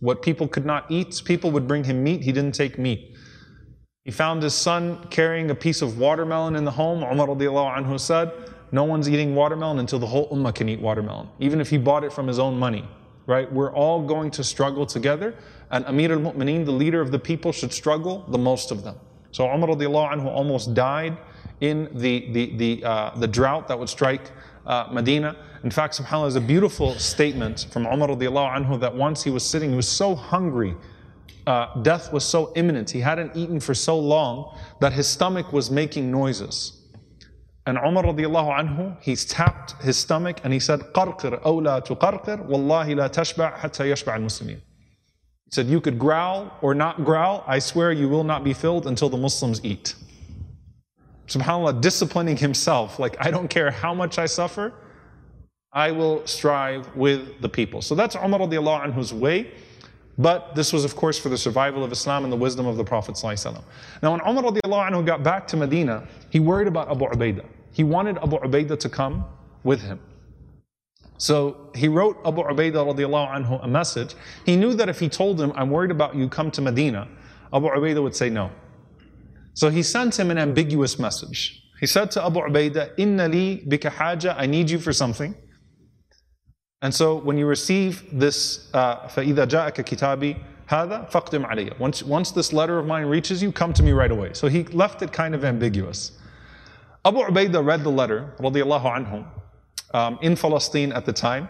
what 0.00 0.22
people 0.22 0.48
could 0.48 0.66
not 0.66 0.90
eat. 0.90 1.22
People 1.24 1.50
would 1.50 1.66
bring 1.66 1.84
him 1.84 2.02
meat, 2.02 2.22
he 2.22 2.32
didn't 2.32 2.54
take 2.54 2.78
meat. 2.78 3.16
He 4.04 4.10
found 4.10 4.42
his 4.42 4.54
son 4.54 5.06
carrying 5.10 5.50
a 5.50 5.54
piece 5.54 5.82
of 5.82 5.98
watermelon 5.98 6.56
in 6.56 6.64
the 6.64 6.70
home. 6.70 7.02
Umar 7.02 7.26
anhu 7.28 8.00
said, 8.00 8.32
No 8.72 8.84
one's 8.84 9.08
eating 9.08 9.34
watermelon 9.34 9.78
until 9.78 9.98
the 9.98 10.06
whole 10.06 10.28
ummah 10.30 10.54
can 10.54 10.68
eat 10.68 10.80
watermelon, 10.80 11.28
even 11.38 11.60
if 11.60 11.70
he 11.70 11.78
bought 11.78 12.04
it 12.04 12.12
from 12.12 12.26
his 12.26 12.38
own 12.38 12.58
money. 12.58 12.88
Right? 13.26 13.52
We're 13.52 13.72
all 13.72 14.02
going 14.02 14.30
to 14.32 14.42
struggle 14.42 14.86
together, 14.86 15.34
and 15.70 15.84
Amir 15.86 16.12
al 16.12 16.18
Mu'mineen, 16.18 16.64
the 16.64 16.72
leader 16.72 17.00
of 17.00 17.12
the 17.12 17.18
people, 17.18 17.52
should 17.52 17.72
struggle 17.72 18.24
the 18.28 18.38
most 18.38 18.70
of 18.70 18.82
them. 18.82 18.96
So 19.32 19.44
Umar 19.44 19.68
anhu 19.68 20.26
almost 20.26 20.74
died 20.74 21.16
in 21.60 21.88
the, 21.92 22.30
the, 22.32 22.56
the, 22.56 22.84
uh, 22.84 23.18
the 23.18 23.28
drought 23.28 23.68
that 23.68 23.78
would 23.78 23.88
strike 23.88 24.32
uh, 24.66 24.88
Medina. 24.90 25.36
In 25.62 25.70
fact, 25.70 25.98
subhanAllah, 25.98 26.28
is 26.28 26.36
a 26.36 26.40
beautiful 26.40 26.94
statement 26.94 27.66
from 27.70 27.86
Umar 27.86 28.08
anhu 28.08 28.80
that 28.80 28.94
once 28.94 29.22
he 29.22 29.30
was 29.30 29.44
sitting, 29.44 29.70
he 29.70 29.76
was 29.76 29.88
so 29.88 30.14
hungry, 30.14 30.74
uh, 31.46 31.80
death 31.82 32.12
was 32.12 32.24
so 32.24 32.52
imminent, 32.56 32.90
he 32.90 33.00
hadn't 33.00 33.36
eaten 33.36 33.60
for 33.60 33.74
so 33.74 33.98
long 33.98 34.56
that 34.80 34.92
his 34.92 35.06
stomach 35.06 35.52
was 35.52 35.70
making 35.70 36.10
noises. 36.10 36.79
And 37.69 37.77
Umar 37.77 38.03
radiallahu 38.03 38.59
anhu, 38.59 38.95
he's 39.01 39.25
tapped 39.25 39.81
his 39.81 39.97
stomach 39.97 40.39
and 40.43 40.53
he 40.53 40.59
said, 40.59 40.79
قَرْقِرْ 40.93 41.41
أَوْ 41.41 41.61
لَا 41.61 41.85
تُقَرْقِرْ 41.85 42.47
وَاللَّهِ 42.47 42.87
لَا 42.95 43.09
تَشْبَعْ 43.09 43.57
حَتَّى 43.57 43.91
يَشْبَعَ 43.91 44.17
الْمُسْلِمِينَ 44.17 44.59
He 44.59 45.51
said, 45.51 45.65
you 45.67 45.81
could 45.81 45.97
growl 45.97 46.51
or 46.61 46.75
not 46.75 47.03
growl, 47.03 47.43
I 47.47 47.57
swear 47.59 47.91
you 47.91 48.07
will 48.07 48.23
not 48.23 48.43
be 48.43 48.53
filled 48.53 48.85
until 48.85 49.09
the 49.09 49.17
Muslims 49.17 49.63
eat 49.65 49.95
subhanAllah, 51.27 51.81
disciplining 51.81 52.37
himself, 52.37 52.99
like, 52.99 53.15
I 53.19 53.31
don't 53.31 53.49
care 53.49 53.71
how 53.71 53.93
much 53.93 54.19
I 54.19 54.25
suffer, 54.25 54.73
I 55.71 55.91
will 55.91 56.25
strive 56.25 56.95
with 56.95 57.41
the 57.41 57.49
people. 57.49 57.81
So 57.81 57.95
that's 57.95 58.15
Umar 58.15 58.39
radiallahu 58.41 58.93
anhu's 58.93 59.13
way. 59.13 59.51
But 60.17 60.55
this 60.55 60.71
was, 60.71 60.85
of 60.85 60.95
course, 60.95 61.19
for 61.19 61.27
the 61.27 61.37
survival 61.37 61.83
of 61.83 61.91
Islam 61.91 62.23
and 62.23 62.31
the 62.31 62.37
wisdom 62.37 62.65
of 62.65 62.77
the 62.77 62.85
Prophet. 62.85 63.21
Now, 63.21 64.11
when 64.11 64.21
Umar 64.21 64.43
radiallahu 64.43 64.89
anhu 64.89 65.05
got 65.05 65.23
back 65.23 65.45
to 65.47 65.57
Medina, 65.57 66.07
he 66.29 66.39
worried 66.39 66.67
about 66.67 66.89
Abu 66.89 67.05
Ubaidah. 67.05 67.45
He 67.71 67.83
wanted 67.83 68.17
Abu 68.17 68.37
Ubaidah 68.37 68.79
to 68.79 68.89
come 68.89 69.25
with 69.63 69.81
him. 69.81 69.99
So 71.17 71.71
he 71.75 71.87
wrote 71.87 72.17
Abu 72.25 72.41
Ubaidah 72.41 72.93
radiallahu 72.93 73.33
anhu 73.35 73.63
a 73.63 73.67
message. 73.67 74.15
He 74.45 74.55
knew 74.55 74.73
that 74.73 74.89
if 74.89 74.99
he 74.99 75.09
told 75.09 75.39
him, 75.39 75.51
I'm 75.55 75.69
worried 75.69 75.91
about 75.91 76.15
you, 76.15 76.27
come 76.29 76.51
to 76.51 76.61
Medina, 76.61 77.07
Abu 77.53 77.67
Ubaidah 77.67 78.03
would 78.03 78.15
say 78.15 78.29
no. 78.29 78.51
So 79.53 79.69
he 79.69 79.83
sent 79.83 80.19
him 80.19 80.31
an 80.31 80.37
ambiguous 80.37 80.99
message. 80.99 81.61
He 81.79 81.87
said 81.87 82.11
to 82.11 82.25
Abu 82.25 82.41
Ubaidah, 82.41 82.91
Inna 82.97 83.27
li 83.27 83.63
bika 83.67 83.89
haja, 83.89 84.35
I 84.37 84.45
need 84.45 84.69
you 84.69 84.79
for 84.79 84.91
something. 84.91 85.35
And 86.81 86.93
so 86.93 87.15
when 87.15 87.37
you 87.37 87.47
receive 87.47 88.03
this, 88.11 88.69
uh, 88.73 89.07
فَإِذَا 89.07 89.47
جَاءَكَ 89.47 89.73
كِتَابِي 89.73 90.37
هَذَا 90.69 91.11
فَقْدِمْ 91.11 91.45
عَلَيَّ 91.49 91.79
once, 91.79 92.03
once 92.03 92.31
this 92.31 92.51
letter 92.51 92.77
of 92.79 92.85
mine 92.85 93.05
reaches 93.05 93.41
you, 93.41 93.51
come 93.51 93.73
to 93.73 93.83
me 93.83 93.91
right 93.91 94.11
away. 94.11 94.33
So 94.33 94.47
he 94.47 94.63
left 94.65 95.01
it 95.01 95.13
kind 95.13 95.33
of 95.33 95.45
ambiguous. 95.45 96.11
Abu 97.02 97.18
Ubaidah 97.18 97.64
read 97.64 97.82
the 97.82 97.90
letter, 97.90 98.34
radiallahu 98.38 99.26
um, 99.94 100.18
in 100.20 100.36
Palestine 100.36 100.92
at 100.92 101.06
the 101.06 101.12
time, 101.12 101.48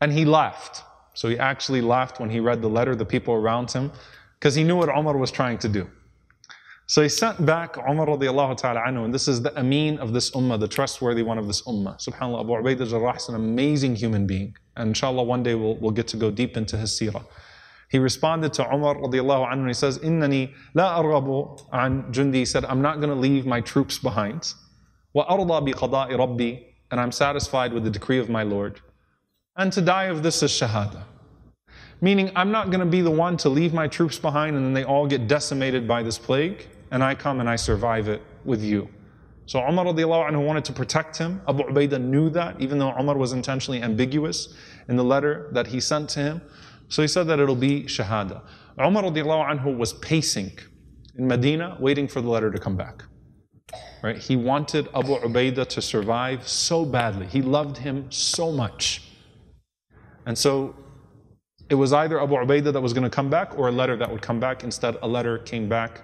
and 0.00 0.10
he 0.10 0.24
laughed. 0.24 0.82
So 1.12 1.28
he 1.28 1.38
actually 1.38 1.82
laughed 1.82 2.18
when 2.18 2.30
he 2.30 2.40
read 2.40 2.62
the 2.62 2.68
letter, 2.68 2.96
the 2.96 3.04
people 3.04 3.34
around 3.34 3.70
him, 3.70 3.92
because 4.38 4.54
he 4.54 4.64
knew 4.64 4.76
what 4.76 4.88
Umar 4.88 5.16
was 5.16 5.30
trying 5.30 5.58
to 5.58 5.68
do. 5.68 5.86
So 6.86 7.02
he 7.02 7.08
sent 7.08 7.44
back 7.44 7.76
Umar 7.76 8.06
ta'ala 8.06 8.80
anhu, 8.80 9.04
and 9.04 9.14
this 9.14 9.28
is 9.28 9.42
the 9.42 9.58
Amin 9.58 9.98
of 9.98 10.12
this 10.12 10.30
ummah, 10.32 10.58
the 10.58 10.68
trustworthy 10.68 11.22
one 11.22 11.38
of 11.38 11.46
this 11.46 11.62
ummah. 11.62 11.96
SubhanAllah, 11.98 12.40
Abu 12.40 12.52
Ubaidah 12.52 13.16
is 13.16 13.28
an 13.28 13.34
amazing 13.34 13.96
human 13.96 14.26
being. 14.26 14.56
And 14.76 14.88
inshallah, 14.88 15.22
one 15.22 15.42
day 15.42 15.54
we'll, 15.54 15.76
we'll 15.76 15.92
get 15.92 16.08
to 16.08 16.16
go 16.16 16.30
deep 16.30 16.56
into 16.56 16.76
his 16.76 16.90
seerah. 16.90 17.24
He 17.90 17.98
responded 17.98 18.52
to 18.54 18.74
Umar 18.74 18.96
radiallahu 18.96 19.50
anhu, 19.50 19.60
and 19.60 19.68
he 19.68 19.74
says, 19.74 19.98
Innani 19.98 20.52
la 20.74 21.00
arghabu 21.02 21.66
an 21.72 22.12
jundi. 22.12 22.36
He 22.36 22.44
said, 22.44 22.64
I'm 22.64 22.82
not 22.82 22.96
going 22.96 23.10
to 23.10 23.14
leave 23.14 23.46
my 23.46 23.60
troops 23.60 23.98
behind. 23.98 24.54
Wa 25.12 25.24
arda 25.28 25.60
bi 25.60 25.72
qada'i 25.72 26.18
rabbi. 26.18 26.64
And 26.90 27.00
I'm 27.00 27.12
satisfied 27.12 27.72
with 27.72 27.84
the 27.84 27.90
decree 27.90 28.18
of 28.18 28.28
my 28.28 28.42
Lord. 28.42 28.80
And 29.56 29.72
to 29.72 29.80
die 29.80 30.04
of 30.04 30.22
this 30.22 30.42
is 30.42 30.50
shahada. 30.50 31.02
Meaning, 32.00 32.30
I'm 32.36 32.50
not 32.50 32.70
going 32.70 32.80
to 32.80 32.86
be 32.86 33.00
the 33.00 33.10
one 33.10 33.36
to 33.38 33.48
leave 33.48 33.72
my 33.72 33.88
troops 33.88 34.18
behind 34.18 34.56
and 34.56 34.64
then 34.64 34.74
they 34.74 34.84
all 34.84 35.06
get 35.06 35.26
decimated 35.26 35.88
by 35.88 36.02
this 36.02 36.18
plague 36.18 36.68
and 36.90 37.02
I 37.02 37.14
come 37.14 37.40
and 37.40 37.48
I 37.48 37.56
survive 37.56 38.08
it 38.08 38.22
with 38.44 38.62
you. 38.62 38.88
So 39.46 39.58
Umar 39.60 39.86
radiallahu 39.86 40.30
anhu 40.30 40.46
wanted 40.46 40.64
to 40.66 40.72
protect 40.72 41.18
him. 41.18 41.40
Abu 41.48 41.64
Ubaidah 41.64 42.00
knew 42.00 42.30
that, 42.30 42.60
even 42.60 42.78
though 42.78 42.92
Umar 42.92 43.16
was 43.16 43.32
intentionally 43.32 43.82
ambiguous 43.82 44.54
in 44.88 44.96
the 44.96 45.04
letter 45.04 45.48
that 45.52 45.66
he 45.66 45.80
sent 45.80 46.08
to 46.10 46.20
him. 46.20 46.42
So 46.88 47.02
he 47.02 47.08
said 47.08 47.26
that 47.28 47.38
it'll 47.38 47.56
be 47.56 47.84
shahada. 47.84 48.42
Umar 48.78 49.02
anhu 49.02 49.76
was 49.76 49.92
pacing 49.94 50.52
in 51.16 51.26
Medina, 51.26 51.76
waiting 51.80 52.08
for 52.08 52.20
the 52.20 52.28
letter 52.28 52.50
to 52.50 52.58
come 52.58 52.76
back. 52.76 53.04
Right? 54.02 54.18
He 54.18 54.36
wanted 54.36 54.88
Abu 54.94 55.16
Ubaidah 55.16 55.66
to 55.68 55.82
survive 55.82 56.46
so 56.46 56.84
badly. 56.84 57.26
He 57.26 57.40
loved 57.40 57.78
him 57.78 58.10
so 58.10 58.52
much. 58.52 59.02
And 60.26 60.36
so 60.36 60.74
it 61.70 61.74
was 61.74 61.92
either 61.92 62.20
Abu 62.20 62.34
Ubaidah 62.34 62.72
that 62.72 62.80
was 62.80 62.92
going 62.92 63.04
to 63.04 63.10
come 63.10 63.30
back 63.30 63.58
or 63.58 63.68
a 63.68 63.72
letter 63.72 63.96
that 63.96 64.10
would 64.10 64.22
come 64.22 64.38
back. 64.38 64.62
Instead, 64.62 64.96
a 65.02 65.08
letter 65.08 65.38
came 65.38 65.68
back 65.68 66.02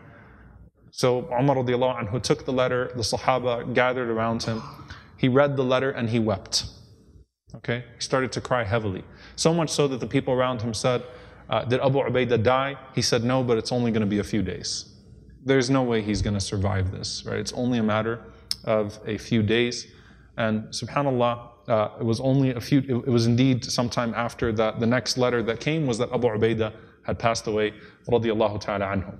so 0.90 1.28
Umar 1.32 1.56
anhu 1.56 2.20
took 2.22 2.44
the 2.44 2.52
letter, 2.52 2.90
the 2.96 3.02
Sahaba 3.02 3.72
gathered 3.74 4.08
around 4.08 4.42
him. 4.42 4.62
He 5.16 5.28
read 5.28 5.56
the 5.56 5.62
letter 5.62 5.90
and 5.90 6.10
he 6.10 6.18
wept. 6.18 6.66
Okay? 7.54 7.84
He 7.94 8.00
started 8.00 8.32
to 8.32 8.40
cry 8.40 8.64
heavily. 8.64 9.04
So 9.36 9.54
much 9.54 9.70
so 9.70 9.88
that 9.88 10.00
the 10.00 10.06
people 10.06 10.34
around 10.34 10.62
him 10.62 10.74
said, 10.74 11.02
uh, 11.48 11.64
Did 11.64 11.80
Abu 11.80 11.98
Ubaidah 11.98 12.42
die? 12.42 12.76
He 12.94 13.02
said, 13.02 13.24
No, 13.24 13.42
but 13.42 13.58
it's 13.58 13.72
only 13.72 13.90
going 13.90 14.02
to 14.02 14.06
be 14.06 14.18
a 14.18 14.24
few 14.24 14.42
days. 14.42 14.86
There's 15.44 15.70
no 15.70 15.82
way 15.82 16.02
he's 16.02 16.22
going 16.22 16.34
to 16.34 16.40
survive 16.40 16.92
this, 16.92 17.24
right? 17.26 17.38
It's 17.38 17.52
only 17.52 17.78
a 17.78 17.82
matter 17.82 18.20
of 18.64 18.98
a 19.06 19.16
few 19.18 19.42
days. 19.42 19.86
And 20.36 20.64
subhanAllah, 20.64 21.48
uh, 21.68 21.88
it 22.00 22.04
was 22.04 22.20
only 22.20 22.50
a 22.50 22.60
few, 22.60 22.80
it, 22.80 23.08
was 23.08 23.26
indeed 23.26 23.64
sometime 23.64 24.12
after 24.14 24.52
that, 24.52 24.80
the 24.80 24.86
next 24.86 25.16
letter 25.18 25.42
that 25.42 25.60
came 25.60 25.86
was 25.86 25.98
that 25.98 26.12
Abu 26.12 26.28
Ubaidah 26.28 26.72
had 27.04 27.18
passed 27.18 27.46
away, 27.46 27.72
radiallahu 28.08 28.60
ta'ala 28.60 28.86
anhu. 28.86 29.16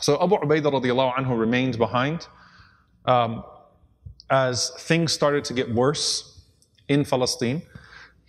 So 0.00 0.20
Abu 0.22 0.36
Ubaidah 0.36 0.72
radiallahu 0.72 1.14
anhu 1.14 1.38
remained 1.38 1.78
behind 1.78 2.26
um, 3.04 3.44
as 4.30 4.70
things 4.70 5.12
started 5.12 5.44
to 5.44 5.54
get 5.54 5.72
worse 5.72 6.42
in 6.88 7.04
Palestine. 7.04 7.62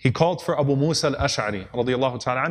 He 0.03 0.11
called 0.11 0.41
for 0.41 0.59
Abu 0.59 0.75
Musa 0.75 1.07
al-Ash'ari 1.07 1.65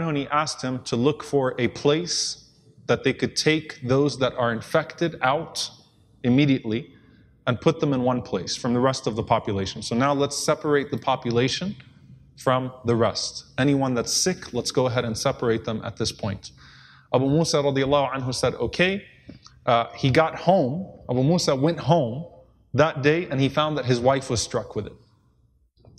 and 0.08 0.16
he 0.16 0.26
asked 0.28 0.62
him 0.62 0.82
to 0.84 0.96
look 0.96 1.22
for 1.22 1.54
a 1.58 1.68
place 1.68 2.48
that 2.86 3.04
they 3.04 3.12
could 3.12 3.36
take 3.36 3.78
those 3.82 4.18
that 4.20 4.32
are 4.36 4.52
infected 4.54 5.18
out 5.20 5.70
immediately 6.24 6.94
and 7.46 7.60
put 7.60 7.78
them 7.78 7.92
in 7.92 8.04
one 8.04 8.22
place 8.22 8.56
from 8.56 8.72
the 8.72 8.80
rest 8.80 9.06
of 9.06 9.16
the 9.16 9.22
population. 9.22 9.82
So 9.82 9.94
now 9.94 10.14
let's 10.14 10.38
separate 10.38 10.90
the 10.90 10.96
population 10.96 11.76
from 12.38 12.72
the 12.86 12.96
rest. 12.96 13.44
Anyone 13.58 13.92
that's 13.92 14.14
sick, 14.14 14.54
let's 14.54 14.70
go 14.70 14.86
ahead 14.86 15.04
and 15.04 15.16
separate 15.16 15.66
them 15.66 15.82
at 15.84 15.98
this 15.98 16.10
point. 16.10 16.52
Abu 17.12 17.28
Musa 17.28 17.58
radiallahu 17.58 18.14
anhu 18.14 18.34
said, 18.34 18.54
okay, 18.54 19.04
uh, 19.66 19.88
he 19.94 20.10
got 20.10 20.36
home, 20.36 20.90
Abu 21.10 21.22
Musa 21.22 21.54
went 21.54 21.80
home 21.80 22.24
that 22.72 23.02
day 23.02 23.28
and 23.28 23.38
he 23.38 23.50
found 23.50 23.76
that 23.76 23.84
his 23.84 24.00
wife 24.00 24.30
was 24.30 24.40
struck 24.40 24.74
with 24.74 24.86
it. 24.86 24.94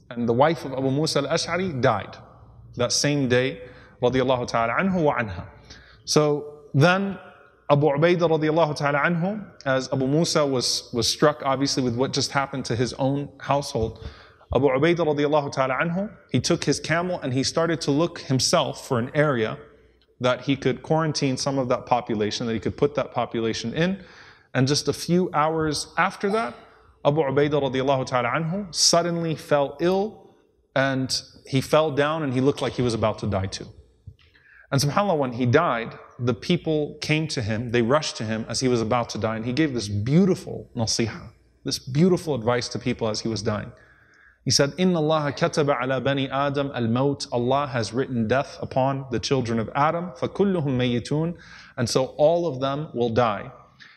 And 0.10 0.28
the 0.28 0.34
wife 0.34 0.66
of 0.66 0.74
Abu 0.74 0.92
Musa 0.92 1.20
al-Ash'ari 1.20 1.82
died 1.82 2.18
that 2.76 2.92
same 2.92 3.28
day, 3.28 3.62
radiallahu 4.02 4.48
ta'ala 4.48 4.74
anhu 4.74 5.04
wa 5.04 5.18
anha. 5.18 5.46
So 6.06 6.60
then 6.74 7.18
Abu 7.70 7.88
Ubaidah 7.88 8.20
radiallahu 8.20 8.76
ta'ala 8.76 9.00
anhu, 9.00 9.46
as 9.66 9.92
Abu 9.92 10.08
Musa 10.08 10.46
was, 10.46 10.90
was 10.94 11.08
struck 11.08 11.42
obviously 11.46 11.84
with 11.84 11.96
what 11.96 12.14
just 12.14 12.32
happened 12.32 12.66
to 12.66 12.76
his 12.76 12.94
own 12.94 13.30
household, 13.40 14.06
Abu 14.54 14.68
Ubaidah 14.68 14.98
radiallahu 14.98 15.52
ta'ala 15.52 15.76
anhu, 15.76 16.12
he 16.32 16.40
took 16.40 16.64
his 16.64 16.80
camel 16.80 17.20
and 17.22 17.34
he 17.34 17.44
started 17.44 17.82
to 17.82 17.92
look 17.92 18.20
himself 18.20 18.88
for 18.88 19.00
an 19.00 19.10
area 19.16 19.58
that 20.20 20.42
he 20.42 20.56
could 20.56 20.84
quarantine 20.84 21.38
some 21.38 21.58
of 21.58 21.70
that 21.70 21.86
population, 21.86 22.46
that 22.48 22.54
he 22.54 22.60
could 22.60 22.78
put 22.78 22.96
that 22.96 23.12
population 23.14 23.74
in. 23.74 24.04
And 24.54 24.68
just 24.68 24.88
a 24.88 24.94
few 24.94 25.32
hours 25.34 25.88
after 25.98 26.30
that, 26.32 26.54
Abu 27.05 27.21
Ubaidah 27.23 27.63
radiallahu 27.63 28.07
ta'ala 28.07 28.29
anhu 28.29 28.75
suddenly 28.75 29.35
fell 29.35 29.77
ill 29.81 30.35
and 30.75 31.23
he 31.47 31.61
fell 31.61 31.91
down 31.91 32.23
and 32.23 32.33
he 32.35 32.41
looked 32.41 32.61
like 32.61 32.75
he 32.75 32.83
was 32.83 32.95
about 32.95 33.19
to 33.21 33.27
die 33.27 33.47
too. 33.47 33.67
And 34.71 34.81
subhanAllah, 34.81 35.17
when 35.17 35.33
he 35.33 35.47
died, 35.47 35.99
the 36.19 36.35
people 36.35 36.99
came 37.01 37.27
to 37.29 37.41
him, 37.41 37.71
they 37.71 37.81
rushed 37.81 38.17
to 38.17 38.25
him 38.25 38.45
as 38.49 38.61
he 38.61 38.69
was 38.69 38.83
about 38.83 39.09
to 39.11 39.19
die, 39.19 39.37
and 39.37 39.45
he 39.45 39.53
gave 39.53 39.73
this 39.73 39.89
beautiful 39.89 40.69
nasiha, 40.77 41.31
this 41.65 41.79
beautiful 41.79 42.35
advice 42.35 42.69
to 42.69 42.79
people 42.79 43.09
as 43.09 43.21
he 43.21 43.29
was 43.29 43.41
dying. 43.41 43.73
He 44.45 44.51
said, 44.51 44.73
Inna 44.79 44.99
Allah 44.99 45.33
kataba 45.33 45.83
ala 45.83 46.01
bani 46.01 46.29
Adam 46.31 46.71
al 46.75 46.87
maut. 46.89 47.27
Allah 47.33 47.67
has 47.67 47.93
written 47.93 48.29
death 48.29 48.59
upon 48.61 49.07
the 49.11 49.19
children 49.19 49.59
of 49.59 49.69
Adam. 49.75 50.13
فَكُلُّهُم 50.19 50.65
مَيِّتُونَ 50.65 51.37
And 51.77 51.89
so 51.89 52.07
all 52.17 52.47
of 52.47 52.61
them 52.61 52.89
will 52.95 53.11
die. 53.11 53.53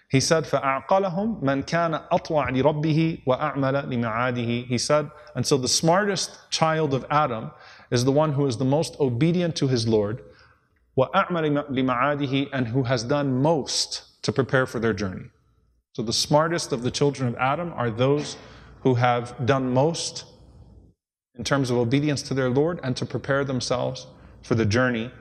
He 0.10 0.20
said, 0.20 0.44
فَأَعْقَلَهُم 0.44 1.42
مَنْ 1.42 1.64
كَانَ 1.66 2.08
أَطْوَعْ 2.10 2.50
لِرَبِّهِ 2.50 3.26
وَأَعْمَلَ 3.26 3.88
لِمَعَادِهِ 3.88 4.66
He 4.68 4.78
said, 4.78 5.10
and 5.36 5.46
so 5.46 5.58
the 5.58 5.68
smartest 5.68 6.50
child 6.50 6.94
of 6.94 7.06
Adam 7.10 7.52
is 7.92 8.04
the 8.04 8.12
one 8.12 8.34
who 8.34 8.46
is 8.46 8.58
the 8.58 8.66
most 8.66 9.00
obedient 9.00 9.56
to 9.56 9.68
his 9.68 9.88
Lord, 9.88 10.24
وَأَعْمَلَ 10.98 11.70
لِمَعَادِهِ 11.70 12.50
and 12.52 12.68
who 12.68 12.84
has 12.84 13.04
done 13.04 13.42
most 13.42 14.22
to 14.24 14.32
prepare 14.32 14.66
for 14.66 14.80
their 14.80 14.94
journey. 14.94 15.26
So 15.94 16.02
the 16.02 16.14
smartest 16.14 16.72
of 16.72 16.84
the 16.84 16.92
children 16.92 17.30
of 17.30 17.36
Adam 17.36 17.74
are 17.74 17.90
those 17.90 18.38
who 18.82 18.96
have 18.96 19.46
done 19.46 19.74
most 19.74 20.26
in 21.38 21.44
terms 21.44 21.70
of 21.70 21.78
obedience 21.78 22.22
to 22.24 22.34
their 22.34 22.50
Lord 22.50 22.80
and 22.84 22.96
to 22.98 23.06
prepare 23.06 23.44
themselves 23.44 24.08
for 24.42 24.56
the 24.56 24.66
journey. 24.66 25.12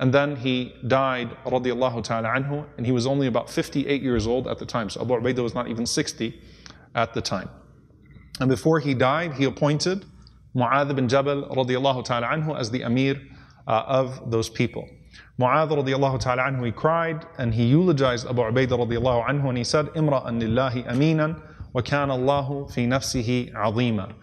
and 0.00 0.12
then 0.12 0.36
he 0.36 0.74
died, 0.86 1.36
radiallahu 1.44 2.02
ta'ala 2.02 2.28
anhu, 2.28 2.66
and 2.76 2.84
he 2.84 2.92
was 2.92 3.06
only 3.06 3.26
about 3.26 3.48
58 3.48 4.02
years 4.02 4.26
old 4.26 4.48
at 4.48 4.58
the 4.58 4.66
time. 4.66 4.90
So 4.90 5.00
Abu 5.00 5.14
Ubaidah 5.14 5.42
was 5.42 5.54
not 5.54 5.68
even 5.68 5.86
60 5.86 6.40
at 6.94 7.14
the 7.14 7.20
time. 7.20 7.48
And 8.40 8.48
before 8.48 8.80
he 8.80 8.94
died, 8.94 9.34
he 9.34 9.44
appointed 9.44 10.04
Mu'adh 10.56 10.94
bin 10.94 11.08
Jabal 11.08 11.48
radiallahu 11.48 12.04
ta'ala 12.04 12.26
anhu 12.26 12.58
as 12.58 12.70
the 12.70 12.82
Amir 12.82 13.20
uh, 13.66 13.84
of 13.86 14.30
those 14.30 14.48
people. 14.48 14.88
Mu'adh 15.38 15.70
radiallahu 15.70 16.18
ta'ala 16.18 16.42
anhu, 16.42 16.66
he 16.66 16.72
cried 16.72 17.24
and 17.38 17.54
he 17.54 17.64
eulogized 17.64 18.26
Abu 18.26 18.42
Ubaidah 18.42 18.70
radiallahu 18.70 19.28
anhu 19.28 19.48
and 19.48 19.58
he 19.58 19.64
said, 19.64 19.86
Imra'an 19.94 20.40
lillahi 20.40 20.86
aminan 20.88 21.40
wa 21.72 21.82
kana 21.82 22.14
Allahu 22.14 22.68
fi 22.68 22.86
nafsihi 22.86 23.52
azima 23.52 24.14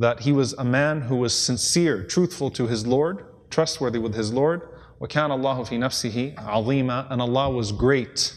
that 0.00 0.20
he 0.20 0.32
was 0.32 0.54
a 0.54 0.64
man 0.64 1.02
who 1.02 1.16
was 1.16 1.36
sincere, 1.36 2.02
truthful 2.02 2.50
to 2.50 2.66
his 2.66 2.86
Lord, 2.86 3.22
trustworthy 3.50 3.98
with 3.98 4.14
his 4.14 4.32
Lord. 4.32 4.62
وَكَانَ 5.01 5.29
اللَّهُ 5.29 5.67
فِي 5.67 5.79
نَفْسِهِ 5.79 6.35
عَظِيمًا 6.35 7.11
And 7.11 7.21
Allah 7.21 7.49
was 7.49 7.71
great 7.71 8.35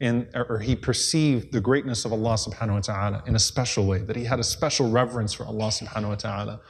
in, 0.00 0.28
or 0.34 0.58
he 0.58 0.76
perceived 0.76 1.52
the 1.52 1.60
greatness 1.60 2.04
of 2.04 2.12
Allah 2.12 2.34
subhanahu 2.34 2.74
wa 2.74 2.80
ta'ala 2.80 3.22
in 3.26 3.34
a 3.34 3.38
special 3.38 3.86
way, 3.86 3.98
that 3.98 4.16
he 4.16 4.24
had 4.24 4.40
a 4.40 4.44
special 4.44 4.90
reverence 4.90 5.32
for 5.32 5.44
Allah 5.46 5.68
subhanahu 5.68 6.08
wa 6.08 6.14
ta'ala 6.14 6.60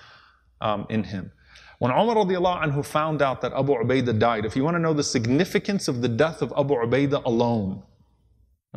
um, 0.60 0.86
in 0.88 1.04
him. 1.04 1.32
When 1.78 1.90
Umar 1.90 2.16
radiallahu 2.16 2.62
anhu 2.62 2.84
found 2.84 3.20
out 3.20 3.40
that 3.42 3.52
Abu 3.52 3.74
Ubaidah 3.74 4.18
died, 4.18 4.44
if 4.44 4.56
you 4.56 4.64
want 4.64 4.76
to 4.76 4.80
know 4.80 4.94
the 4.94 5.04
significance 5.04 5.88
of 5.88 6.00
the 6.00 6.08
death 6.08 6.40
of 6.40 6.52
Abu 6.56 6.74
Ubaidah 6.74 7.24
alone, 7.24 7.82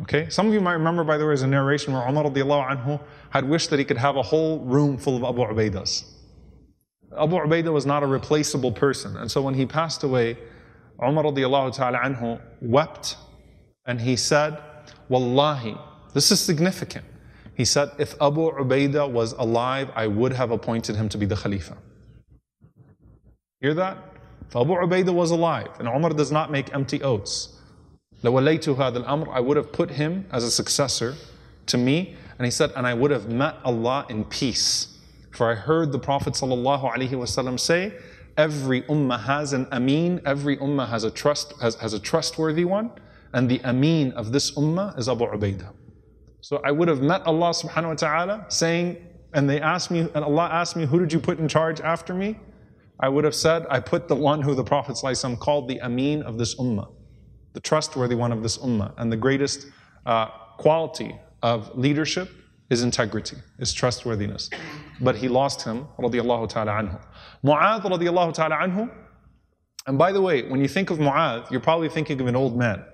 Okay? 0.02 0.28
Some 0.30 0.46
of 0.46 0.54
you 0.54 0.60
might 0.60 0.74
remember, 0.74 1.04
by 1.04 1.18
the 1.18 1.24
way, 1.24 1.30
there's 1.30 1.42
a 1.42 1.46
narration 1.46 1.92
where 1.92 2.06
Umar 2.08 2.24
radiallahu 2.24 2.70
anhu 2.70 3.00
had 3.30 3.48
wished 3.48 3.70
that 3.70 3.78
he 3.78 3.84
could 3.84 3.98
have 3.98 4.16
a 4.16 4.22
whole 4.22 4.60
room 4.60 4.96
full 4.96 5.16
of 5.16 5.24
Abu 5.24 5.42
Ubaidas. 5.42 6.04
Abu 7.18 7.36
Ubaidah 7.36 7.72
was 7.72 7.86
not 7.86 8.02
a 8.02 8.06
replaceable 8.06 8.72
person. 8.72 9.16
And 9.16 9.30
so 9.30 9.42
when 9.42 9.54
he 9.54 9.66
passed 9.66 10.02
away, 10.02 10.38
Umar 11.02 11.24
radiallahu 11.24 11.74
ta'ala 11.74 11.98
anhu 11.98 12.40
wept 12.60 13.16
and 13.86 14.00
he 14.00 14.16
said 14.16 14.58
Wallahi, 15.08 15.76
this 16.14 16.30
is 16.30 16.40
significant. 16.40 17.04
He 17.54 17.64
said, 17.64 17.90
if 17.98 18.14
Abu 18.22 18.52
Ubaidah 18.52 19.10
was 19.10 19.32
alive, 19.32 19.90
I 19.94 20.06
would 20.06 20.32
have 20.32 20.50
appointed 20.50 20.96
him 20.96 21.08
to 21.10 21.18
be 21.18 21.26
the 21.26 21.36
Khalifa. 21.36 21.76
Hear 23.60 23.74
that? 23.74 23.98
If 24.48 24.56
Abu 24.56 24.72
Ubaidah 24.72 25.12
was 25.12 25.30
alive, 25.30 25.68
and 25.78 25.88
Umar 25.88 26.10
does 26.10 26.32
not 26.32 26.50
make 26.50 26.72
empty 26.72 27.02
oaths, 27.02 27.56
لَوَلَيْتُ 28.22 28.74
هَذَا 28.76 29.04
الْأَمْرِ 29.04 29.28
I 29.32 29.40
would 29.40 29.56
have 29.56 29.72
put 29.72 29.90
him 29.90 30.26
as 30.30 30.44
a 30.44 30.50
successor 30.50 31.16
to 31.66 31.76
me, 31.76 32.16
and 32.38 32.44
he 32.44 32.50
said, 32.50 32.70
and 32.76 32.86
I 32.86 32.94
would 32.94 33.10
have 33.10 33.28
met 33.28 33.56
Allah 33.64 34.06
in 34.08 34.24
peace. 34.24 34.93
For 35.35 35.51
I 35.51 35.55
heard 35.55 35.91
the 35.91 35.99
Prophet 35.99 36.33
ﷺ 36.33 37.59
say, 37.59 37.93
every 38.37 38.83
ummah 38.83 39.21
has 39.21 39.51
an 39.51 39.67
ameen, 39.71 40.21
every 40.25 40.55
ummah 40.57 40.87
has 40.87 41.03
a 41.03 41.11
trust 41.11 41.53
has, 41.61 41.75
has 41.75 41.93
a 41.93 41.99
trustworthy 41.99 42.63
one, 42.63 42.91
and 43.33 43.49
the 43.49 43.59
ameen 43.65 44.11
of 44.13 44.31
this 44.31 44.51
ummah 44.51 44.97
is 44.97 45.09
Abu 45.09 45.25
Ubaidah. 45.25 45.73
So 46.39 46.61
I 46.63 46.71
would 46.71 46.87
have 46.87 47.01
met 47.01 47.21
Allah 47.25 47.49
subhanahu 47.49 47.87
wa 47.87 47.93
ta'ala 47.95 48.45
saying, 48.47 48.97
and 49.33 49.49
they 49.49 49.59
asked 49.59 49.91
me, 49.91 50.01
and 50.01 50.23
Allah 50.23 50.47
asked 50.49 50.77
me, 50.77 50.85
who 50.85 50.99
did 50.99 51.11
you 51.11 51.19
put 51.19 51.37
in 51.39 51.49
charge 51.49 51.81
after 51.81 52.13
me? 52.13 52.39
I 53.01 53.09
would 53.09 53.25
have 53.25 53.35
said, 53.35 53.65
I 53.69 53.81
put 53.81 54.07
the 54.07 54.15
one 54.15 54.41
who 54.41 54.55
the 54.55 54.63
Prophet 54.63 54.95
ﷺ 54.95 55.37
called 55.39 55.67
the 55.67 55.79
ameen 55.79 56.21
of 56.21 56.37
this 56.37 56.55
ummah, 56.55 56.87
the 57.51 57.59
trustworthy 57.59 58.15
one 58.15 58.31
of 58.31 58.41
this 58.41 58.57
ummah. 58.59 58.93
And 58.97 59.11
the 59.11 59.17
greatest 59.17 59.67
uh, 60.05 60.27
quality 60.57 61.19
of 61.41 61.77
leadership 61.77 62.29
is 62.69 62.83
integrity, 62.83 63.35
is 63.59 63.73
trustworthiness 63.73 64.49
But 65.00 65.16
he 65.16 65.28
lost 65.28 65.62
him, 65.62 65.86
radiallahu 65.98 66.48
ta'ala 66.48 66.72
anhu. 66.72 67.00
Mu'adh 67.44 67.82
radiallahu 67.82 68.34
ta'ala 68.34 68.56
anhu, 68.56 68.90
and 69.86 69.98
by 69.98 70.12
the 70.12 70.20
way, 70.20 70.42
when 70.48 70.60
you 70.60 70.68
think 70.68 70.90
of 70.90 70.98
Mu'adh, 70.98 71.50
you're 71.50 71.60
probably 71.60 71.88
thinking 71.88 72.20
of 72.20 72.26
an 72.26 72.36
old 72.36 72.56
man. 72.56 72.84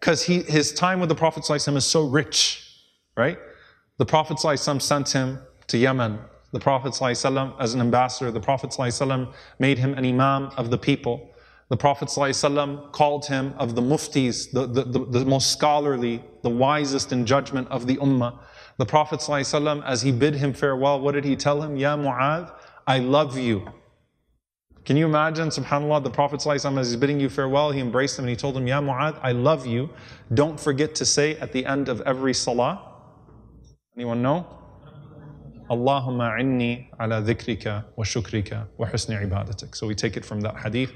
Because 0.00 0.22
his 0.22 0.72
time 0.72 1.00
with 1.00 1.08
the 1.08 1.14
Prophet 1.14 1.42
ﷺ 1.42 1.76
is 1.76 1.84
so 1.84 2.06
rich, 2.06 2.62
right? 3.16 3.38
The 3.98 4.06
Prophet 4.06 4.36
ﷺ 4.36 4.82
sent 4.82 5.12
him 5.12 5.40
to 5.66 5.78
Yemen. 5.78 6.18
The 6.52 6.60
Prophet 6.60 6.92
ﷺ, 6.92 7.56
as 7.58 7.74
an 7.74 7.80
ambassador, 7.80 8.30
the 8.30 8.40
Prophet 8.40 8.70
ﷺ 8.70 9.32
made 9.58 9.78
him 9.78 9.94
an 9.94 10.04
imam 10.04 10.52
of 10.56 10.70
the 10.70 10.78
people. 10.78 11.30
The 11.70 11.76
Prophet 11.76 12.08
ﷺ 12.08 12.92
called 12.92 13.26
him 13.26 13.54
of 13.58 13.74
the 13.74 13.82
muftis, 13.82 14.52
the, 14.52 14.66
the, 14.66 14.84
the, 14.84 15.04
the 15.06 15.24
most 15.24 15.50
scholarly, 15.50 16.22
the 16.42 16.50
wisest 16.50 17.10
in 17.10 17.26
judgment 17.26 17.66
of 17.68 17.86
the 17.86 17.96
ummah. 17.96 18.38
The 18.81 18.87
Prophet 18.87 19.19
ﷺ, 19.19 19.85
as 19.85 20.01
he 20.01 20.11
bid 20.11 20.33
him 20.33 20.53
farewell, 20.53 20.99
what 20.99 21.11
did 21.11 21.23
he 21.23 21.35
tell 21.35 21.61
him? 21.61 21.77
Ya 21.77 21.95
Mu'adh, 21.95 22.51
I 22.87 22.97
love 22.97 23.37
you. 23.37 23.71
Can 24.85 24.97
you 24.97 25.05
imagine, 25.05 25.49
subhanAllah, 25.49 26.03
the 26.03 26.09
Prophet 26.09 26.39
ﷺ, 26.39 26.79
as 26.79 26.89
he's 26.89 26.95
bidding 26.99 27.19
you 27.19 27.29
farewell, 27.29 27.69
he 27.69 27.79
embraced 27.79 28.17
him 28.17 28.25
and 28.25 28.31
he 28.31 28.35
told 28.35 28.57
him, 28.57 28.65
Ya 28.65 28.81
Mu'adh, 28.81 29.19
I 29.21 29.33
love 29.33 29.67
you. 29.67 29.91
Don't 30.33 30.59
forget 30.59 30.95
to 30.95 31.05
say 31.05 31.35
at 31.35 31.51
the 31.51 31.63
end 31.63 31.89
of 31.89 32.01
every 32.07 32.33
salah, 32.33 32.81
anyone 33.95 34.23
know? 34.23 34.47
Allahumma 35.69 36.39
inni 36.41 36.87
ala 36.99 37.21
dhikrika 37.21 37.85
wa 37.95 38.03
shukrika 38.03 38.65
wa 38.79 38.87
husni 38.87 39.15
ibadatik. 39.23 39.75
So 39.75 39.85
we 39.85 39.93
take 39.93 40.17
it 40.17 40.25
from 40.25 40.41
that 40.41 40.57
hadith. 40.57 40.91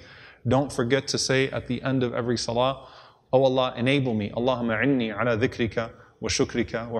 Don't 0.47 0.73
forget 0.73 1.07
to 1.09 1.19
say 1.19 1.51
at 1.51 1.67
the 1.67 1.83
end 1.83 2.01
of 2.01 2.15
every 2.15 2.39
salah, 2.39 2.87
Oh 3.31 3.43
Allah, 3.43 3.75
enable 3.77 4.15
me. 4.15 4.31
Allahumma 4.31 4.83
inni 4.83 5.15
ala 5.15 5.37
dhikrika 5.37 5.91
wa 6.21 6.29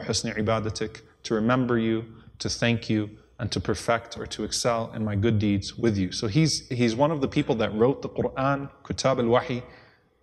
husni 0.02 0.36
ibadatik. 0.38 1.02
To 1.24 1.34
remember 1.34 1.78
you, 1.78 2.06
to 2.40 2.50
thank 2.50 2.90
you, 2.90 3.10
and 3.40 3.52
to 3.52 3.60
perfect 3.60 4.18
or 4.18 4.26
to 4.26 4.44
excel 4.44 4.92
in 4.96 5.04
my 5.04 5.16
good 5.16 5.40
deeds 5.40 5.78
with 5.78 5.98
you. 5.98 6.12
So 6.12 6.28
he's, 6.28 6.68
he's 6.70 6.96
one 6.96 7.12
of 7.12 7.22
the 7.22 7.28
people 7.28 7.56
that 7.56 7.74
wrote 7.74 8.02
the 8.02 8.10
Quran, 8.10 8.70
Kutab 8.84 9.20
al 9.20 9.26
Wahi. 9.26 9.64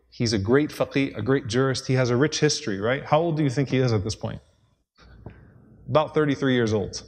He's 0.08 0.32
a 0.32 0.38
great 0.38 0.70
faqih, 0.70 1.16
a 1.16 1.22
great 1.22 1.46
jurist. 1.46 1.86
He 1.86 1.94
has 1.94 2.10
a 2.10 2.16
rich 2.16 2.40
history, 2.40 2.80
right? 2.80 3.04
How 3.04 3.18
old 3.18 3.36
do 3.36 3.42
you 3.42 3.50
think 3.50 3.68
he 3.68 3.78
is 3.78 3.92
at 3.92 4.04
this 4.04 4.14
point? 4.14 4.40
About 5.88 6.14
33 6.14 6.54
years 6.54 6.72
old. 6.72 7.02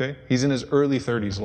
Okay? 0.00 0.16
He's 0.28 0.44
in 0.44 0.50
his 0.50 0.64
early 0.64 0.98
30s, 0.98 1.38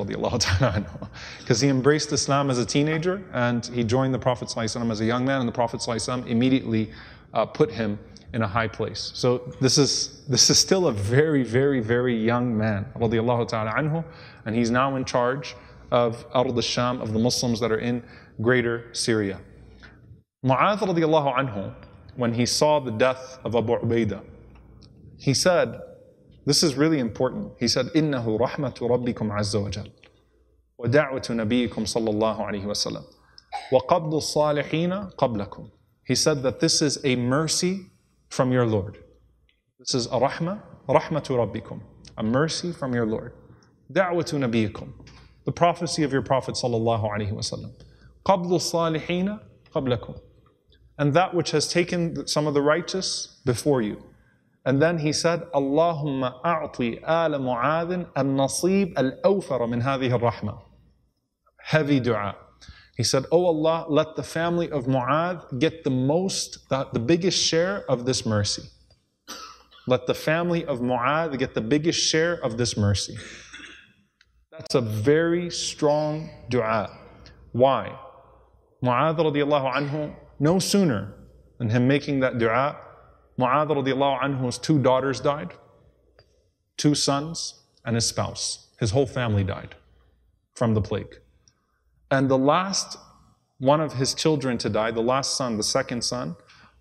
because 1.38 1.60
he 1.60 1.68
embraced 1.68 2.12
Islam 2.12 2.50
as 2.50 2.58
a 2.58 2.66
teenager 2.66 3.24
and 3.32 3.66
he 3.66 3.82
joined 3.82 4.14
the 4.14 4.18
Prophet 4.18 4.56
as 4.56 5.00
a 5.00 5.04
young 5.04 5.24
man, 5.24 5.40
and 5.40 5.48
the 5.48 5.52
Prophet 5.52 5.84
immediately 6.26 6.92
uh, 7.32 7.46
put 7.46 7.72
him 7.72 7.98
in 8.33 8.41
a 8.41 8.47
high 8.47 8.67
place. 8.67 9.11
So 9.15 9.51
this 9.59 9.77
is 9.77 10.23
this 10.27 10.49
is 10.49 10.59
still 10.59 10.87
a 10.87 10.91
very, 10.91 11.43
very, 11.43 11.79
very 11.79 12.15
young 12.15 12.55
man, 12.55 12.85
anhu, 12.95 14.03
and 14.45 14.55
he's 14.55 14.69
now 14.69 14.95
in 14.95 15.05
charge 15.05 15.55
of 15.91 16.25
Ard 16.33 16.47
al-Sham, 16.47 17.01
of 17.01 17.13
the 17.13 17.19
Muslims 17.19 17.59
that 17.59 17.71
are 17.71 17.79
in 17.79 18.03
greater 18.41 18.93
Syria. 18.93 19.39
Mu'adh 20.45 20.79
radiallahu 20.79 21.35
anhu, 21.35 21.73
when 22.15 22.33
he 22.33 22.45
saw 22.45 22.79
the 22.79 22.91
death 22.91 23.39
of 23.43 23.55
Abu 23.55 23.73
Ubaidah, 23.79 24.21
he 25.17 25.33
said, 25.33 25.81
this 26.45 26.63
is 26.63 26.75
really 26.75 26.99
important. 26.99 27.51
He 27.59 27.67
said, 27.67 27.87
إِنَّهُ 27.87 28.25
رَحْمَةُ 28.39 28.77
رَبِّكُمْ 28.77 29.31
عَزَّ 29.31 29.55
وَجَلَّ 29.55 29.91
وَدَعْوَةُ 30.79 31.27
نَبِيِّكُمْ 31.29 31.85
صلى 31.85 32.09
الله 32.09 32.45
عليه 32.45 32.65
وسلم 32.65 33.03
وَقَبْضُ 33.73 34.13
الصَّالِحِينَ 34.13 35.15
قَبْلَكُمْ 35.17 35.69
He 36.05 36.15
said 36.15 36.41
that 36.43 36.59
this 36.59 36.81
is 36.81 37.03
a 37.03 37.15
mercy 37.15 37.91
from 38.28 38.52
your 38.52 38.66
Lord. 38.66 38.98
This 39.78 39.94
is 39.94 40.06
a 40.06 40.18
rahmah, 40.20 40.60
rahmatu 40.88 41.36
rabbikum, 41.36 41.80
a 42.16 42.22
mercy 42.22 42.72
from 42.72 42.94
your 42.94 43.06
Lord. 43.06 43.32
Da'watu 43.92 44.38
nabiyikum, 44.38 44.92
the 45.44 45.52
prophecy 45.52 46.02
of 46.02 46.12
your 46.12 46.22
Prophet 46.22 46.54
sallallahu 46.54 47.04
alaihi 47.04 47.32
wasallam. 47.32 47.72
Qablu 48.26 48.58
salihina 48.58 49.40
qablakum. 49.74 50.20
And 50.96 51.12
that 51.14 51.34
which 51.34 51.50
has 51.50 51.68
taken 51.68 52.26
some 52.26 52.46
of 52.46 52.54
the 52.54 52.62
righteous 52.62 53.40
before 53.44 53.82
you. 53.82 54.02
And 54.64 54.80
then 54.80 54.98
he 54.98 55.12
said, 55.12 55.42
Allahumma 55.54 56.40
a'ti 56.42 57.00
ala 57.02 57.38
mu'adhin 57.38 58.08
al-nasib 58.16 58.94
al-awfara 58.96 59.68
min 59.68 59.82
hadhihi 59.82 60.12
al-rahmah. 60.12 60.62
Heavy 61.60 62.00
dua. 62.00 62.36
He 62.96 63.02
said, 63.02 63.24
Oh 63.32 63.46
Allah, 63.46 63.86
let 63.88 64.14
the 64.14 64.22
family 64.22 64.70
of 64.70 64.84
Mu'adh 64.86 65.58
get 65.58 65.82
the 65.82 65.90
most, 65.90 66.68
the, 66.68 66.88
the 66.92 67.00
biggest 67.00 67.42
share 67.44 67.84
of 67.90 68.06
this 68.06 68.24
mercy. 68.24 68.62
Let 69.86 70.06
the 70.06 70.14
family 70.14 70.64
of 70.64 70.80
Mu'adh 70.80 71.38
get 71.38 71.54
the 71.54 71.60
biggest 71.60 72.00
share 72.00 72.34
of 72.42 72.56
this 72.56 72.76
mercy. 72.76 73.16
That's 74.50 74.76
a 74.76 74.80
very 74.80 75.50
strong 75.50 76.30
dua. 76.48 76.96
Why? 77.52 77.98
Mu'adh 78.82 79.18
radiallahu 79.18 79.74
anhu, 79.74 80.14
no 80.38 80.58
sooner 80.58 81.14
than 81.58 81.70
him 81.70 81.88
making 81.88 82.20
that 82.20 82.38
dua, 82.38 82.76
Mu'adh 83.38 83.68
radiallahu 83.68 84.22
anhu's 84.22 84.58
two 84.58 84.78
daughters 84.78 85.18
died, 85.20 85.52
two 86.76 86.94
sons, 86.94 87.60
and 87.84 87.96
his 87.96 88.06
spouse. 88.06 88.68
His 88.78 88.92
whole 88.92 89.06
family 89.06 89.42
died 89.42 89.74
from 90.54 90.74
the 90.74 90.80
plague. 90.80 91.18
And 92.13 92.29
the 92.29 92.37
last 92.37 92.97
one 93.59 93.81
of 93.81 93.93
his 93.93 94.13
children 94.13 94.57
to 94.59 94.69
die, 94.69 94.91
the 94.91 95.01
last 95.01 95.35
son, 95.35 95.57
the 95.57 95.63
second 95.63 96.03
son, 96.03 96.35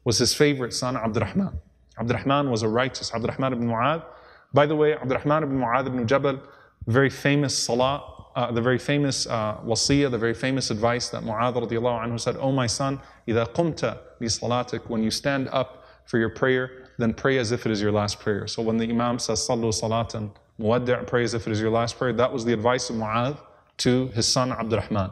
was 0.05 0.19
his 0.19 0.33
favorite 0.33 0.73
son, 0.73 0.97
Abdurrahman. 0.97 1.59
Abdurrahman 1.99 2.51
was 2.51 2.63
a 2.63 2.69
righteous, 2.69 3.13
Abdurrahman 3.13 3.53
ibn 3.53 3.69
Mu'adh. 3.69 4.05
By 4.55 4.65
the 4.65 4.77
way, 4.77 4.95
Abdurrahman 4.95 5.43
ibn 5.43 5.59
Mu'adh 5.59 5.87
ibn 5.89 6.07
Jabal, 6.07 6.41
very 6.87 7.11
famous 7.11 7.59
salah, 7.59 8.15
uh, 8.37 8.53
the 8.53 8.61
very 8.61 8.79
famous 8.79 9.27
uh, 9.27 9.57
wasiyah, 9.65 10.11
the 10.11 10.19
very 10.19 10.35
famous 10.35 10.71
advice 10.71 11.09
that 11.09 11.23
Mu'adh 11.25 11.55
radiallahu 11.55 12.07
anhu 12.07 12.21
said, 12.21 12.37
Oh 12.39 12.53
my 12.53 12.67
son, 12.67 13.01
إِذَا 13.27 13.53
قُمْتَ 13.53 13.99
لِصَلَاتِكَ 14.21 14.89
When 14.89 15.03
you 15.03 15.11
stand 15.11 15.49
up 15.49 15.85
for 16.07 16.19
your 16.19 16.31
prayer, 16.31 16.89
then 16.99 17.13
pray 17.13 17.39
as 17.39 17.53
if 17.53 17.67
it 17.67 17.73
is 17.73 17.83
your 17.83 17.93
last 17.93 18.21
prayer. 18.21 18.47
So 18.47 18.63
when 18.63 18.77
the 18.77 18.89
Imam 18.89 19.19
says, 19.19 19.47
Sallu 19.47 19.73
salatan, 19.73 20.31
muwaddi' 20.61 21.07
pray 21.07 21.25
as 21.25 21.35
if 21.35 21.47
it 21.47 21.51
is 21.51 21.61
your 21.61 21.71
last 21.71 21.99
prayer, 21.99 22.13
that 22.13 22.33
was 22.33 22.45
the 22.45 22.53
advice 22.53 22.89
of 22.89 22.97
Mu'adh 22.97 23.39
to 23.84 24.08
his 24.10 24.28
son 24.28 24.52
Abdurrahman. 24.52 25.12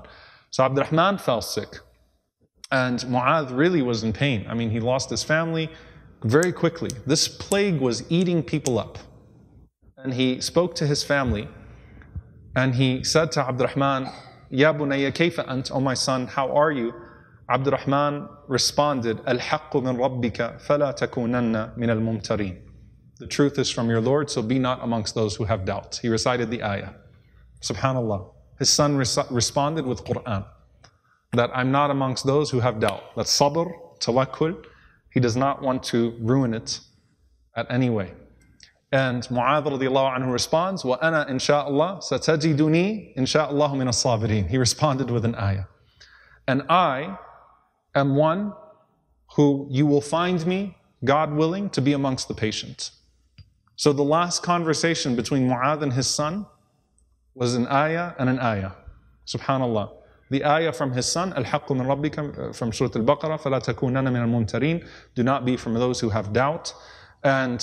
So 0.49 0.63
Abdurrahman 0.63 1.17
fell 1.17 1.41
sick. 1.41 1.80
And 2.72 2.99
Mu'adh 2.99 3.55
really 3.55 3.82
was 3.82 4.03
in 4.03 4.13
pain. 4.13 4.45
I 4.49 4.53
mean, 4.53 4.69
he 4.69 4.80
lost 4.80 5.09
his 5.09 5.24
family 5.24 5.69
very 6.24 6.53
quickly. 6.53 6.89
This 7.05 7.28
plague 7.28 7.80
was 7.82 8.03
eating 8.09 8.43
people 8.43 8.80
up. 8.80 8.97
And 9.97 10.13
he 10.13 10.39
spoke 10.41 10.76
to 10.76 10.88
his 10.88 11.03
family 11.03 11.47
and 12.55 12.74
he 12.76 13.03
said 13.03 13.32
to 13.34 13.41
Abdurrahman, 13.41 14.09
Ya 14.49 14.74
bunayya 14.74 15.11
kayfa 15.11 15.47
ant, 15.49 15.72
oh 15.72 15.80
my 15.80 15.93
son, 15.93 16.28
how 16.28 16.51
are 16.51 16.72
you? 16.72 16.93
Abdurrahman 17.49 18.28
responded, 18.47 19.19
Al-haqqu 19.26 19.84
min 19.84 19.95
rabbika 19.97 20.61
fala 20.61 20.93
takunanna 20.93 21.76
min 21.78 21.89
al-mumtarin. 21.89 22.57
The 23.19 23.28
truth 23.28 23.59
is 23.59 23.69
from 23.69 23.89
your 23.89 24.01
Lord, 24.01 24.30
so 24.30 24.41
be 24.41 24.59
not 24.59 24.84
amongst 24.84 25.13
those 25.15 25.36
who 25.36 25.45
have 25.45 25.63
doubts. 25.65 25.99
He 25.99 26.09
recited 26.09 26.49
the 26.49 26.63
ayah. 26.63 26.91
Subhanallah. 27.61 28.34
His 28.61 28.70
son 28.70 28.97
res- 28.97 29.18
responded 29.30 29.87
with 29.87 30.05
Quran 30.05 30.45
that 31.32 31.51
I'm 31.55 31.70
not 31.70 31.91
amongst 31.91 32.26
those 32.26 32.51
who 32.51 32.61
have 32.61 32.80
doubt. 32.80 33.14
That 33.16 33.26
sabr, 33.26 33.72
tawakkul, 33.99 34.64
he 35.11 35.20
does 35.20 35.37
not 35.37 35.62
want 35.62 35.82
to 35.84 36.16
ruin 36.20 36.55
it 36.55 36.80
at 37.55 37.66
any 37.70 37.91
way. 37.91 38.12
And 38.93 39.22
Mu'adh 39.24 39.66
radiallahu 39.66 40.16
anhu 40.16 40.32
responds, 40.32 40.82
وَأَنَا 40.84 41.28
إِنْ 41.28 41.37
شَاءَ 41.37 41.68
اللَّهِ 41.68 42.03
سَتَجِدُنِي 42.03 43.16
إِنْ 43.18 43.24
شَاء 43.24 43.53
اللَّهُ 43.53 43.72
مِنَ 43.74 43.89
الصَّابِرِينَ 43.89 44.49
He 44.49 44.59
responded 44.59 45.11
with 45.11 45.24
an 45.24 45.34
ayah. 45.34 45.64
And 46.47 46.62
I 46.68 47.18
am 47.95 48.14
one 48.14 48.53
who 49.34 49.66
you 49.70 49.87
will 49.87 50.01
find 50.01 50.47
me 50.47 50.76
God 51.05 51.32
willing, 51.32 51.70
to 51.70 51.80
be 51.80 51.93
amongst 51.93 52.28
the 52.28 52.34
patient. 52.34 52.91
So 53.76 53.93
the 53.93 54.03
last 54.03 54.43
conversation 54.43 55.14
between 55.14 55.49
Mu'adh 55.49 55.82
and 55.82 55.93
his 55.93 56.07
son 56.07 56.47
was 57.36 57.55
an 57.55 57.67
ayah 57.67 58.13
and 58.19 58.29
an 58.29 58.39
ayah. 58.39 58.71
Subhanallah. 59.25 59.91
The 60.29 60.45
ayah 60.45 60.71
from 60.71 60.93
his 60.93 61.05
son, 61.05 61.34
Al-Haqqu 61.34 61.75
min 61.75 61.86
Rabbika, 61.86 62.55
from 62.55 62.71
Surah 62.71 62.91
Al-Baqarah, 62.95 63.41
فَلَا 63.41 63.61
تَكُونَنَّ 63.61 64.07
مِنَ 64.07 64.47
الْمُمْتَرِينَ 64.47 64.88
Do 65.15 65.23
not 65.23 65.45
be 65.45 65.57
from 65.57 65.73
those 65.73 65.99
who 65.99 66.09
have 66.09 66.32
doubt. 66.32 66.73
And 67.23 67.59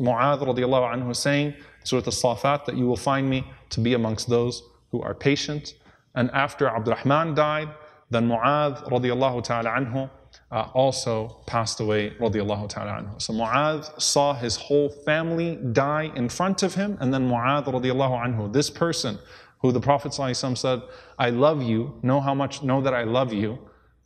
Mu'adh 0.00 0.40
radiallahu 0.40 0.94
anhu 0.94 1.14
saying, 1.14 1.54
Surah 1.84 2.02
Al-Safat, 2.06 2.64
that 2.64 2.76
you 2.76 2.86
will 2.86 2.96
find 2.96 3.28
me 3.28 3.46
to 3.70 3.80
be 3.80 3.94
amongst 3.94 4.28
those 4.28 4.62
who 4.90 5.02
are 5.02 5.14
patient. 5.14 5.74
And 6.14 6.30
after 6.30 6.68
Abdurrahman 6.68 7.34
died, 7.34 7.68
then 8.10 8.28
Mu'adh 8.28 8.88
radiallahu 8.88 9.44
ta'ala 9.44 9.70
anhu 9.70 10.10
uh, 10.56 10.70
also 10.72 11.14
passed 11.44 11.80
away 11.80 12.02
radiallahu 12.18 12.66
ta'ala 12.66 12.92
anhu. 13.02 13.20
So 13.20 13.34
Mu'adh 13.34 14.00
saw 14.00 14.32
his 14.32 14.56
whole 14.56 14.88
family 14.88 15.56
die 15.72 16.10
in 16.16 16.30
front 16.30 16.62
of 16.62 16.74
him, 16.74 16.96
and 17.00 17.12
then 17.12 17.28
Mu'adh 17.28 17.66
radiallahu 17.66 18.52
this 18.54 18.70
person 18.70 19.18
who 19.60 19.70
the 19.70 19.80
Prophet 19.80 20.14
said, 20.14 20.80
I 21.18 21.28
love 21.28 21.62
you, 21.62 22.00
know 22.02 22.20
how 22.22 22.34
much, 22.34 22.62
know 22.62 22.80
that 22.80 22.94
I 22.94 23.04
love 23.04 23.34
you, 23.34 23.58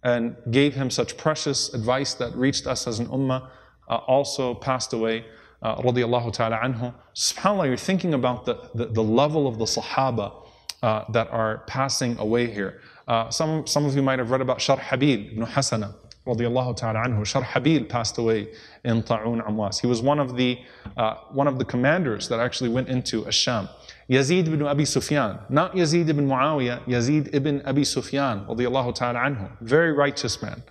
and 0.02 0.34
gave 0.50 0.74
him 0.74 0.90
such 0.90 1.16
precious 1.16 1.72
advice 1.72 2.14
that 2.14 2.34
reached 2.34 2.66
us 2.66 2.88
as 2.88 2.98
an 2.98 3.06
ummah, 3.06 3.48
uh, 3.88 3.96
also 4.16 4.54
passed 4.54 4.92
away, 4.92 5.24
uh, 5.62 5.76
radiallahu 5.82 6.32
ta'ala 6.32 6.58
anhu. 6.58 6.92
SubhanAllah, 7.14 7.66
you're 7.68 7.76
thinking 7.76 8.14
about 8.14 8.44
the, 8.44 8.70
the, 8.74 8.86
the 8.86 9.02
level 9.02 9.46
of 9.46 9.58
the 9.58 9.66
Sahaba 9.66 10.48
uh, 10.82 11.04
that 11.12 11.28
are 11.30 11.58
passing 11.68 12.18
away 12.18 12.50
here. 12.50 12.80
Uh, 13.06 13.30
some, 13.30 13.66
some 13.68 13.84
of 13.84 13.94
you 13.94 14.02
might 14.02 14.18
have 14.18 14.30
read 14.32 14.40
about 14.40 14.58
Sharhabil 14.58 15.32
ibn 15.32 15.46
Hasana, 15.46 15.94
radiallahu 16.26 16.76
ta'ala 16.76 17.00
anhu. 17.00 17.20
Sharhabil 17.20 17.88
passed 17.88 18.18
away 18.18 18.48
in 18.84 19.02
Ta'un 19.02 19.40
Amwas. 19.40 19.80
He 19.80 19.86
was 19.86 20.02
one 20.02 20.18
of 20.18 20.36
the, 20.36 20.58
uh, 20.96 21.14
one 21.30 21.46
of 21.46 21.58
the 21.58 21.64
commanders 21.64 22.28
that 22.28 22.40
actually 22.40 22.70
went 22.70 22.88
into 22.88 23.22
Asham. 23.24 23.68
Yazid 24.08 24.46
ibn 24.48 24.62
Abi 24.62 24.84
Sufyan, 24.84 25.38
not 25.48 25.74
Yazid 25.74 26.08
ibn 26.08 26.26
Muawiyah, 26.26 26.84
Yazid 26.86 27.32
ibn 27.32 27.62
Abi 27.64 27.84
Sufyan, 27.84 28.44
radiallahu 28.46 28.94
ta'ala 28.94 29.20
anhu, 29.20 29.48
very 29.60 29.92
righteous 29.92 30.42
man, 30.42 30.62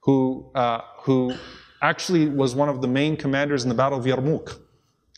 who, 0.00 0.50
uh, 0.54 0.80
who 0.98 1.34
actually 1.80 2.28
was 2.28 2.54
one 2.54 2.68
of 2.68 2.82
the 2.82 2.88
main 2.88 3.16
commanders 3.16 3.62
in 3.62 3.68
the 3.68 3.74
Battle 3.74 3.98
of 3.98 4.04
Yarmouk, 4.04 4.58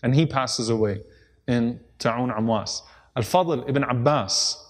and 0.02 0.14
he 0.14 0.24
passes 0.24 0.68
away 0.70 1.00
in 1.48 1.80
Ta'un 1.98 2.30
Amwas. 2.30 2.82
Al-Fadl 3.16 3.68
ibn 3.68 3.82
Abbas, 3.84 4.60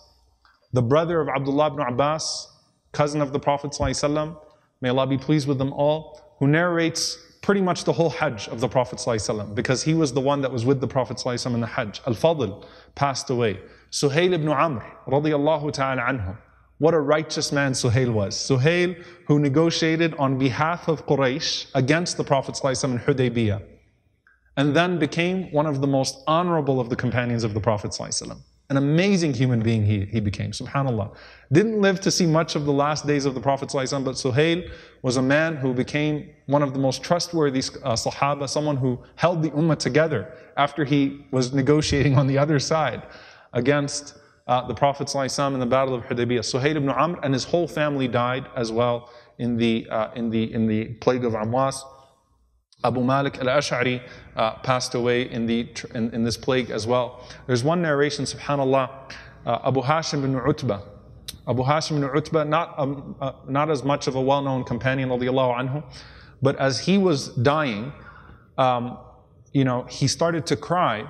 the 0.73 0.83
brother 0.83 1.21
of 1.21 1.29
Abdullah 1.29 1.69
ibn 1.69 1.81
Abbas, 1.81 2.49
cousin 2.93 3.21
of 3.21 3.33
the 3.33 3.39
Prophet 3.39 3.73
ﷺ, 3.73 4.37
may 4.84 4.89
Allah 4.89 5.07
be 5.07 5.18
pleased 5.18 5.47
with 5.47 5.57
them 5.57 5.74
all, 5.74 6.36
who 6.39 6.47
narrates 6.47 7.18
pretty 7.41 7.62
much 7.62 7.84
the 7.84 7.93
whole 7.93 8.10
Hajj 8.10 8.47
of 8.49 8.60
the 8.60 8.68
Prophet 8.68 8.99
ﷺ, 8.99 9.55
because 9.55 9.84
he 9.84 9.93
was 9.93 10.14
the 10.14 10.22
one 10.22 10.41
that 10.41 10.51
was 10.51 10.66
with 10.66 10.82
the 10.82 10.88
Prophet 10.88 11.18
ﷺ 11.18 11.53
in 11.53 11.62
the 11.62 11.68
Hajj. 11.68 12.01
Al-Fadl 12.05 12.66
passed 12.95 13.30
away. 13.30 13.60
Suhail 13.91 14.34
ibn 14.34 14.49
Amr, 14.49 14.86
radiallahu 15.07 15.74
ta'ala 15.74 16.01
anhu. 16.01 16.38
What 16.78 16.93
a 16.93 16.99
righteous 16.99 17.51
man 17.51 17.74
Suhail 17.74 18.14
was. 18.14 18.36
Suhail, 18.36 19.03
who 19.28 19.39
negotiated 19.39 20.14
on 20.16 20.38
behalf 20.38 20.88
of 20.88 21.05
Quraysh 21.05 21.68
against 21.76 22.18
the 22.18 22.24
Prophet 22.24 22.55
ﷺ 22.55 22.84
in 22.91 22.99
Hudaybiyah, 22.99 23.62
and 24.57 24.76
then 24.76 24.99
became 24.99 25.51
one 25.51 25.66
of 25.66 25.82
the 25.82 25.88
most 25.88 26.24
honorable 26.28 26.80
of 26.80 26.89
the 26.89 26.95
companions 26.95 27.43
of 27.43 27.53
the 27.53 27.60
Prophet 27.60 27.91
ﷺ. 27.91 28.38
An 28.71 28.79
amazing 28.79 29.35
human 29.35 29.61
being 29.61 29.85
he, 29.85 30.07
he 30.07 30.21
became, 30.21 30.53
subhanAllah. 30.53 31.15
Didn't 31.53 31.83
live 31.83 32.01
to 32.01 32.11
see 32.11 32.25
much 32.25 32.57
of 32.57 32.65
the 32.65 32.73
last 32.73 33.07
days 33.07 33.27
of 33.27 33.35
the 33.35 33.41
Prophet 33.41 33.69
ﷺ, 33.69 34.03
but 34.05 34.15
Suhail 34.15 34.71
was 35.03 35.19
a 35.19 35.23
man 35.23 35.57
who 35.57 35.75
became 35.75 36.31
one 36.47 36.62
of 36.62 36.73
the 36.73 36.79
most 36.79 37.03
trustworthy 37.03 37.59
uh, 37.83 37.93
Sahaba, 37.93 38.49
someone 38.49 38.77
who 38.77 38.99
held 39.17 39.43
the 39.43 39.51
Ummah 39.51 39.79
together 39.79 40.33
after 40.57 40.85
he 40.85 41.27
was 41.31 41.53
negotiating 41.53 42.17
on 42.17 42.27
the 42.27 42.39
other 42.39 42.59
side 42.59 43.03
against 43.53 44.15
uh, 44.47 44.67
the 44.67 44.75
Prophet 44.75 45.09
ﷺ 45.09 45.53
in 45.53 45.61
the 45.61 45.67
Battle 45.67 45.95
of 45.95 46.03
Hudaybiyah. 46.05 46.41
Suhail 46.41 46.77
ibn 46.77 46.89
Amr 46.89 47.21
and 47.23 47.35
his 47.35 47.45
whole 47.45 47.69
family 47.69 48.09
died 48.09 48.47
as 48.57 48.73
well 48.73 49.11
in 49.39 49.59
the, 49.59 49.87
uh, 49.91 50.11
in 50.15 50.31
the, 50.31 50.53
in 50.55 50.67
the 50.67 50.87
plague 50.95 51.27
of 51.27 51.35
Amwas. 51.35 51.83
Abu 52.83 53.03
Malik 53.03 53.39
al-Ash'ari 53.39 54.03
uh, 54.37 54.57
passed 54.57 54.95
away 54.95 55.30
in, 55.30 55.47
the, 55.47 55.68
in, 55.95 56.12
in, 56.14 56.24
this 56.24 56.37
plague 56.37 56.70
as 56.70 56.87
well. 56.87 57.26
There's 57.47 57.62
one 57.62 57.82
narration, 57.82 58.24
subhanAllah, 58.24 59.12
uh, 59.47 59.59
Abu 59.64 59.82
Hashim 59.82 60.22
bin 60.22 60.35
Utbah. 60.35 60.82
Abu 61.47 61.62
Hashim 61.62 62.01
bin 62.01 62.11
Utbah, 62.16 62.45
not, 62.45 62.78
um, 62.78 63.16
uh, 63.20 63.32
not 63.47 63.70
as 63.70 63.85
much 63.85 64.07
of 64.07 64.16
a 64.16 64.20
well-known 64.20 64.64
companion, 64.64 65.09
anhu, 65.09 65.85
but 66.43 66.57
as 66.57 66.80
he 66.80 66.99
was 66.99 67.28
dying, 67.28 67.93
um, 68.59 68.99
you 69.53 69.64
know, 69.64 69.82
he 69.85 70.09
started 70.09 70.47
to 70.47 70.57
cry, 70.57 71.09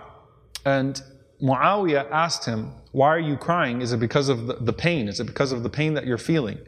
and 0.66 1.02
Muawiyah 1.42 2.10
asked 2.10 2.44
him, 2.44 2.72
why 2.92 3.08
are 3.08 3.18
you 3.18 3.36
crying? 3.36 3.82
Is 3.82 3.92
it 3.92 3.98
because 3.98 4.28
of 4.28 4.46
the, 4.46 4.54
the 4.54 4.72
pain? 4.72 5.08
Is 5.08 5.18
it 5.18 5.24
because 5.24 5.50
of 5.50 5.62
the 5.62 5.68
pain 5.68 5.94
that 5.94 6.06
you're 6.06 6.18
feeling? 6.18 6.58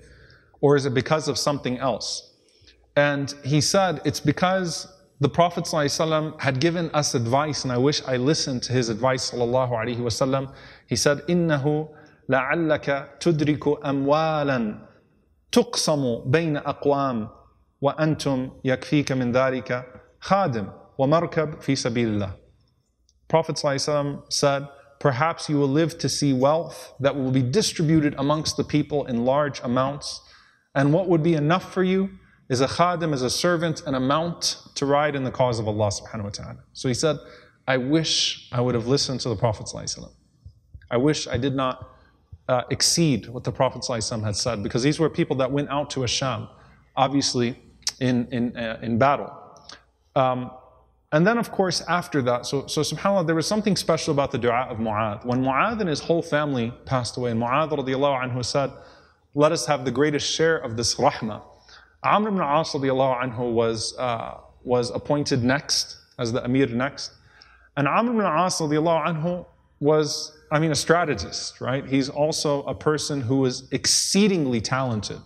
Or 0.61 0.75
is 0.75 0.87
it 0.87 0.95
because 0.95 1.29
of 1.29 1.39
something 1.39 1.79
else? 1.79 2.33
And 2.97 3.33
he 3.45 3.61
said, 3.61 4.01
it's 4.05 4.21
because 4.21 4.89
the 5.22 5.30
Prophet 5.30 5.66
ﷺ 5.66 6.42
had 6.42 6.60
given 6.60 6.90
us 6.96 7.14
advice, 7.14 7.64
and 7.64 7.72
I 7.72 7.78
wish 7.78 8.02
I 8.08 8.18
listened 8.18 8.64
to 8.64 8.74
his 8.74 8.90
advice. 8.90 9.30
ﷺ. 9.30 10.54
He 10.88 10.96
said, 10.96 11.20
إِنَّهُ 11.30 11.90
لَعَلَّكَ 12.28 13.20
تُدْرِكُ 13.20 13.82
أَمْوَالًا 13.84 14.88
تُقْسَمُ 15.52 16.32
بَيْنَ 16.32 16.64
أَقْوَامٍ 16.64 17.30
وَأَنْتُمْ 17.84 18.52
يَكْفِيكَ 18.66 19.12
مِنْ 19.12 19.32
ذَلِكَ 19.32 19.86
خَادِمٌ 20.22 20.74
وَمَرْكَبٌ 20.98 21.62
فِي 21.62 21.76
سَبِيلِ 21.76 22.18
اللَّهِ 22.18 22.34
Prophet 23.28 23.58
ﷺ 23.58 24.34
said, 24.34 24.68
Perhaps 25.00 25.50
you 25.50 25.58
will 25.58 25.68
live 25.68 26.00
to 26.00 26.10
see 26.10 26.34
wealth 26.34 26.94
that 27.00 27.16
will 27.16 27.32
be 27.32 27.44
distributed 27.44 28.16
amongst 28.18 28.58
the 28.58 28.64
people 28.64 29.06
in 29.06 29.26
large 29.26 29.60
amounts. 29.64 30.22
And 30.74 30.94
what 30.94 31.10
would 31.10 31.22
be 31.22 31.36
enough 31.36 31.74
for 31.74 31.84
you 31.84 32.10
is 32.49 32.61
a 32.61 32.67
khadim, 32.67 33.13
is 33.13 33.23
a 33.23 33.31
servant, 33.31 33.83
and 33.87 33.97
a 33.97 34.01
mount 34.01 34.63
to 34.75 34.87
ride 34.87 35.17
in 35.17 35.25
the 35.25 35.31
cause 35.31 35.59
of 35.59 35.67
Allah 35.67 35.89
subhanahu 35.89 36.25
wa 36.25 36.31
ta'ala. 36.31 36.59
So 36.73 36.89
he 36.89 36.95
said, 36.95 37.17
I 37.67 37.77
wish 37.77 38.49
I 38.53 38.61
would 38.61 38.75
have 38.75 38.87
listened 38.87 39.21
to 39.21 39.29
the 39.29 39.37
Prophet 39.37 39.69
I 40.91 40.97
wish 40.97 41.27
I 41.27 41.37
did 41.37 41.55
not 41.55 41.91
uh, 42.49 42.63
exceed 42.71 43.29
what 43.29 43.43
the 43.43 43.51
Prophet 43.51 43.85
had 43.89 44.37
said, 44.37 44.63
because 44.63 44.83
these 44.83 45.01
were 45.01 45.11
people 45.11 45.37
that 45.37 45.51
went 45.51 45.69
out 45.69 45.91
to 45.91 46.01
Asham, 46.01 46.49
obviously 46.97 47.59
in, 47.99 48.29
in, 48.31 48.57
uh, 48.57 48.79
in 48.83 48.99
battle. 48.99 49.33
Um, 50.15 50.53
and 51.13 51.27
then, 51.27 51.39
of 51.39 51.51
course, 51.51 51.83
after 51.83 52.21
that, 52.23 52.47
so, 52.47 52.67
so 52.67 52.83
subhanAllah, 52.83 53.27
there 53.27 53.35
was 53.35 53.47
something 53.47 53.77
special 53.77 54.13
about 54.13 54.33
the 54.33 54.39
dua 54.39 54.67
of 54.69 54.79
Mu'adh. 54.79 55.25
When 55.25 55.43
Mu'adh 55.43 55.81
and 55.81 55.89
his 55.89 56.01
whole 56.01 56.23
family 56.23 56.73
passed 56.85 57.17
away, 57.17 57.31
and 57.31 57.41
Mu'adh 57.41 58.45
said, 58.45 58.71
Let 59.35 59.53
us 59.53 59.67
have 59.67 59.85
the 59.85 59.91
greatest 59.91 60.29
share 60.31 60.59
of 60.59 60.77
this 60.77 60.97
rahmah. 60.97 61.43
Amr 62.03 62.29
ibn 62.29 62.41
As 62.41 62.73
anhu 62.73 63.53
was, 63.53 63.97
uh, 63.99 64.39
was 64.65 64.91
appointed 64.91 65.43
next, 65.43 65.97
as 66.19 66.33
the 66.33 66.45
Amir 66.45 66.69
next. 66.69 67.13
And 67.77 67.89
Amr 67.89 68.13
ibn 68.13 68.27
As 68.27 68.61
anhu 68.61 69.47
was, 69.81 70.37
I 70.51 70.59
mean, 70.59 70.71
a 70.71 70.77
strategist, 70.77 71.61
right? 71.61 71.85
He's 71.85 72.09
also 72.09 72.63
a 72.63 72.75
person 72.75 73.21
who 73.21 73.39
was 73.39 73.69
exceedingly 73.73 74.61
talented 74.61 75.21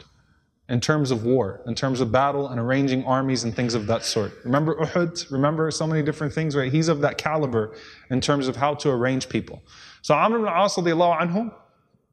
in 0.68 0.80
terms 0.80 1.10
of 1.10 1.24
war, 1.24 1.60
in 1.66 1.74
terms 1.74 2.00
of 2.00 2.12
battle 2.12 2.48
and 2.48 2.60
arranging 2.60 3.04
armies 3.04 3.42
and 3.42 3.54
things 3.54 3.74
of 3.74 3.88
that 3.88 4.04
sort. 4.04 4.32
Remember 4.44 4.76
Uhud? 4.76 5.30
Remember 5.30 5.68
so 5.72 5.84
many 5.84 6.00
different 6.00 6.32
things, 6.32 6.54
right? 6.54 6.72
He's 6.72 6.88
of 6.88 7.00
that 7.00 7.18
caliber 7.18 7.74
in 8.08 8.20
terms 8.20 8.46
of 8.46 8.54
how 8.54 8.74
to 8.74 8.90
arrange 8.90 9.28
people. 9.28 9.62
So 10.02 10.14
Amr 10.14 10.38
ibn 10.38 10.48
As 10.48 10.76
anhu, 10.76 11.52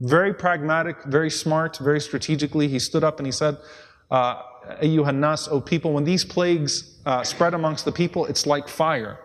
very 0.01 0.33
pragmatic, 0.33 1.03
very 1.05 1.29
smart, 1.29 1.77
very 1.77 2.01
strategically, 2.01 2.67
he 2.67 2.79
stood 2.79 3.03
up 3.03 3.19
and 3.19 3.27
he 3.27 3.31
said, 3.31 3.57
uh, 4.11 4.41
ayyuhan 4.81 5.47
O 5.51 5.61
people, 5.61 5.93
when 5.93 6.03
these 6.03 6.25
plagues 6.25 6.99
uh, 7.05 7.23
spread 7.23 7.53
amongst 7.53 7.85
the 7.85 7.91
people, 7.91 8.25
it's 8.25 8.45
like 8.45 8.67
fire. 8.67 9.19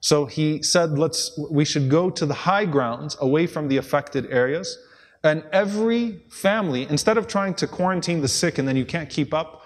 So 0.00 0.26
he 0.26 0.62
said, 0.62 0.98
let's, 0.98 1.38
we 1.50 1.64
should 1.64 1.88
go 1.88 2.10
to 2.10 2.26
the 2.26 2.34
high 2.34 2.66
grounds 2.66 3.16
away 3.20 3.46
from 3.46 3.68
the 3.68 3.78
affected 3.78 4.26
areas. 4.30 4.78
And 5.22 5.42
every 5.52 6.20
family, 6.28 6.86
instead 6.90 7.16
of 7.16 7.26
trying 7.26 7.54
to 7.54 7.66
quarantine 7.66 8.20
the 8.20 8.28
sick 8.28 8.58
and 8.58 8.68
then 8.68 8.76
you 8.76 8.84
can't 8.84 9.08
keep 9.08 9.32
up, 9.32 9.62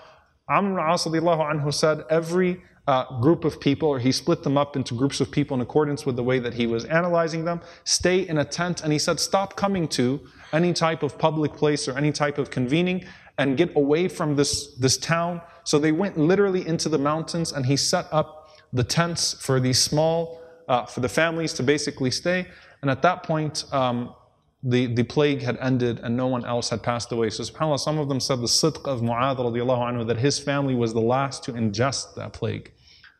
Amr 0.48 0.80
anhu 0.80 1.74
said 1.74 2.04
every 2.08 2.62
uh, 2.86 3.20
group 3.20 3.44
of 3.44 3.60
people, 3.60 3.88
or 3.88 3.98
he 3.98 4.12
split 4.12 4.44
them 4.44 4.56
up 4.56 4.76
into 4.76 4.94
groups 4.94 5.20
of 5.20 5.30
people 5.30 5.56
in 5.56 5.60
accordance 5.60 6.06
with 6.06 6.14
the 6.14 6.22
way 6.22 6.38
that 6.38 6.54
he 6.54 6.66
was 6.66 6.84
analyzing 6.84 7.44
them, 7.44 7.60
stay 7.84 8.26
in 8.26 8.38
a 8.38 8.44
tent. 8.44 8.82
And 8.82 8.92
he 8.92 8.98
said, 8.98 9.18
stop 9.18 9.56
coming 9.56 9.88
to 9.88 10.20
any 10.52 10.72
type 10.72 11.02
of 11.02 11.18
public 11.18 11.52
place 11.54 11.88
or 11.88 11.98
any 11.98 12.12
type 12.12 12.38
of 12.38 12.50
convening 12.50 13.04
and 13.38 13.56
get 13.56 13.74
away 13.76 14.08
from 14.08 14.36
this, 14.36 14.74
this 14.74 14.96
town. 14.98 15.40
So 15.64 15.78
they 15.78 15.92
went 15.92 16.18
literally 16.18 16.66
into 16.66 16.88
the 16.88 16.98
mountains 16.98 17.52
and 17.52 17.64
he 17.64 17.76
set 17.76 18.06
up 18.12 18.50
the 18.72 18.84
tents 18.84 19.34
for 19.34 19.60
these 19.60 19.80
small, 19.80 20.42
uh, 20.68 20.84
for 20.84 21.00
the 21.00 21.08
families 21.08 21.52
to 21.54 21.62
basically 21.62 22.10
stay. 22.10 22.46
And 22.82 22.90
at 22.90 23.02
that 23.02 23.22
point, 23.22 23.64
um, 23.72 24.14
the, 24.62 24.86
the 24.86 25.04
plague 25.04 25.40
had 25.42 25.56
ended 25.58 26.00
and 26.02 26.16
no 26.16 26.26
one 26.26 26.44
else 26.44 26.68
had 26.70 26.82
passed 26.82 27.12
away. 27.12 27.30
So 27.30 27.44
subhanAllah, 27.44 27.78
some 27.78 27.98
of 27.98 28.08
them 28.08 28.20
said 28.20 28.40
the 28.40 28.46
sidq 28.46 28.84
of 28.86 29.00
Mu'adh 29.00 29.38
radiallahu 29.38 29.92
anhu, 29.92 30.06
that 30.08 30.18
his 30.18 30.38
family 30.38 30.74
was 30.74 30.92
the 30.92 31.00
last 31.00 31.44
to 31.44 31.52
ingest 31.52 32.16
that 32.16 32.32
plague. 32.32 32.72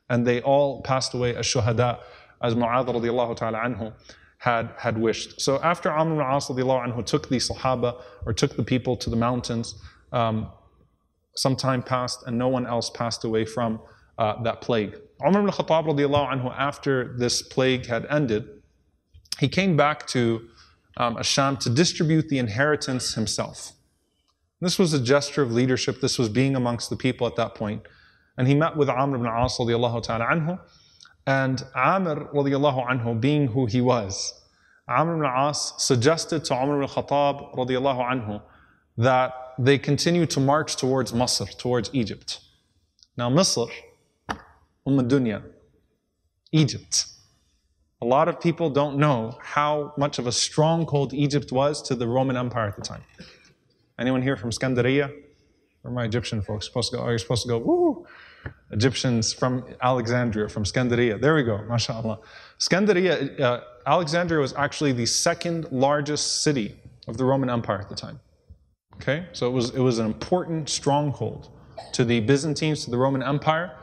and 0.08 0.26
they 0.26 0.40
all 0.42 0.82
passed 0.82 1.14
away 1.14 1.34
as 1.36 1.46
shuhada, 1.46 2.00
as 2.42 2.54
Mu'adh 2.54 2.86
radiallahu 2.86 3.36
ta'ala 3.36 3.58
anhu 3.58 3.92
had, 4.38 4.70
had 4.76 4.96
wished. 4.96 5.40
So 5.40 5.60
after 5.62 5.92
Amr 5.92 6.14
ibn 6.14 6.26
As 6.26 6.48
anhu 6.48 7.04
took 7.04 7.28
the 7.28 7.36
Sahaba 7.36 8.00
or 8.24 8.32
took 8.32 8.56
the 8.56 8.62
people 8.62 8.96
to 8.96 9.10
the 9.10 9.16
mountains, 9.16 9.74
um, 10.12 10.50
some 11.34 11.56
time 11.56 11.82
passed 11.82 12.24
and 12.26 12.36
no 12.36 12.48
one 12.48 12.66
else 12.66 12.90
passed 12.90 13.24
away 13.24 13.44
from 13.44 13.80
uh, 14.18 14.42
that 14.42 14.60
plague. 14.60 14.98
Umar 15.24 15.42
ibn 15.42 15.52
Khattab 15.52 15.86
radiallahu 15.86 16.32
anhu, 16.32 16.54
after 16.56 17.16
this 17.16 17.42
plague 17.42 17.86
had 17.86 18.06
ended, 18.06 18.48
he 19.38 19.48
came 19.48 19.76
back 19.76 20.06
to 20.08 20.48
um, 20.96 21.16
Asham 21.16 21.58
to 21.60 21.70
distribute 21.70 22.28
the 22.28 22.38
inheritance 22.38 23.14
himself. 23.14 23.72
This 24.60 24.78
was 24.78 24.92
a 24.92 25.00
gesture 25.00 25.42
of 25.42 25.52
leadership. 25.52 26.00
This 26.00 26.18
was 26.18 26.28
being 26.28 26.56
amongst 26.56 26.90
the 26.90 26.96
people 26.96 27.26
at 27.26 27.36
that 27.36 27.54
point. 27.54 27.82
And 28.36 28.48
he 28.48 28.54
met 28.54 28.76
with 28.76 28.88
Amr 28.88 29.16
ibn 29.16 29.26
As 29.26 29.56
radiallahu 29.56 30.02
ta'ala 30.02 30.26
anhu. 30.26 30.60
And 31.26 31.62
Amr 31.74 32.32
radiallahu 32.32 32.88
anhu, 32.88 33.20
being 33.20 33.48
who 33.48 33.66
he 33.66 33.80
was, 33.80 34.34
Amr 34.88 35.16
ibn 35.16 35.26
As 35.26 35.74
suggested 35.78 36.44
to 36.46 36.54
Umar 36.54 36.82
ibn 36.82 36.88
Khattab 36.88 37.54
radiallahu 37.54 38.10
anhu 38.12 38.42
that 38.96 39.32
they 39.58 39.78
continue 39.78 40.26
to 40.26 40.40
march 40.40 40.76
towards 40.76 41.12
Masr, 41.12 41.56
towards 41.58 41.90
Egypt. 41.92 42.40
Now, 43.16 43.28
Misr, 43.28 43.68
Umm 44.86 45.08
Dunya, 45.08 45.42
Egypt. 46.52 47.06
A 48.00 48.06
lot 48.06 48.28
of 48.28 48.40
people 48.40 48.70
don't 48.70 48.96
know 48.96 49.36
how 49.42 49.92
much 49.98 50.20
of 50.20 50.28
a 50.28 50.32
stronghold 50.32 51.12
Egypt 51.12 51.50
was 51.50 51.82
to 51.82 51.96
the 51.96 52.06
Roman 52.06 52.36
Empire 52.36 52.68
at 52.68 52.76
the 52.76 52.82
time. 52.82 53.02
Anyone 53.98 54.22
here 54.22 54.36
from 54.36 54.50
Scandaria? 54.50 55.12
Are 55.84 55.90
my 55.90 56.04
Egyptian 56.04 56.40
folks 56.40 56.66
supposed 56.66 56.92
to 56.92 56.98
go? 56.98 57.02
Are 57.02 57.12
you 57.12 57.18
supposed 57.18 57.42
to 57.42 57.48
go, 57.48 57.58
woo? 57.58 58.06
Egyptians 58.70 59.32
from 59.32 59.64
Alexandria, 59.82 60.48
from 60.48 60.62
Scandaria. 60.62 61.20
There 61.20 61.34
we 61.34 61.42
go, 61.42 61.62
mashallah. 61.64 62.20
Scandaria, 62.60 63.40
uh, 63.40 63.60
Alexandria 63.86 64.40
was 64.40 64.52
actually 64.54 64.92
the 64.92 65.06
second 65.06 65.66
largest 65.72 66.42
city 66.42 66.76
of 67.08 67.16
the 67.16 67.24
Roman 67.24 67.50
Empire 67.50 67.80
at 67.80 67.88
the 67.88 67.96
time. 67.96 68.20
Okay, 69.08 69.24
so 69.32 69.46
it 69.46 69.52
was, 69.52 69.70
it 69.70 69.80
was 69.80 69.98
an 69.98 70.04
important 70.04 70.68
stronghold 70.68 71.48
to 71.94 72.04
the 72.04 72.20
Byzantines, 72.20 72.84
to 72.84 72.90
the 72.90 72.98
Roman 72.98 73.22
Empire. 73.22 73.74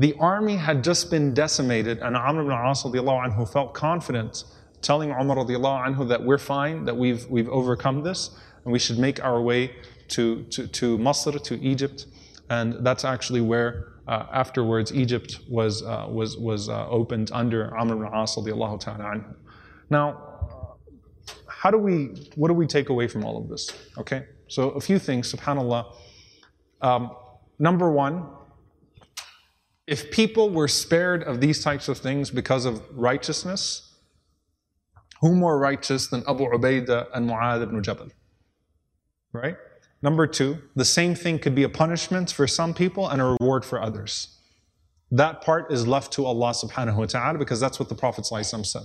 The 0.00 0.12
army 0.18 0.56
had 0.56 0.82
just 0.82 1.08
been 1.08 1.32
decimated, 1.32 1.98
and 1.98 2.16
Amr 2.16 2.42
ibn 2.42 2.52
As 2.52 2.82
anhu 2.82 3.48
felt 3.48 3.74
confident 3.74 4.42
telling 4.80 5.10
Umar 5.10 5.36
anhu 5.36 6.08
that 6.08 6.24
we're 6.24 6.36
fine, 6.36 6.84
that 6.84 6.96
we've, 6.96 7.24
we've 7.28 7.48
overcome 7.48 8.02
this, 8.02 8.30
and 8.64 8.72
we 8.72 8.80
should 8.80 8.98
make 8.98 9.22
our 9.22 9.40
way 9.40 9.70
to, 10.08 10.42
to, 10.50 10.66
to 10.66 10.98
Masr, 10.98 11.40
to 11.40 11.62
Egypt. 11.62 12.06
And 12.50 12.84
that's 12.84 13.04
actually 13.04 13.40
where 13.40 13.92
uh, 14.08 14.26
afterwards 14.32 14.92
Egypt 14.92 15.38
was, 15.48 15.84
uh, 15.84 16.06
was, 16.08 16.36
was 16.36 16.68
uh, 16.68 16.88
opened 16.88 17.30
under 17.32 17.72
Amr 17.78 18.04
ibn 18.04 18.12
As. 18.12 18.36
Now, 19.90 20.32
how 21.46 21.70
do 21.70 21.78
we, 21.78 22.06
what 22.34 22.48
do 22.48 22.54
we 22.54 22.66
take 22.66 22.88
away 22.88 23.06
from 23.06 23.24
all 23.24 23.38
of 23.38 23.48
this? 23.48 23.70
Okay, 23.96 24.24
so 24.52 24.68
a 24.70 24.80
few 24.82 24.98
things, 24.98 25.32
subhanAllah. 25.32 25.94
Um, 26.82 27.12
number 27.58 27.90
one, 27.90 28.26
if 29.86 30.10
people 30.10 30.50
were 30.50 30.68
spared 30.68 31.22
of 31.22 31.40
these 31.40 31.64
types 31.64 31.88
of 31.88 31.96
things 31.96 32.30
because 32.30 32.66
of 32.66 32.82
righteousness, 32.94 33.94
who 35.22 35.34
more 35.34 35.58
righteous 35.58 36.08
than 36.08 36.22
Abu 36.28 36.44
Ubaidah 36.44 37.06
and 37.14 37.30
Mu'adh 37.30 37.62
ibn 37.62 37.82
Jabal? 37.82 38.08
Right? 39.32 39.56
Number 40.02 40.26
two, 40.26 40.58
the 40.76 40.84
same 40.84 41.14
thing 41.14 41.38
could 41.38 41.54
be 41.54 41.62
a 41.62 41.70
punishment 41.70 42.30
for 42.30 42.46
some 42.46 42.74
people 42.74 43.08
and 43.08 43.22
a 43.22 43.24
reward 43.24 43.64
for 43.64 43.80
others. 43.80 44.36
That 45.10 45.40
part 45.40 45.72
is 45.72 45.86
left 45.86 46.12
to 46.14 46.26
Allah 46.26 46.50
subhanahu 46.50 46.96
wa 46.96 47.06
ta'ala 47.06 47.38
because 47.38 47.58
that's 47.58 47.80
what 47.80 47.88
the 47.88 47.94
Prophet 47.94 48.26
said. 48.26 48.82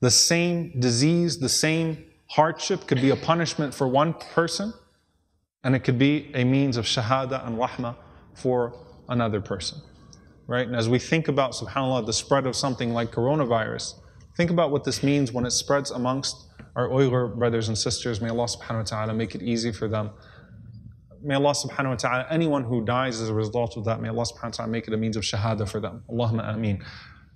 The 0.00 0.10
same 0.10 0.78
disease, 0.78 1.38
the 1.38 1.48
same 1.48 2.04
hardship 2.26 2.86
could 2.86 3.00
be 3.00 3.10
a 3.10 3.16
punishment 3.16 3.72
for 3.72 3.88
one 3.88 4.12
person 4.12 4.74
and 5.64 5.74
it 5.74 5.80
could 5.80 5.98
be 5.98 6.30
a 6.34 6.44
means 6.44 6.76
of 6.76 6.84
shahada 6.84 7.46
and 7.46 7.58
rahmah 7.58 7.96
for 8.34 8.74
another 9.08 9.40
person. 9.40 9.80
Right? 10.46 10.66
And 10.66 10.74
as 10.74 10.88
we 10.88 10.98
think 10.98 11.28
about, 11.28 11.52
subhanAllah, 11.52 12.06
the 12.06 12.12
spread 12.12 12.46
of 12.46 12.56
something 12.56 12.92
like 12.92 13.12
coronavirus, 13.12 13.94
think 14.36 14.50
about 14.50 14.70
what 14.70 14.84
this 14.84 15.02
means 15.02 15.32
when 15.32 15.46
it 15.46 15.50
spreads 15.52 15.90
amongst 15.90 16.48
our 16.74 16.88
Uyghur 16.88 17.36
brothers 17.36 17.68
and 17.68 17.76
sisters. 17.76 18.20
May 18.20 18.30
Allah 18.30 18.46
subhanahu 18.46 18.78
wa 18.78 18.82
ta'ala 18.82 19.14
make 19.14 19.34
it 19.34 19.42
easy 19.42 19.70
for 19.70 19.86
them. 19.86 20.10
May 21.22 21.34
Allah 21.34 21.52
subhanahu 21.52 21.90
wa 21.90 21.94
ta'ala, 21.96 22.26
anyone 22.30 22.64
who 22.64 22.84
dies 22.84 23.20
as 23.20 23.28
a 23.28 23.34
result 23.34 23.76
of 23.76 23.84
that, 23.84 24.00
may 24.00 24.08
Allah 24.08 24.24
subhanahu 24.24 24.44
wa 24.44 24.50
ta'ala 24.50 24.72
make 24.72 24.88
it 24.88 24.94
a 24.94 24.96
means 24.96 25.16
of 25.16 25.22
shahada 25.22 25.68
for 25.68 25.78
them. 25.78 26.02
Allahumma 26.10 26.54
ameen. 26.54 26.82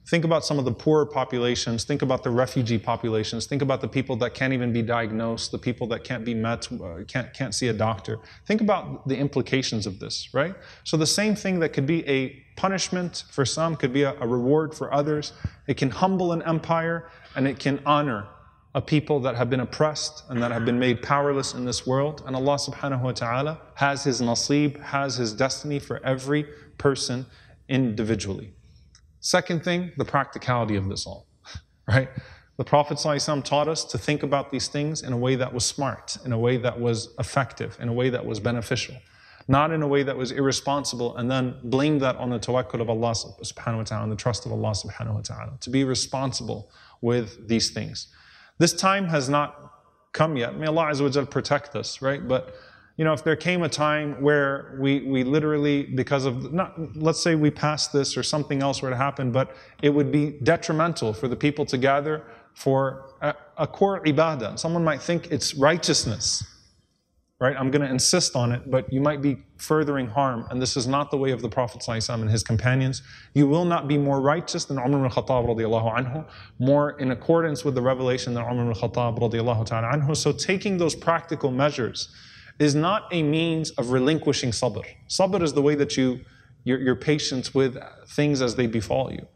Think 0.07 0.27
about 0.27 0.45
some 0.45 0.59
of 0.59 0.67
the 0.67 0.73
poorer 0.73 1.07
populations. 1.07 1.85
Think 1.85 2.03
about 2.03 2.23
the 2.23 2.31
refugee 2.31 2.79
populations. 2.79 3.47
Think 3.47 3.63
about 3.63 3.81
the 3.81 3.89
people 3.89 4.17
that 4.17 4.35
can't 4.35 4.53
even 4.53 4.71
be 4.71 4.83
diagnosed, 4.83 5.51
the 5.51 5.59
people 5.59 5.87
that 5.89 6.05
can't 6.05 6.27
be 6.27 6.35
met, 6.35 6.71
uh, 6.73 7.05
can't, 7.09 7.33
can't 7.33 7.55
see 7.55 7.69
a 7.69 7.73
doctor. 7.73 8.19
Think 8.47 8.61
about 8.61 9.09
the 9.09 9.17
implications 9.17 9.87
of 9.87 10.01
this, 10.01 10.29
right? 10.35 10.55
So, 10.85 10.99
the 10.99 11.07
same 11.07 11.35
thing 11.35 11.59
that 11.61 11.71
could 11.71 11.87
be 11.87 12.07
a 12.07 12.43
punishment 12.57 13.25
for 13.31 13.47
some 13.47 13.77
could 13.77 13.93
be 13.95 14.03
a, 14.03 14.13
a 14.21 14.27
reward 14.27 14.75
for 14.75 14.93
others. 14.93 15.33
It 15.67 15.79
can 15.79 15.91
humble 15.91 16.33
an 16.33 16.43
empire 16.43 17.09
and 17.35 17.49
it 17.49 17.59
can 17.59 17.81
honor 17.87 18.29
a 18.75 18.83
people 18.83 19.21
that 19.21 19.37
have 19.37 19.49
been 19.49 19.61
oppressed 19.61 20.25
and 20.29 20.43
that 20.43 20.51
have 20.51 20.65
been 20.65 20.79
made 20.79 21.01
powerless 21.01 21.55
in 21.55 21.65
this 21.65 21.87
world. 21.87 22.23
And 22.27 22.35
Allah 22.35 22.57
subhanahu 22.57 23.03
wa 23.03 23.13
ta'ala 23.13 23.61
has 23.77 24.05
His 24.05 24.21
nasib, 24.21 24.81
has 24.81 25.17
His 25.17 25.33
destiny 25.33 25.79
for 25.79 26.05
every 26.05 26.45
person 26.77 27.25
individually. 27.69 28.54
Second 29.25 29.65
thing, 29.65 29.91
the 29.97 30.05
practicality 30.05 30.77
of 30.77 30.87
this 30.91 31.07
all, 31.07 31.27
right? 31.89 32.11
The 32.59 32.65
Prophet 32.65 32.99
ﷺ 32.99 33.43
taught 33.43 33.69
us 33.69 33.83
to 33.87 33.97
think 33.97 34.23
about 34.23 34.53
these 34.53 34.69
things 34.69 35.01
in 35.01 35.15
a 35.15 35.17
way 35.17 35.35
that 35.35 35.51
was 35.51 35.65
smart, 35.65 36.19
in 36.27 36.33
a 36.33 36.39
way 36.39 36.59
that 36.59 36.79
was 36.79 37.15
effective, 37.19 37.75
in 37.81 37.89
a 37.89 37.93
way 37.93 38.11
that 38.11 38.27
was 38.27 38.39
beneficial, 38.39 38.95
not 39.49 39.71
in 39.71 39.81
a 39.81 39.89
way 39.89 40.03
that 40.03 40.15
was 40.15 40.31
irresponsible 40.31 41.17
and 41.17 41.31
then 41.31 41.55
blame 41.65 41.99
that 42.01 42.17
on 42.17 42.29
the 42.29 42.39
tawakkul 42.39 42.83
of 42.83 42.91
Allah 42.91 43.13
subhanahu 43.13 43.79
wa 43.79 43.85
ta'ala 43.85 44.03
and 44.03 44.13
the 44.13 44.17
trust 44.17 44.45
of 44.45 44.53
Allah 44.53 44.73
subhanahu 44.73 45.15
wa 45.15 45.23
ta'ala. 45.23 45.57
To 45.59 45.71
be 45.71 45.85
responsible 45.85 46.71
with 47.01 47.49
these 47.49 47.71
things. 47.71 48.09
This 48.59 48.75
time 48.75 49.07
has 49.07 49.31
not 49.31 49.73
come 50.13 50.37
yet. 50.37 50.55
May 50.55 50.67
Allah 50.67 51.25
protect 51.31 51.75
us, 51.75 52.03
right? 52.03 52.29
But 52.29 52.55
you 52.97 53.05
know, 53.05 53.13
if 53.13 53.25
there 53.25 53.35
came 53.35 53.63
a 53.65 53.69
time 53.69 54.23
where 54.23 54.77
we, 54.79 55.01
we 55.01 55.25
literally, 55.25 55.83
because 55.83 56.25
of, 56.27 56.53
not, 56.53 56.75
let's 56.97 57.21
say 57.21 57.35
we 57.35 57.51
passed 57.51 57.93
this 57.93 58.17
or 58.17 58.23
something 58.23 58.63
else 58.63 58.83
were 58.83 58.91
to 58.91 58.97
happen, 58.97 59.33
but 59.33 59.57
it 59.83 59.91
would 59.91 60.13
be 60.13 60.39
detrimental 60.45 61.13
for 61.13 61.27
the 61.27 61.35
people 61.35 61.67
to 61.67 61.77
gather 61.77 62.25
for 62.55 63.17
a, 63.21 63.35
a 63.59 63.67
core 63.67 64.01
ibadah. 64.05 64.57
Someone 64.59 64.85
might 64.85 65.03
think 65.03 65.33
it's 65.33 65.55
righteousness, 65.55 66.45
right? 67.41 67.57
I'm 67.59 67.73
going 67.73 67.83
to 67.83 67.91
insist 67.91 68.37
on 68.37 68.53
it, 68.53 68.71
but 68.71 68.93
you 68.93 69.01
might 69.01 69.21
be 69.21 69.39
furthering 69.57 70.07
harm, 70.07 70.47
and 70.51 70.63
this 70.63 70.77
is 70.77 70.87
not 70.87 71.11
the 71.11 71.17
way 71.17 71.33
of 71.33 71.43
the 71.43 71.49
Prophet 71.49 71.83
ﷺ 71.83 72.15
and 72.15 72.31
his 72.31 72.45
companions. 72.45 73.03
You 73.35 73.49
will 73.49 73.65
not 73.65 73.89
be 73.89 73.99
more 73.99 74.21
righteous 74.21 74.67
than 74.67 74.79
Umar 74.79 75.05
ibn 75.05 75.11
Khattab 75.11 75.49
radiallahu 75.49 75.97
anhu, 75.97 76.25
more 76.61 76.93
in 77.01 77.11
accordance 77.11 77.65
with 77.65 77.75
the 77.75 77.83
revelation 77.83 78.35
than 78.35 78.45
Umar 78.45 78.71
ibn 78.71 78.75
Khattab 78.75 79.19
radiallahu 79.19 79.67
ta'ala 79.67 79.97
anhu. 79.97 80.17
So 80.17 80.31
taking 80.31 80.79
those 80.79 80.95
practical 80.95 81.51
measures, 81.51 82.15
is 82.59 82.75
not 82.75 83.09
a 83.13 83.23
means 83.23 83.71
of 83.73 83.91
relinquishing 83.91 84.51
sabr. 84.51 84.85
Sabr 85.09 85.43
is 85.43 85.53
the 85.53 85.63
way 85.63 85.75
that 85.75 85.97
you, 85.97 86.21
your, 86.65 86.81
your 86.81 86.97
patience 86.97 87.55
with 87.55 87.77
things 88.09 88.41
as 88.41 88.55
they 88.55 88.67
befall 88.67 89.13
you. 89.13 89.27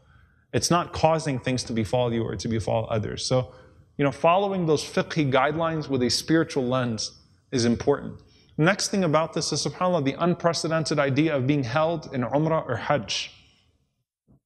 It's 0.53 0.71
not 0.71 0.93
causing 0.93 1.39
things 1.39 1.63
to 1.63 1.73
befall 1.73 2.13
you 2.13 2.23
or 2.23 2.35
to 2.35 2.47
befall 2.47 2.87
others. 2.89 3.25
So, 3.25 3.53
you 3.97 4.05
know, 4.05 4.11
following 4.11 4.65
those 4.65 4.83
fiqh 4.83 5.31
guidelines 5.31 5.89
with 5.89 6.01
a 6.01 6.09
spiritual 6.09 6.65
lens 6.65 7.19
is 7.51 7.65
important. 7.65 8.21
Next 8.57 8.89
thing 8.89 9.03
about 9.03 9.33
this 9.33 9.51
is, 9.53 9.65
subhanAllah, 9.65 10.05
the 10.05 10.15
unprecedented 10.23 10.99
idea 10.99 11.35
of 11.35 11.45
being 11.45 11.63
held 11.63 12.13
in 12.13 12.23
Umrah 12.23 12.67
or 12.67 12.75
Hajj. 12.75 13.31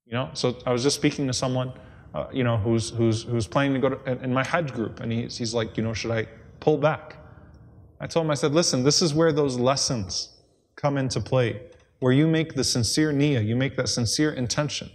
You 0.06 0.14
know, 0.14 0.30
so 0.34 0.58
I 0.66 0.72
was 0.72 0.84
just 0.84 0.96
speaking 0.96 1.26
to 1.28 1.34
someone, 1.34 1.74
uh, 2.14 2.26
you 2.32 2.44
know, 2.44 2.58
who's, 2.58 2.90
who's, 2.90 3.24
who's 3.24 3.48
planning 3.48 3.74
to 3.74 3.80
go 3.80 3.96
to, 3.96 4.24
in 4.24 4.34
my 4.34 4.44
Hajj 4.44 4.74
group, 4.74 5.00
and 5.00 5.12
he's, 5.12 5.38
he's 5.38 5.54
like, 5.54 5.78
you 5.78 5.84
know, 5.84 5.94
should 5.94 6.12
I 6.12 6.28
pull 6.60 6.78
back? 6.78 7.18
I 8.04 8.06
told 8.06 8.26
him, 8.26 8.32
I 8.32 8.34
said, 8.34 8.54
listen, 8.54 8.84
this 8.84 9.02
is 9.02 9.14
where 9.14 9.32
those 9.32 9.58
lessons 9.58 10.28
come 10.76 10.98
into 10.98 11.22
play, 11.22 11.62
where 12.00 12.12
you 12.12 12.28
make 12.28 12.54
the 12.54 12.64
sincere 12.64 13.14
niyyah, 13.14 13.48
you 13.48 13.56
make 13.56 13.78
that 13.78 13.88
sincere 13.88 14.34
intention. 14.34 14.92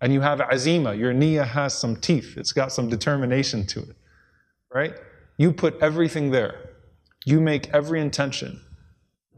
And 0.00 0.12
you 0.12 0.20
have 0.22 0.40
azima, 0.40 0.98
your 0.98 1.14
niyyah 1.14 1.46
has 1.46 1.72
some 1.72 1.94
teeth, 1.94 2.36
it's 2.36 2.50
got 2.50 2.72
some 2.72 2.88
determination 2.88 3.64
to 3.68 3.82
it, 3.82 3.96
right? 4.74 4.94
You 5.36 5.52
put 5.52 5.80
everything 5.80 6.32
there. 6.32 6.70
You 7.24 7.40
make 7.40 7.68
every 7.68 8.00
intention. 8.00 8.60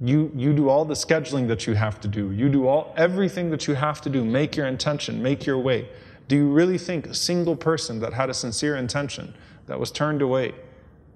You, 0.00 0.32
you 0.34 0.54
do 0.54 0.70
all 0.70 0.86
the 0.86 0.94
scheduling 0.94 1.46
that 1.48 1.66
you 1.66 1.74
have 1.74 2.00
to 2.00 2.08
do. 2.08 2.32
You 2.32 2.48
do 2.48 2.66
all 2.66 2.94
everything 2.96 3.50
that 3.50 3.68
you 3.68 3.74
have 3.74 4.00
to 4.00 4.08
do. 4.08 4.24
Make 4.24 4.56
your 4.56 4.66
intention, 4.66 5.22
make 5.22 5.44
your 5.44 5.58
way. 5.58 5.90
Do 6.28 6.36
you 6.36 6.48
really 6.50 6.78
think 6.78 7.06
a 7.06 7.14
single 7.14 7.54
person 7.54 8.00
that 8.00 8.14
had 8.14 8.30
a 8.30 8.34
sincere 8.34 8.76
intention 8.76 9.34
that 9.66 9.78
was 9.78 9.90
turned 9.90 10.22
away 10.22 10.54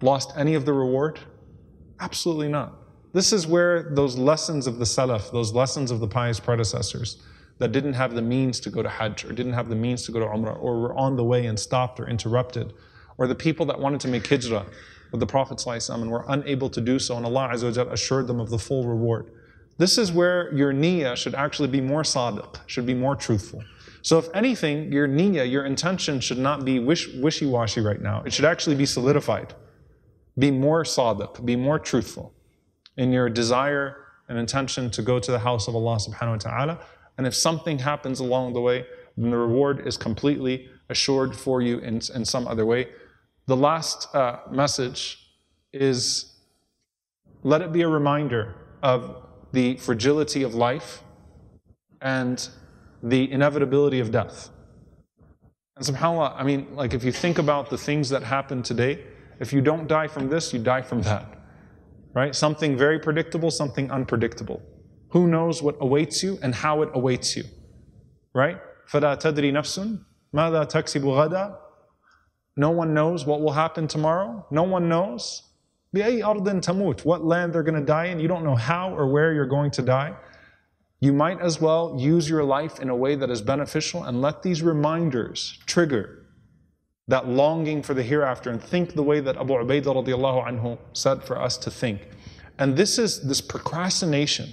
lost 0.02 0.34
any 0.36 0.54
of 0.54 0.66
the 0.66 0.74
reward? 0.74 1.18
Absolutely 2.00 2.48
not. 2.48 2.74
This 3.12 3.32
is 3.32 3.46
where 3.46 3.90
those 3.94 4.16
lessons 4.16 4.66
of 4.66 4.78
the 4.78 4.84
Salaf, 4.84 5.32
those 5.32 5.52
lessons 5.52 5.90
of 5.90 6.00
the 6.00 6.06
pious 6.06 6.38
predecessors, 6.38 7.22
that 7.58 7.72
didn't 7.72 7.94
have 7.94 8.14
the 8.14 8.22
means 8.22 8.60
to 8.60 8.70
go 8.70 8.82
to 8.82 8.88
Hajj 8.88 9.24
or 9.24 9.32
didn't 9.32 9.54
have 9.54 9.68
the 9.68 9.74
means 9.74 10.04
to 10.04 10.12
go 10.12 10.20
to 10.20 10.26
Umrah 10.26 10.62
or 10.62 10.80
were 10.80 10.94
on 10.94 11.16
the 11.16 11.24
way 11.24 11.46
and 11.46 11.58
stopped 11.58 11.98
or 11.98 12.08
interrupted, 12.08 12.72
or 13.16 13.26
the 13.26 13.34
people 13.34 13.66
that 13.66 13.80
wanted 13.80 14.00
to 14.00 14.08
make 14.08 14.26
hijrah 14.26 14.66
with 15.10 15.20
the 15.20 15.26
Prophet 15.26 15.64
and 15.66 16.10
were 16.10 16.24
unable 16.28 16.70
to 16.70 16.80
do 16.80 16.98
so, 16.98 17.16
and 17.16 17.26
Allah 17.26 17.50
assured 17.90 18.26
them 18.26 18.40
of 18.40 18.50
the 18.50 18.58
full 18.58 18.86
reward. 18.86 19.32
This 19.78 19.96
is 19.96 20.12
where 20.12 20.52
your 20.54 20.72
niyyah 20.72 21.16
should 21.16 21.34
actually 21.34 21.68
be 21.68 21.80
more 21.80 22.02
sadiq, 22.02 22.56
should 22.66 22.86
be 22.86 22.94
more 22.94 23.16
truthful. 23.16 23.62
So, 24.02 24.18
if 24.18 24.28
anything, 24.34 24.92
your 24.92 25.08
niyyah, 25.08 25.50
your 25.50 25.64
intention 25.64 26.20
should 26.20 26.38
not 26.38 26.64
be 26.64 26.78
wish, 26.78 27.08
wishy 27.14 27.46
washy 27.46 27.80
right 27.80 28.00
now. 28.00 28.22
It 28.24 28.32
should 28.32 28.44
actually 28.44 28.76
be 28.76 28.86
solidified. 28.86 29.54
Be 30.38 30.50
more 30.50 30.84
sadiq, 30.84 31.44
be 31.44 31.56
more 31.56 31.78
truthful 31.78 32.32
in 32.96 33.12
your 33.12 33.28
desire 33.28 33.96
and 34.28 34.38
intention 34.38 34.90
to 34.90 35.02
go 35.02 35.18
to 35.18 35.30
the 35.30 35.38
house 35.38 35.68
of 35.68 35.74
Allah 35.74 35.96
subhanahu 35.96 36.30
wa 36.30 36.36
ta'ala. 36.36 36.78
And 37.16 37.26
if 37.26 37.34
something 37.34 37.78
happens 37.78 38.20
along 38.20 38.52
the 38.52 38.60
way, 38.60 38.86
then 39.16 39.30
the 39.30 39.36
reward 39.36 39.86
is 39.86 39.96
completely 39.96 40.68
assured 40.88 41.34
for 41.34 41.60
you 41.60 41.78
in, 41.78 42.00
in 42.14 42.24
some 42.24 42.46
other 42.46 42.64
way. 42.64 42.88
The 43.46 43.56
last 43.56 44.14
uh, 44.14 44.40
message 44.50 45.30
is 45.72 46.36
let 47.42 47.62
it 47.62 47.72
be 47.72 47.82
a 47.82 47.88
reminder 47.88 48.54
of 48.82 49.22
the 49.52 49.76
fragility 49.76 50.42
of 50.42 50.54
life 50.54 51.02
and 52.00 52.48
the 53.02 53.30
inevitability 53.30 54.00
of 54.00 54.10
death. 54.10 54.50
And 55.76 55.84
subhanAllah, 55.84 56.34
I 56.36 56.44
mean, 56.44 56.74
like 56.74 56.94
if 56.94 57.04
you 57.04 57.12
think 57.12 57.38
about 57.38 57.70
the 57.70 57.78
things 57.78 58.08
that 58.10 58.22
happen 58.22 58.62
today, 58.62 59.04
if 59.39 59.51
you 59.51 59.61
don't 59.61 59.87
die 59.87 60.07
from 60.07 60.29
this, 60.29 60.53
you 60.53 60.59
die 60.59 60.81
from 60.81 61.01
that. 61.03 61.27
Right? 62.13 62.35
Something 62.35 62.77
very 62.77 62.99
predictable, 62.99 63.51
something 63.51 63.91
unpredictable. 63.91 64.61
Who 65.09 65.27
knows 65.27 65.61
what 65.61 65.75
awaits 65.79 66.23
you 66.23 66.39
and 66.41 66.53
how 66.53 66.81
it 66.81 66.89
awaits 66.93 67.35
you? 67.35 67.43
Right? 68.33 68.57
فَلَا 68.91 69.19
تَدْرِي 69.19 69.51
نَفْسٌ 69.51 69.99
مَاذَا 70.33 70.71
تَكْسِبُ 70.71 71.03
غَدًا 71.03 71.55
No 72.57 72.71
one 72.71 72.93
knows 72.93 73.25
what 73.25 73.41
will 73.41 73.51
happen 73.51 73.87
tomorrow. 73.87 74.45
No 74.49 74.63
one 74.63 74.89
knows. 74.89 75.43
بِأَيْ 75.95 76.21
أَرْضٍ 76.23 76.45
تَمُوتُ 76.61 77.05
What 77.05 77.23
land 77.23 77.53
they're 77.53 77.63
going 77.63 77.79
to 77.79 77.85
die 77.85 78.05
in. 78.05 78.19
You 78.19 78.27
don't 78.27 78.43
know 78.43 78.55
how 78.55 78.95
or 78.95 79.07
where 79.11 79.33
you're 79.33 79.45
going 79.45 79.71
to 79.71 79.81
die. 79.81 80.15
You 80.99 81.13
might 81.13 81.41
as 81.41 81.59
well 81.59 81.95
use 81.99 82.29
your 82.29 82.43
life 82.43 82.79
in 82.79 82.89
a 82.89 82.95
way 82.95 83.15
that 83.15 83.29
is 83.29 83.41
beneficial 83.41 84.03
and 84.03 84.21
let 84.21 84.41
these 84.41 84.61
reminders 84.61 85.59
trigger 85.65 86.16
that 87.08 87.26
longing 87.26 87.82
for 87.82 87.94
the 87.94 88.02
hereafter 88.02 88.50
and 88.50 88.62
think 88.62 88.94
the 88.94 89.02
way 89.02 89.20
that 89.20 89.36
Abu 89.36 89.54
Ubaidah 89.54 90.04
anhu 90.46 90.78
said 90.92 91.24
for 91.24 91.40
us 91.40 91.56
to 91.58 91.70
think. 91.70 92.08
And 92.58 92.76
this 92.76 92.98
is 92.98 93.26
this 93.26 93.40
procrastination 93.40 94.50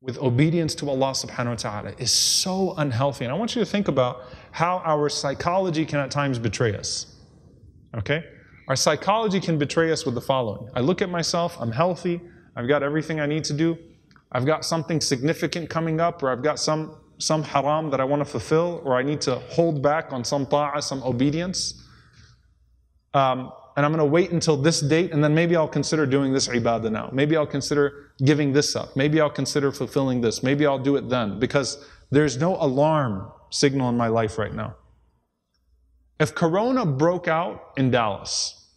with 0.00 0.16
obedience 0.18 0.74
to 0.76 0.88
Allah 0.88 1.10
subhanahu 1.10 1.48
wa 1.48 1.54
ta'ala 1.56 1.92
is 1.98 2.10
so 2.10 2.74
unhealthy. 2.78 3.26
And 3.26 3.32
I 3.32 3.36
want 3.36 3.54
you 3.54 3.60
to 3.60 3.66
think 3.66 3.88
about 3.88 4.22
how 4.52 4.78
our 4.78 5.10
psychology 5.10 5.84
can 5.84 5.98
at 5.98 6.10
times 6.10 6.38
betray 6.38 6.74
us. 6.74 7.16
Okay? 7.94 8.24
Our 8.68 8.76
psychology 8.76 9.40
can 9.40 9.58
betray 9.58 9.92
us 9.92 10.06
with 10.06 10.14
the 10.14 10.20
following 10.20 10.70
I 10.74 10.80
look 10.80 11.02
at 11.02 11.10
myself, 11.10 11.56
I'm 11.60 11.72
healthy, 11.72 12.20
I've 12.56 12.68
got 12.68 12.82
everything 12.82 13.20
I 13.20 13.26
need 13.26 13.44
to 13.44 13.52
do, 13.52 13.76
I've 14.32 14.46
got 14.46 14.64
something 14.64 15.00
significant 15.00 15.68
coming 15.68 16.00
up, 16.00 16.22
or 16.22 16.30
I've 16.30 16.42
got 16.42 16.58
some, 16.58 16.96
some 17.20 17.42
haram 17.42 17.90
that 17.90 18.00
I 18.00 18.04
want 18.04 18.20
to 18.20 18.24
fulfill, 18.24 18.80
or 18.84 18.96
I 18.96 19.02
need 19.02 19.20
to 19.22 19.36
hold 19.36 19.82
back 19.82 20.12
on 20.12 20.24
some 20.24 20.46
ta'ah, 20.46 20.82
some 20.82 21.02
obedience. 21.02 21.86
Um, 23.14 23.52
and 23.76 23.86
I'm 23.86 23.92
going 23.92 23.98
to 23.98 24.12
wait 24.12 24.30
until 24.30 24.56
this 24.56 24.80
date, 24.80 25.12
and 25.12 25.22
then 25.22 25.34
maybe 25.34 25.54
I'll 25.54 25.68
consider 25.68 26.06
doing 26.06 26.32
this 26.32 26.48
ibadah 26.48 26.90
now. 26.90 27.10
Maybe 27.12 27.36
I'll 27.36 27.46
consider 27.46 28.12
giving 28.24 28.52
this 28.52 28.74
up. 28.74 28.96
Maybe 28.96 29.20
I'll 29.20 29.30
consider 29.30 29.70
fulfilling 29.70 30.20
this. 30.20 30.42
Maybe 30.42 30.66
I'll 30.66 30.78
do 30.78 30.96
it 30.96 31.08
then, 31.08 31.38
because 31.38 31.86
there's 32.10 32.36
no 32.36 32.56
alarm 32.56 33.30
signal 33.50 33.88
in 33.88 33.96
my 33.96 34.08
life 34.08 34.38
right 34.38 34.54
now. 34.54 34.76
If 36.18 36.34
Corona 36.34 36.84
broke 36.84 37.28
out 37.28 37.72
in 37.76 37.90
Dallas, 37.90 38.68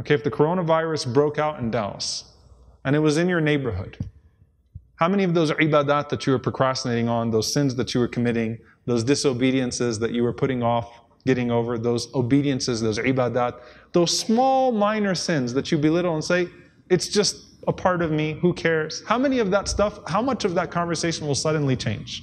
okay, 0.00 0.14
if 0.14 0.24
the 0.24 0.30
coronavirus 0.30 1.12
broke 1.12 1.38
out 1.38 1.58
in 1.60 1.70
Dallas, 1.70 2.24
and 2.84 2.96
it 2.96 3.00
was 3.00 3.18
in 3.18 3.28
your 3.28 3.40
neighborhood, 3.40 3.98
how 5.00 5.08
many 5.08 5.24
of 5.24 5.32
those 5.32 5.50
ibadat 5.52 6.10
that 6.10 6.26
you 6.26 6.32
were 6.34 6.38
procrastinating 6.38 7.08
on, 7.08 7.30
those 7.30 7.50
sins 7.50 7.74
that 7.74 7.94
you 7.94 8.00
were 8.00 8.08
committing, 8.08 8.58
those 8.84 9.02
disobediences 9.02 9.98
that 9.98 10.12
you 10.12 10.22
were 10.22 10.32
putting 10.32 10.62
off 10.62 11.00
getting 11.24 11.50
over, 11.50 11.78
those 11.78 12.14
obediences, 12.14 12.82
those 12.82 12.98
ibadat, 12.98 13.60
those 13.92 14.16
small 14.16 14.72
minor 14.72 15.14
sins 15.14 15.54
that 15.54 15.72
you 15.72 15.78
belittle 15.78 16.14
and 16.14 16.22
say, 16.22 16.48
it's 16.90 17.08
just 17.08 17.44
a 17.66 17.72
part 17.72 18.02
of 18.02 18.10
me, 18.10 18.34
who 18.42 18.52
cares? 18.52 19.02
How 19.06 19.16
many 19.16 19.38
of 19.38 19.50
that 19.50 19.68
stuff, 19.68 20.00
how 20.06 20.20
much 20.20 20.44
of 20.44 20.54
that 20.54 20.70
conversation 20.70 21.26
will 21.26 21.34
suddenly 21.34 21.76
change? 21.76 22.22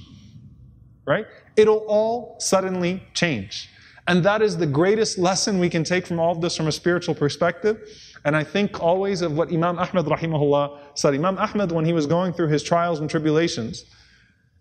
Right? 1.04 1.26
It'll 1.56 1.84
all 1.88 2.36
suddenly 2.38 3.02
change. 3.12 3.68
And 4.06 4.22
that 4.24 4.40
is 4.40 4.56
the 4.56 4.66
greatest 4.66 5.18
lesson 5.18 5.58
we 5.58 5.68
can 5.68 5.82
take 5.82 6.06
from 6.06 6.20
all 6.20 6.32
of 6.32 6.40
this 6.40 6.56
from 6.56 6.68
a 6.68 6.72
spiritual 6.72 7.14
perspective 7.14 7.88
and 8.24 8.36
I 8.36 8.44
think 8.44 8.82
always 8.82 9.22
of 9.22 9.36
what 9.36 9.52
Imam 9.52 9.78
Ahmad 9.78 10.06
rahimahullah 10.06 10.78
said. 10.94 11.14
Imam 11.14 11.38
Ahmad, 11.38 11.72
when 11.72 11.84
he 11.84 11.92
was 11.92 12.06
going 12.06 12.32
through 12.32 12.48
his 12.48 12.62
trials 12.62 13.00
and 13.00 13.08
tribulations, 13.08 13.84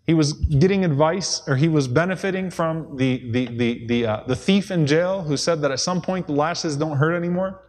he 0.06 0.14
was 0.14 0.34
getting 0.34 0.86
advice 0.86 1.42
or 1.48 1.58
he 1.58 1.68
was 1.68 1.88
benefiting 1.88 2.50
from 2.50 2.96
the, 2.96 3.30
the, 3.32 3.46
the, 3.58 3.88
the, 3.88 4.06
uh, 4.06 4.24
the 4.26 4.36
thief 4.36 4.72
in 4.72 4.88
jail 4.88 5.22
who 5.22 5.36
said 5.36 5.62
that 5.62 5.72
at 5.72 5.82
some 5.82 6.02
point 6.02 6.28
the 6.28 6.34
lashes 6.34 6.78
don't 6.78 6.98
hurt 6.98 7.14
anymore. 7.14 7.62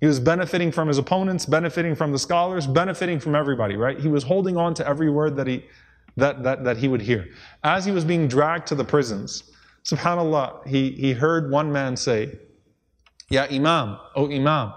He 0.00 0.06
was 0.06 0.20
benefiting 0.20 0.70
from 0.70 0.88
his 0.88 0.98
opponents, 0.98 1.46
benefiting 1.46 1.94
from 1.94 2.12
the 2.12 2.18
scholars, 2.18 2.66
benefiting 2.66 3.18
from 3.18 3.34
everybody, 3.34 3.76
right? 3.76 3.98
He 3.98 4.08
was 4.08 4.22
holding 4.24 4.56
on 4.56 4.74
to 4.74 4.86
every 4.86 5.10
word 5.10 5.36
that 5.36 5.46
he, 5.46 5.64
that, 6.16 6.42
that, 6.44 6.64
that 6.64 6.76
he 6.76 6.88
would 6.88 7.02
hear. 7.02 7.28
As 7.64 7.84
he 7.84 7.90
was 7.92 8.04
being 8.04 8.28
dragged 8.28 8.66
to 8.68 8.74
the 8.74 8.84
prisons, 8.84 9.50
subhanAllah, 9.84 10.66
he, 10.66 10.92
he 10.92 11.12
heard 11.12 11.50
one 11.50 11.72
man 11.72 11.96
say, 11.96 12.38
Ya 13.30 13.46
Imam, 13.50 13.98
O 14.14 14.30
Imam, 14.30 14.72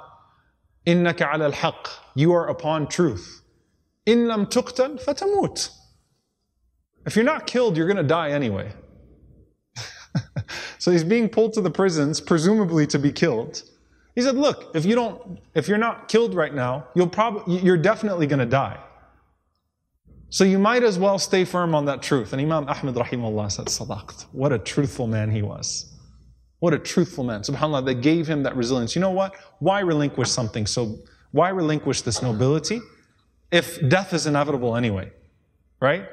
إنك 0.89 1.23
على 1.23 1.47
الحق 1.47 1.89
you 2.15 2.33
are 2.33 2.49
upon 2.49 2.87
truth 2.87 3.43
إن 4.09 4.29
لم 4.29 4.45
تقتل 4.47 4.99
فتموت 4.99 5.71
if 7.07 7.17
you're 7.17 7.25
not 7.25 7.47
killed 7.47 7.77
you're 7.77 7.87
going 7.87 7.97
to 7.97 8.03
die 8.03 8.31
anyway 8.31 8.73
so 10.79 10.91
he's 10.91 11.05
being 11.05 11.29
pulled 11.29 11.53
to 11.53 11.61
the 11.61 11.71
prisons 11.71 12.21
presumably 12.21 12.87
to 12.87 12.99
be 12.99 13.13
killed 13.13 13.63
he 14.15 14.23
said 14.23 14.37
look 14.37 14.71
if 14.75 14.85
you 14.85 14.95
don't 14.95 15.39
if 15.55 15.69
you're 15.69 15.79
not 15.79 16.09
killed 16.09 16.35
right 16.35 16.55
now 16.55 16.87
you'll 16.95 17.09
probably 17.09 17.59
you're 17.59 17.77
definitely 17.77 18.27
going 18.27 18.41
to 18.41 18.47
die 18.47 18.79
so 20.31 20.45
you 20.45 20.59
might 20.59 20.83
as 20.83 20.99
well 20.99 21.19
stay 21.19 21.45
firm 21.45 21.75
on 21.75 21.85
that 21.85 22.03
truth 22.03 22.33
and 22.33 22.41
imam 22.41 22.67
ahmed 22.69 22.95
rahimahullah 22.95 23.51
said 23.53 23.67
sadaqt 23.67 24.27
what 24.33 24.53
a 24.53 24.59
truthful 24.59 25.07
man 25.07 25.31
he 25.31 25.43
was 25.43 25.91
what 26.66 26.74
a 26.74 26.80
truthful 26.80 27.24
man. 27.24 27.42
SubhanAllah, 27.42 27.86
they 27.86 27.94
gave 27.94 28.26
him 28.26 28.42
that 28.42 28.56
resilience. 28.56 28.96
You 28.96 29.00
know 29.00 29.12
what? 29.12 29.36
Why 29.60 29.82
relinquish 29.82 30.32
something 30.32 30.66
so, 30.66 30.98
why 31.32 31.50
relinquish 31.50 32.02
this 32.02 32.24
nobility 32.24 32.82
if 33.52 33.88
death 33.88 34.14
is 34.14 34.26
inevitable 34.26 34.76
anyway? 34.76 35.12
Right? 35.80 36.08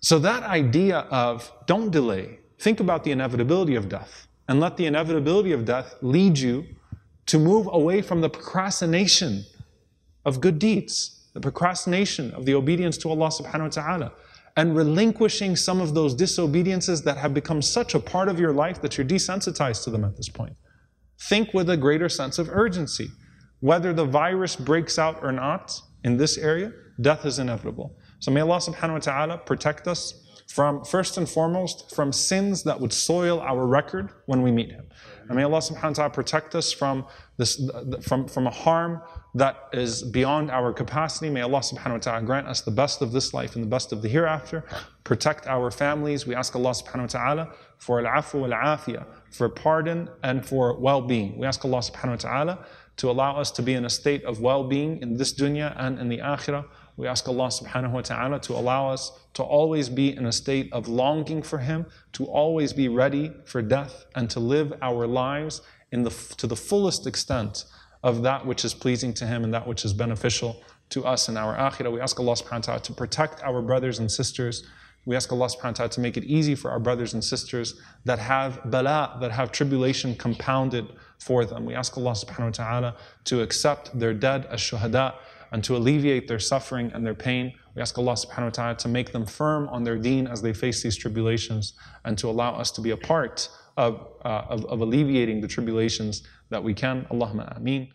So 0.00 0.18
that 0.18 0.42
idea 0.42 0.98
of 1.10 1.50
don't 1.64 1.90
delay, 1.90 2.40
think 2.58 2.80
about 2.80 3.04
the 3.04 3.10
inevitability 3.10 3.74
of 3.74 3.88
death 3.88 4.28
and 4.48 4.60
let 4.60 4.76
the 4.76 4.84
inevitability 4.84 5.52
of 5.52 5.64
death 5.64 5.94
lead 6.02 6.36
you 6.38 6.66
to 7.24 7.38
move 7.38 7.66
away 7.72 8.02
from 8.02 8.20
the 8.20 8.28
procrastination 8.28 9.46
of 10.26 10.42
good 10.42 10.58
deeds, 10.58 11.26
the 11.32 11.40
procrastination 11.40 12.32
of 12.32 12.44
the 12.44 12.52
obedience 12.52 12.98
to 12.98 13.08
Allah 13.08 13.28
subhanahu 13.28 13.62
wa 13.62 13.68
ta'ala 13.68 14.12
and 14.56 14.74
relinquishing 14.74 15.54
some 15.54 15.80
of 15.80 15.94
those 15.94 16.14
disobediences 16.14 17.02
that 17.02 17.18
have 17.18 17.34
become 17.34 17.60
such 17.60 17.94
a 17.94 18.00
part 18.00 18.28
of 18.28 18.40
your 18.40 18.52
life 18.52 18.80
that 18.80 18.96
you're 18.96 19.06
desensitized 19.06 19.84
to 19.84 19.90
them 19.90 20.04
at 20.04 20.16
this 20.16 20.28
point. 20.28 20.56
Think 21.28 21.52
with 21.52 21.68
a 21.70 21.76
greater 21.76 22.08
sense 22.08 22.38
of 22.38 22.48
urgency. 22.50 23.08
Whether 23.60 23.92
the 23.92 24.04
virus 24.04 24.56
breaks 24.56 24.98
out 24.98 25.22
or 25.22 25.32
not 25.32 25.78
in 26.04 26.16
this 26.16 26.38
area, 26.38 26.72
death 27.00 27.26
is 27.26 27.38
inevitable. 27.38 27.96
So 28.20 28.30
may 28.30 28.40
Allah 28.40 28.58
subhanahu 28.58 28.92
wa 28.92 28.98
ta'ala 28.98 29.38
protect 29.38 29.86
us 29.86 30.22
from, 30.48 30.84
first 30.84 31.18
and 31.18 31.28
foremost, 31.28 31.94
from 31.94 32.12
sins 32.12 32.62
that 32.62 32.80
would 32.80 32.92
soil 32.92 33.40
our 33.40 33.66
record 33.66 34.10
when 34.26 34.42
we 34.42 34.50
meet 34.50 34.70
Him. 34.70 34.86
And 35.28 35.36
may 35.36 35.42
Allah 35.42 35.58
subhanahu 35.58 35.82
wa 35.82 35.92
ta'ala 35.92 36.10
protect 36.10 36.54
us 36.54 36.72
from, 36.72 37.06
this, 37.36 37.60
from, 38.02 38.28
from 38.28 38.46
a 38.46 38.50
harm 38.50 39.02
that 39.36 39.68
is 39.74 40.02
beyond 40.02 40.50
our 40.50 40.72
capacity. 40.72 41.28
May 41.28 41.42
Allah 41.42 41.58
subhanahu 41.58 41.92
wa 41.92 41.98
ta'ala 41.98 42.22
grant 42.22 42.46
us 42.46 42.62
the 42.62 42.70
best 42.70 43.02
of 43.02 43.12
this 43.12 43.34
life 43.34 43.54
and 43.54 43.62
the 43.62 43.68
best 43.68 43.92
of 43.92 44.00
the 44.00 44.08
hereafter. 44.08 44.64
Protect 45.04 45.46
our 45.46 45.70
families. 45.70 46.26
We 46.26 46.34
ask 46.34 46.56
Allah 46.56 46.70
subhanahu 46.70 47.02
wa 47.02 47.18
ta'ala 47.18 47.52
for 47.76 48.00
al-afu 48.00 48.50
al-afiyah, 48.50 49.04
for 49.30 49.50
pardon 49.50 50.08
and 50.22 50.44
for 50.44 50.80
well-being. 50.80 51.36
We 51.38 51.46
ask 51.46 51.62
Allah 51.66 51.80
subhanahu 51.80 52.24
wa 52.24 52.28
ta'ala 52.28 52.66
to 52.96 53.10
allow 53.10 53.36
us 53.36 53.50
to 53.50 53.62
be 53.62 53.74
in 53.74 53.84
a 53.84 53.90
state 53.90 54.24
of 54.24 54.40
well-being 54.40 55.02
in 55.02 55.18
this 55.18 55.34
dunya 55.34 55.74
and 55.76 55.98
in 55.98 56.08
the 56.08 56.18
akhirah. 56.18 56.64
We 56.96 57.06
ask 57.06 57.28
Allah 57.28 57.48
subhanahu 57.48 57.92
wa 57.92 58.00
ta'ala 58.00 58.40
to 58.40 58.54
allow 58.54 58.88
us 58.88 59.12
to 59.34 59.42
always 59.42 59.90
be 59.90 60.16
in 60.16 60.24
a 60.24 60.32
state 60.32 60.72
of 60.72 60.88
longing 60.88 61.42
for 61.42 61.58
Him, 61.58 61.84
to 62.14 62.24
always 62.24 62.72
be 62.72 62.88
ready 62.88 63.32
for 63.44 63.60
death, 63.60 64.06
and 64.14 64.30
to 64.30 64.40
live 64.40 64.72
our 64.80 65.06
lives 65.06 65.60
in 65.92 66.04
the, 66.04 66.10
to 66.38 66.46
the 66.46 66.56
fullest 66.56 67.06
extent 67.06 67.66
of 68.06 68.22
that 68.22 68.46
which 68.46 68.64
is 68.64 68.72
pleasing 68.72 69.12
to 69.20 69.26
Him 69.26 69.44
and 69.44 69.52
that 69.52 69.66
which 69.66 69.84
is 69.84 69.92
beneficial 69.92 70.52
to 70.94 71.04
us 71.04 71.28
in 71.28 71.36
our 71.36 71.54
akhirah. 71.56 71.92
We 71.92 72.00
ask 72.00 72.18
Allah 72.20 72.36
subhanahu 72.40 72.52
wa 72.52 72.68
ta'ala 72.68 72.80
to 72.80 72.92
protect 72.92 73.42
our 73.42 73.60
brothers 73.60 73.98
and 73.98 74.08
sisters 74.20 74.64
We 75.06 75.14
ask 75.14 75.32
Allah 75.32 75.46
subhanahu 75.46 75.64
wa 75.64 75.72
ta'ala 75.72 75.90
to 75.90 76.00
make 76.00 76.16
it 76.16 76.24
easy 76.24 76.56
for 76.56 76.70
our 76.72 76.80
brothers 76.80 77.14
and 77.14 77.22
sisters 77.22 77.80
that 78.04 78.18
have 78.18 78.60
bala, 78.68 79.16
that 79.20 79.30
have 79.30 79.52
tribulation 79.52 80.16
compounded 80.16 80.88
for 81.20 81.44
them. 81.44 81.64
We 81.64 81.74
ask 81.74 81.96
Allah 81.96 82.10
subhanahu 82.10 82.58
wa 82.58 82.64
ta'ala 82.64 82.96
to 83.26 83.40
accept 83.40 83.96
their 83.96 84.12
dead 84.12 84.46
as 84.46 84.60
shuhada 84.60 85.14
and 85.52 85.62
to 85.62 85.76
alleviate 85.76 86.26
their 86.26 86.40
suffering 86.40 86.90
and 86.92 87.06
their 87.06 87.14
pain. 87.14 87.54
We 87.76 87.82
ask 87.82 87.96
Allah 87.96 88.14
subhanahu 88.14 88.50
wa 88.50 88.50
ta'ala 88.50 88.74
to 88.78 88.88
make 88.88 89.12
them 89.12 89.24
firm 89.24 89.68
on 89.68 89.84
their 89.84 89.96
deen 89.96 90.26
as 90.26 90.42
they 90.42 90.52
face 90.52 90.82
these 90.82 90.96
tribulations 90.96 91.74
and 92.04 92.18
to 92.18 92.28
allow 92.28 92.56
us 92.56 92.72
to 92.72 92.80
be 92.80 92.90
a 92.90 92.96
part 92.96 93.48
of, 93.76 94.08
uh, 94.24 94.42
of, 94.48 94.64
of 94.66 94.80
alleviating 94.80 95.40
the 95.40 95.48
tribulations 95.48 96.26
that 96.50 96.62
we 96.62 96.74
can. 96.74 97.06
Allahumma 97.12 97.56
ameen. 97.56 97.92